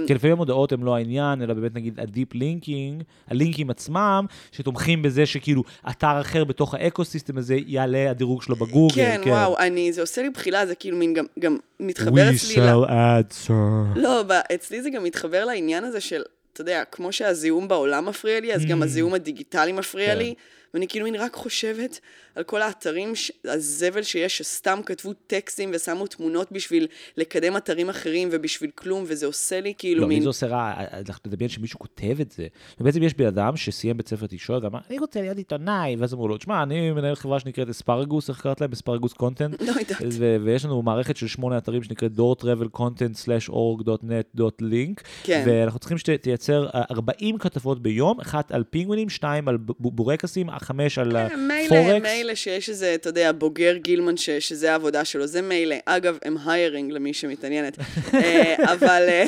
כי 0.07 0.15
לפעמים 0.15 0.33
המודעות 0.37 0.73
הן 0.73 0.81
לא 0.83 0.97
העניין, 0.97 1.43
אלא 1.43 1.55
באמת 1.55 1.75
נגיד 1.75 2.01
ה 2.01 2.07
deep 2.07 2.35
linking, 2.35 3.03
הלינקים 3.29 3.71
עצמם, 3.71 4.27
שתומכים 4.53 5.03
בזה 5.03 5.27
שכאילו 5.27 5.63
אתר 5.91 6.21
אחר 6.21 6.45
בתוך 6.45 6.75
האקו-סיסטם 6.75 7.39
הזה 7.39 7.57
יעלה 7.67 8.11
הדירוג 8.11 8.43
שלו 8.43 8.57
בגוגל. 8.57 8.95
כן, 8.95 9.21
וואו, 9.27 9.59
אני, 9.59 9.93
זה 9.93 10.01
עושה 10.01 10.23
לי 10.23 10.31
בחילה, 10.31 10.67
זה 10.67 10.75
כאילו 10.75 10.97
מין 10.97 11.15
גם, 11.15 11.25
גם 11.39 11.57
מתחבר 11.81 12.29
We 12.31 12.35
אצלי... 12.35 12.57
ל- 12.57 12.69
sell 12.69 12.89
ads, 12.89 13.49
sir. 13.49 13.53
לא, 13.99 14.23
ב- 14.23 14.33
אצלי 14.55 14.83
זה 14.83 14.91
גם 14.91 15.05
מתחבר 15.05 15.45
לעניין 15.45 15.85
הזה 15.85 16.01
של, 16.01 16.23
אתה 16.57 16.63
יודע, 16.63 16.85
כמו 16.85 17.13
שהזיהום 17.13 17.69
בעולם 17.69 18.07
מפריע 18.07 18.41
לי, 18.41 18.55
אז 18.55 18.65
גם 18.67 18.83
הזיהום 18.83 19.15
הדיגיטלי 19.15 19.73
מפריע 19.73 20.09
Mm. 20.09 20.13
כן. 20.13 20.19
לי. 20.19 20.35
ואני 20.75 20.89
כאילו 20.89 21.05
מין 21.05 21.15
רק 21.15 21.35
חושבת 21.35 22.01
על 22.37 22.45
כל 22.45 22.62
האתרים, 22.62 23.12
הזבל 23.45 24.03
שיש, 24.03 24.39
שסתם 24.39 24.80
כתבו 24.87 25.12
טקסטים 25.26 25.70
ושמו 25.74 26.07
תמונות 26.07 26.53
בשביל 26.53 26.87
לקדם 27.16 27.57
אתרים 27.57 27.89
אחרים 27.89 28.28
ובשביל 28.32 28.70
כלום, 28.74 29.05
וזה 29.07 29.26
עושה 29.26 29.61
לי 29.61 29.74
כאילו 29.78 30.01
לא, 30.01 30.09
לי 30.09 30.14
מין... 30.14 30.22
זה 30.22 30.28
עושה 30.28 30.47
רע, 30.47 30.72
אנחנו 31.09 31.30
נדמיין 31.30 31.49
שמישהו 31.49 31.78
כותב 31.78 32.20
את 32.20 32.32
זה. 32.32 32.47
ובעצם 32.80 33.03
יש 33.03 33.14
בן 33.14 33.26
אדם 33.26 33.57
שסיים 33.57 33.97
בית 33.97 34.09
ספר 34.09 34.26
תקשורת 34.26 34.62
ואמר, 34.62 34.78
אני 34.91 34.99
רוצה 34.99 35.20
להיות 35.20 35.37
עיתונאי, 35.37 35.97
ואז 35.99 36.14
אמרו 36.14 36.28
לו, 36.28 36.37
תשמע, 36.37 36.62
אני 36.62 36.91
מנהל 36.91 37.14
חברה 37.14 37.41
שנקראת 37.41 37.68
אספרגוס, 37.68 38.28
איך 38.28 38.41
קראת 38.41 38.61
להם? 38.61 38.72
אספרגוס 38.72 39.12
קונטנט. 39.12 39.62
לא 39.66 39.66
יודעת. 39.66 40.03
ו- 40.18 40.37
ויש 40.45 40.64
לנו 40.64 40.82
מערכת 40.82 41.16
של 41.16 41.26
שמונה 41.26 41.59
אתרים 41.59 41.82
שנקראת 41.82 42.12
door.travelcontent/org.net.link, 42.18 45.03
כן. 45.22 45.45
ואנחנו 45.47 45.78
צריכים 45.78 45.99
שתייצר 45.99 46.66
אה, 46.74 46.82
40 46.91 47.39
כתבות 47.39 47.82
ביום, 47.82 48.20
אחת 48.20 48.53
על 48.53 48.64
פינגווינים, 48.70 49.09
שתיים 49.09 49.49
על 49.49 49.57
בורקסים, 49.78 50.51
חמש 50.59 50.99
על 50.99 51.16
אה, 51.16 51.28
כן, 51.28 51.49
מילא, 51.49 51.68
פורקס. 51.68 52.26
מילא 52.27 52.35
שיש 52.35 52.68
איזה, 52.68 52.95
אתה 52.95 53.09
יודע, 53.09 53.33
בוגר 53.33 53.77
גילמן 53.77 54.16
ש, 54.16 54.31
שזה 54.31 54.72
העבודה 54.72 55.05
שלו, 55.05 55.27
זה 55.27 55.43
מילא. 55.43 55.77
אגב, 55.85 56.18
הם 56.22 56.37
היירינג 56.47 56.93
למי 56.93 57.14
שמתעניינת. 57.14 57.79
אה, 58.14 58.72
אבל 58.72 59.03
אה, 59.09 59.24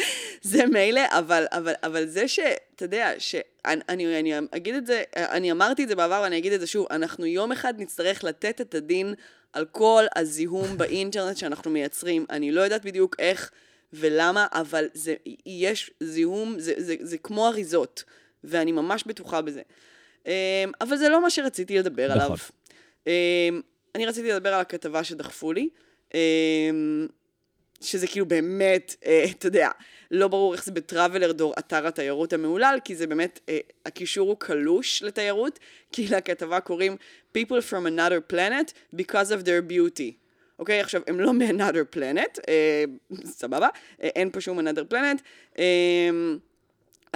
זה 0.42 0.66
מילא, 0.66 1.00
אבל, 1.10 1.44
אבל, 1.52 1.72
אבל 1.82 2.06
זה 2.06 2.28
ש, 2.28 2.40
אתה 2.76 2.84
יודע, 2.84 3.12
שאני 3.18 3.80
אני, 3.88 4.20
אני 4.20 4.46
אגיד 4.56 4.74
את 4.74 4.86
זה, 4.86 5.02
אני 5.16 5.52
אמרתי 5.52 5.84
את 5.84 5.88
זה 5.88 5.94
בעבר 5.94 6.20
ואני 6.22 6.38
אגיד 6.38 6.52
את 6.52 6.60
זה 6.60 6.66
שוב, 6.66 6.86
אנחנו 6.90 7.26
יום 7.26 7.52
אחד 7.52 7.74
נצטרך 7.78 8.24
לתת 8.24 8.60
את 8.60 8.74
הדין 8.74 9.14
על 9.52 9.64
כל 9.64 10.04
הזיהום 10.16 10.66
באינטרנט 10.78 11.36
שאנחנו 11.36 11.70
מייצרים. 11.70 12.26
אני 12.30 12.52
לא 12.52 12.60
יודעת 12.60 12.84
בדיוק 12.84 13.16
איך 13.18 13.50
ולמה, 13.92 14.46
אבל 14.52 14.88
זה, 14.94 15.14
יש 15.46 15.90
זיהום, 16.00 16.58
זה, 16.58 16.74
זה, 16.76 16.94
זה 17.00 17.18
כמו 17.18 17.48
אריזות, 17.48 18.04
ואני 18.44 18.72
ממש 18.72 19.04
בטוחה 19.06 19.40
בזה. 19.42 19.62
אמ, 20.26 20.32
אבל 20.80 20.96
זה 20.96 21.08
לא 21.08 21.22
מה 21.22 21.30
שרציתי 21.30 21.78
לדבר 21.78 22.08
נכון. 22.08 22.20
עליו. 22.22 22.36
אמ, 23.06 23.60
אני 23.94 24.06
רציתי 24.06 24.32
לדבר 24.32 24.54
על 24.54 24.60
הכתבה 24.60 25.04
שדחפו 25.04 25.52
לי, 25.52 25.68
אמ, 26.14 27.06
שזה 27.80 28.06
כאילו 28.06 28.26
באמת, 28.26 28.94
אה, 29.06 29.24
אתה 29.30 29.46
יודע, 29.46 29.70
לא 30.10 30.28
ברור 30.28 30.54
איך 30.54 30.64
זה 30.64 30.72
בטראבלר 30.72 31.32
דור 31.32 31.54
אתר 31.58 31.86
התיירות 31.86 32.32
המהולל, 32.32 32.78
כי 32.84 32.96
זה 32.96 33.06
באמת, 33.06 33.40
אה, 33.48 33.58
הקישור 33.86 34.28
הוא 34.28 34.36
קלוש 34.38 35.02
לתיירות, 35.02 35.58
כי 35.92 36.08
לכתבה 36.08 36.60
קוראים 36.60 36.96
People 37.38 37.62
from 37.70 37.86
another 37.86 38.32
planet 38.32 38.96
because 38.96 39.30
of 39.30 39.44
their 39.44 39.70
beauty. 39.70 40.12
אוקיי, 40.58 40.80
עכשיו, 40.80 41.02
הם 41.06 41.20
לא 41.20 41.32
מ-another 41.32 41.96
planet, 41.96 42.40
אה, 42.48 42.84
סבבה, 43.24 43.68
אה, 44.02 44.08
אין 44.08 44.30
פה 44.30 44.40
שום 44.40 44.58
another 44.58 44.92
planet. 44.92 45.22
אה, 45.58 46.10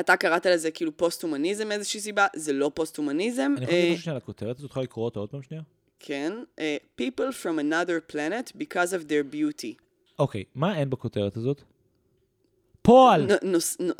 אתה 0.01 0.17
קראת 0.17 0.47
לזה 0.47 0.71
כאילו 0.71 0.97
פוסט-הומניזם 0.97 1.69
מאיזושהי 1.69 2.01
סיבה, 2.01 2.27
זה 2.37 2.53
לא 2.53 2.71
פוסט-הומניזם. 2.75 3.55
אני 3.57 3.65
יכול 3.65 3.75
אה, 3.75 3.81
להגיד 3.81 3.93
משהו 3.93 4.03
שנייה 4.03 4.15
על 4.17 4.23
הכותרת 4.23 4.59
הזאת, 4.59 4.71
תוכל 4.71 4.81
לקרוא 4.81 5.05
אותה 5.05 5.21
עוד 5.21 5.31
פעם 5.31 5.43
שנייה? 5.43 5.63
כן, 6.01 6.33
אה, 6.59 6.77
People 7.01 7.33
from 7.43 7.59
another 7.59 8.13
planet 8.13 8.53
because 8.57 8.93
of 8.93 9.09
their 9.09 9.35
beauty. 9.35 9.83
אוקיי, 10.19 10.45
מה 10.55 10.79
אין 10.79 10.91
בכותרת 10.91 11.37
הזאת? 11.37 11.63
פועל! 12.83 13.27
אה, 13.31 13.37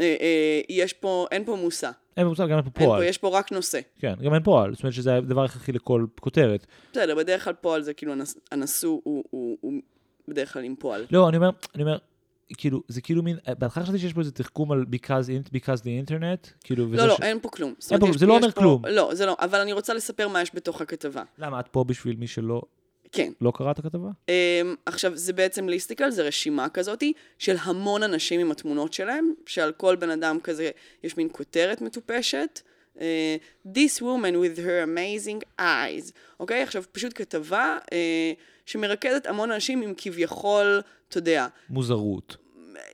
אה, 0.01 0.61
יש 0.69 0.93
פה, 0.93 1.27
אין 1.31 1.45
פה 1.45 1.57
מושא. 1.57 1.91
אין 2.17 2.27
מושג, 2.27 2.45
גם 2.45 2.57
אין 2.57 2.63
פה 2.63 2.71
פה, 2.71 2.85
פועל. 2.85 3.03
יש 3.03 3.19
פה 3.19 3.39
רק 3.39 3.53
נושא. 3.53 3.81
כן, 3.99 4.15
גם 4.23 4.35
אין 4.35 4.43
פועל. 4.43 4.75
זאת 4.75 4.83
אומרת 4.83 4.95
שזה 4.95 5.15
הדבר 5.15 5.45
הכרחי 5.45 5.73
לכל 5.73 6.07
כותרת. 6.21 6.67
בסדר, 6.93 7.15
בדרך 7.15 7.45
כלל 7.45 7.53
פועל 7.53 7.83
זה 7.83 7.95
כאילו 7.95 8.13
הנשוא 8.53 9.01
הוא, 9.03 9.25
בדרך 10.29 10.53
כלל 10.53 10.65
עם 10.65 10.75
פועל. 10.79 11.07
לא, 11.11 11.29
אני 11.29 11.37
אומר, 11.37 11.99
כאילו, 12.59 12.83
זה 12.89 13.01
כאילו 13.01 13.23
מין, 13.23 13.37
בהתחלה 13.59 13.85
חשבתי 13.85 13.99
שיש 13.99 14.13
פה 14.13 14.21
איזה 14.21 14.33
תחכום 14.33 14.73
על 14.73 14.85
because, 14.93 15.07
in- 15.27 15.49
because 15.51 15.81
the 15.81 16.09
internet, 16.09 16.51
כאילו, 16.65 16.87
וזה 16.91 16.97
לא, 16.97 17.07
לא, 17.09 17.17
ש- 17.17 17.21
אין 17.23 17.39
פה 17.41 17.49
כלום. 17.49 17.75
אין 17.91 18.01
פה- 18.01 18.07
זה 18.19 18.27
לא 18.27 18.37
אומר 18.37 18.51
פה- 18.51 18.61
כלום. 18.61 18.83
לא, 18.87 19.11
זה 19.15 19.27
לא, 19.27 19.37
אבל 19.41 19.61
אני 19.61 19.73
רוצה 19.73 19.95
לספר 19.95 20.29
מה 20.29 20.43
יש 20.43 20.51
בתוך 20.55 20.81
הכתבה. 20.81 21.23
למה, 21.39 21.61
את 21.61 21.69
פה 21.69 21.85
בשביל 21.85 22.17
מי 22.17 22.27
שלא 22.27 22.63
כן. 23.13 23.33
לא 23.41 23.53
קרא 23.55 23.71
את 23.71 23.79
הכתבה? 23.79 24.09
Um, 24.27 24.31
עכשיו, 24.87 25.17
זה 25.17 25.33
בעצם 25.33 25.69
ליסטיקל, 25.69 26.11
זה 26.11 26.23
רשימה 26.23 26.69
כזאתי 26.69 27.13
של 27.39 27.57
המון 27.63 28.03
אנשים 28.03 28.41
עם 28.41 28.51
התמונות 28.51 28.93
שלהם, 28.93 29.33
שעל 29.47 29.73
כל 29.73 29.97
בן 29.97 30.11
אדם 30.11 30.39
כזה 30.43 30.71
יש 31.05 31.17
מין 31.17 31.29
כותרת 31.33 31.81
מטופשת. 31.81 32.61
Uh, 32.97 32.99
This 33.69 34.01
woman 34.01 34.35
with 34.35 34.59
her 34.59 34.87
amazing 34.87 35.61
eyes. 35.61 36.13
אוקיי? 36.41 36.63
עכשיו, 36.63 36.83
פשוט 36.93 37.13
כתבה 37.15 37.79
uh, 37.85 37.91
שמרכזת 38.67 39.27
המון 39.27 39.51
אנשים 39.51 39.83
עם 39.83 39.95
כביכול, 39.97 40.83
אתה 41.09 41.19
יודע, 41.19 41.47
מוזרות. 41.71 42.37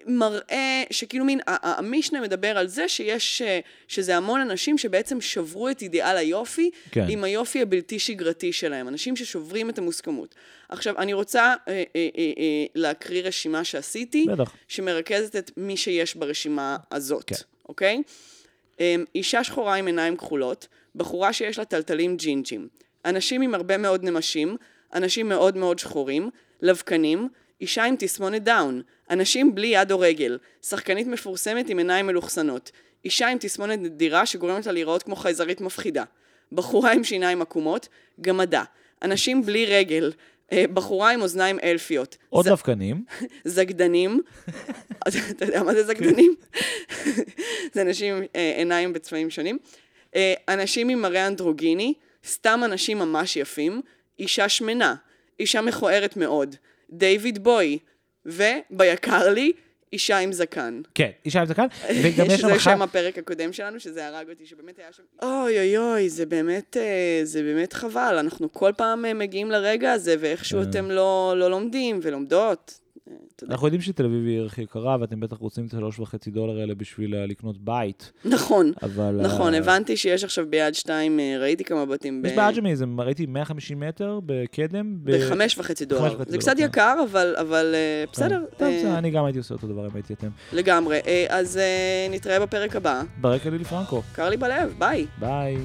מראה 0.07 0.83
שכאילו 0.91 1.25
מין, 1.25 1.41
המשנה 1.47 2.21
מדבר 2.21 2.59
על 2.59 2.67
זה 2.67 2.89
שיש, 2.89 3.43
אה, 3.43 3.61
שזה 3.89 4.17
המון 4.17 4.41
אנשים 4.41 4.79
שבעצם 4.79 5.21
שברו 5.21 5.69
את 5.69 5.83
אידיאל 5.83 6.17
היופי 6.17 6.71
כן. 6.91 7.07
עם 7.09 7.25
היופי 7.25 7.63
הבלתי 7.63 7.99
שגרתי 7.99 8.53
שלהם, 8.53 8.89
אנשים 8.89 9.17
ששוברים 9.17 9.71
את 9.71 9.79
המוסכמות. 9.79 10.35
עכשיו, 10.69 10.99
אני 10.99 11.13
רוצה 11.13 11.43
אה, 11.43 11.73
אה, 11.73 11.83
אה, 11.97 12.09
אה, 12.17 12.65
להקריא 12.75 13.23
רשימה 13.23 13.65
שעשיתי, 13.65 14.27
בטח. 14.29 14.55
שמרכזת 14.69 15.37
את 15.37 15.51
מי 15.57 15.77
שיש 15.77 16.15
ברשימה 16.15 16.77
הזאת, 16.93 17.25
כן. 17.27 17.37
אוקיי? 17.69 18.03
אה, 18.81 18.97
אישה 19.15 19.45
שחורה 19.45 19.75
עם 19.75 19.87
עיניים 19.87 20.17
כחולות, 20.17 20.69
בחורה 20.95 21.33
שיש 21.33 21.59
לה 21.59 21.65
טלטלים 21.65 22.17
ג'ינג'ים, 22.17 22.69
אנשים 23.05 23.43
עם 23.43 23.55
הרבה 23.55 23.77
מאוד 23.77 24.05
נמשים, 24.05 24.57
אנשים 24.95 25.29
מאוד 25.29 25.57
מאוד 25.57 25.79
שחורים, 25.79 26.31
לבקנים, 26.63 27.29
אישה 27.61 27.85
עם 27.85 27.95
תסמונת 27.99 28.43
דאון, 28.43 28.83
אנשים 29.11 29.55
בלי 29.55 29.67
יד 29.67 29.93
או 29.93 29.99
רגל, 30.01 30.39
שחקנית 30.63 31.07
מפורסמת 31.07 31.69
עם 31.69 31.79
עיניים 31.79 32.07
מלוכסנות, 32.07 32.71
אישה 33.05 33.29
עם 33.29 33.39
תסמונת 33.39 33.79
נדירה 33.79 34.27
שגורמת 34.27 34.67
לה 34.67 34.73
להיראות 34.73 35.03
כמו 35.03 35.17
חייזרית 35.17 35.61
מפחידה, 35.61 36.05
בחורה 36.53 36.93
עם 36.93 37.05
שיניים 37.05 37.43
עקומות, 37.43 37.89
גמדה, 38.21 38.65
אנשים 39.03 39.43
בלי 39.47 39.67
רגל, 39.67 40.13
אה, 40.53 40.65
בחורה 40.75 41.11
עם 41.11 41.23
אוזניים 41.23 41.59
אלפיות, 41.63 42.17
עוד 42.31 42.45
ז- 42.45 42.49
דווקנים. 42.49 43.05
זגדנים, 43.45 44.21
אתה 44.99 45.45
יודע 45.45 45.63
מה 45.63 45.75
זה 45.75 45.85
זגדנים? 45.85 46.35
זה 47.75 47.83
אנשים 47.83 48.15
עם 48.17 48.23
אה, 48.37 48.55
עיניים 48.57 48.93
בצבעים 48.93 49.31
שונים. 49.31 49.59
אה, 50.17 50.35
אנשים 50.49 50.89
עם 50.89 51.03
מראה 51.03 51.27
אנדרוגיני, 51.27 51.95
סתם 52.27 52.61
אנשים 52.65 52.99
ממש 52.99 53.37
יפים, 53.37 53.83
אישה 54.19 54.49
שמנה, 54.49 54.95
אישה 55.41 55.61
מכוערת 55.61 56.17
מאוד, 56.17 56.57
דיוויד 56.91 57.45
בוי, 57.45 57.79
וביקר 58.27 59.29
לי, 59.29 59.53
אישה 59.93 60.19
עם 60.19 60.33
זקן. 60.33 60.81
כן, 60.95 61.11
אישה 61.25 61.41
עם 61.41 61.47
זקן, 61.47 61.67
וגם 62.03 62.27
יש 62.27 62.33
שם 62.33 62.37
שזה 62.37 62.57
אחת... 62.57 62.61
שם 62.61 62.83
הפרק 62.83 63.19
הקודם 63.19 63.53
שלנו, 63.53 63.81
שזה 63.81 64.07
הרג 64.07 64.31
אותי, 64.31 64.47
שבאמת 64.47 64.79
היה 64.79 64.93
שם... 64.93 65.03
אוי 65.23 65.59
אוי 65.59 65.79
אוי, 65.79 66.09
זה 66.09 66.27
באמת, 66.27 66.77
אה, 66.77 67.21
זה 67.25 67.43
באמת 67.43 67.73
חבל. 67.73 68.17
אנחנו 68.19 68.53
כל 68.53 68.73
פעם 68.77 69.05
אה, 69.05 69.15
מגיעים 69.15 69.51
לרגע 69.51 69.93
הזה, 69.93 70.17
ואיכשהו 70.21 70.63
כן. 70.63 70.71
אתם 70.71 70.91
לא, 70.91 71.35
לא 71.37 71.51
לומדים 71.51 72.01
ולומדות. 72.03 72.81
אנחנו 73.51 73.67
יודעים 73.67 73.81
שתל 73.83 74.05
אביב 74.05 74.27
היא 74.27 74.37
עיר 74.37 74.47
הכי 74.47 74.63
יקרה, 74.63 74.97
ואתם 75.01 75.21
בטח 75.21 75.37
רוצים 75.37 75.67
את 75.67 75.71
שלוש 75.71 75.99
וחצי 75.99 76.31
דולר 76.31 76.61
האלה 76.61 76.75
בשביל 76.75 77.15
אה, 77.15 77.27
לקנות 77.27 77.59
בית, 77.59 78.13
נכון, 78.25 78.73
אבל... 78.83 79.21
נכון, 79.23 79.55
אה, 79.55 79.59
הבנתי 79.59 79.97
שיש 79.97 80.25
עכשיו 80.25 80.47
ביד 80.51 80.75
שתיים, 80.75 81.21
אה, 81.21 81.37
ראיתי 81.41 81.65
כמה 81.65 81.87
בתים 81.87 82.23
ב- 82.23 82.27
יש 82.27 82.33
באג'מי, 82.33 82.77
זה 82.77 82.85
ראיתי 82.99 83.27
150 83.27 83.81
מטר 83.81 84.21
בקדם. 84.27 84.97
בחמש 85.05 85.59
וחצי 85.59 85.85
דולר. 85.85 86.17
זה 86.27 86.39
קצת 86.39 86.57
כן. 86.57 86.65
יקר, 86.65 86.95
אבל, 87.11 87.35
אבל 87.41 87.75
בסדר, 88.13 88.45
טוב, 88.57 88.69
בסדר, 88.79 88.99
אני 88.99 89.11
גם 89.11 89.25
הייתי 89.25 89.39
עושה 89.39 89.55
אותו 89.55 89.67
דבר 89.67 89.87
אם 89.87 89.91
הייתי 89.95 90.13
אתם. 90.15 90.29
לגמרי. 90.53 91.01
אז 91.29 91.57
אה, 91.57 92.07
נתראה 92.11 92.41
בפרק 92.41 92.77
הבא. 92.77 93.03
ברקע 93.21 93.51
לילי 93.51 93.65
פרנקו, 93.65 94.03
קר 94.13 94.29
לי 94.29 94.37
בלב, 94.37 94.75
ביי. 94.79 95.07
ביי. 95.19 95.57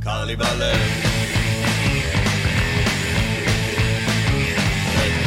קר 0.00 0.24
לי 0.24 0.36
בלב. 0.36 1.33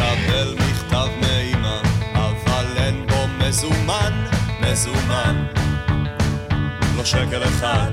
מקבל 0.07 0.55
מכתב 0.59 1.07
מאמא, 1.21 1.81
אבל 2.13 2.65
אין 2.77 3.07
בו 3.07 3.27
מזומן, 3.27 4.25
מזומן. 4.61 5.45
לא 6.97 7.05
שקל 7.05 7.43
אחד. 7.43 7.91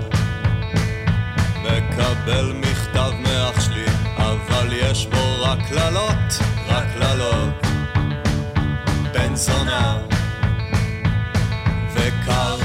מקבל 1.62 2.52
מכתב 2.52 3.10
מאח 3.22 3.60
שלי, 3.60 3.86
אבל 4.16 4.68
יש 4.72 5.06
בו 5.06 5.42
רק 5.42 5.58
קללות, 5.68 6.38
רק 6.68 6.84
קללות. 6.98 7.66
בן 9.12 9.34
זונה 9.36 9.98
וקר, 11.94 12.56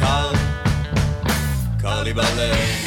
קר, 0.00 0.32
קר 1.82 2.02
לי 2.02 2.12
בלב. 2.12 2.83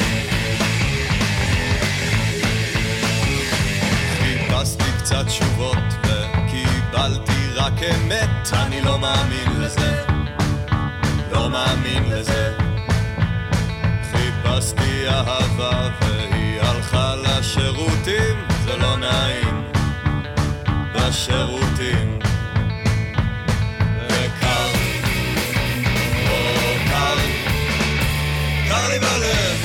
קצת 5.08 5.26
תשובות 5.26 5.76
וקיבלתי 6.02 7.48
רק 7.54 7.72
אמת, 7.82 8.52
אני 8.52 8.80
לא 8.80 8.98
מאמין 8.98 9.60
לזה, 9.60 10.04
לא 11.32 11.50
מאמין 11.50 12.04
לזה. 12.10 12.52
חיפשתי 14.12 15.08
אהבה 15.08 15.88
והיא 16.00 16.60
הלכה 16.60 17.14
לשירותים, 17.16 18.46
זה 18.64 18.76
לא 18.76 18.96
נעים. 18.96 19.64
בשירותים. 20.94 22.18
וקר, 24.08 24.68
קר 28.68 28.88
לי 28.88 28.98
בלב. 28.98 29.57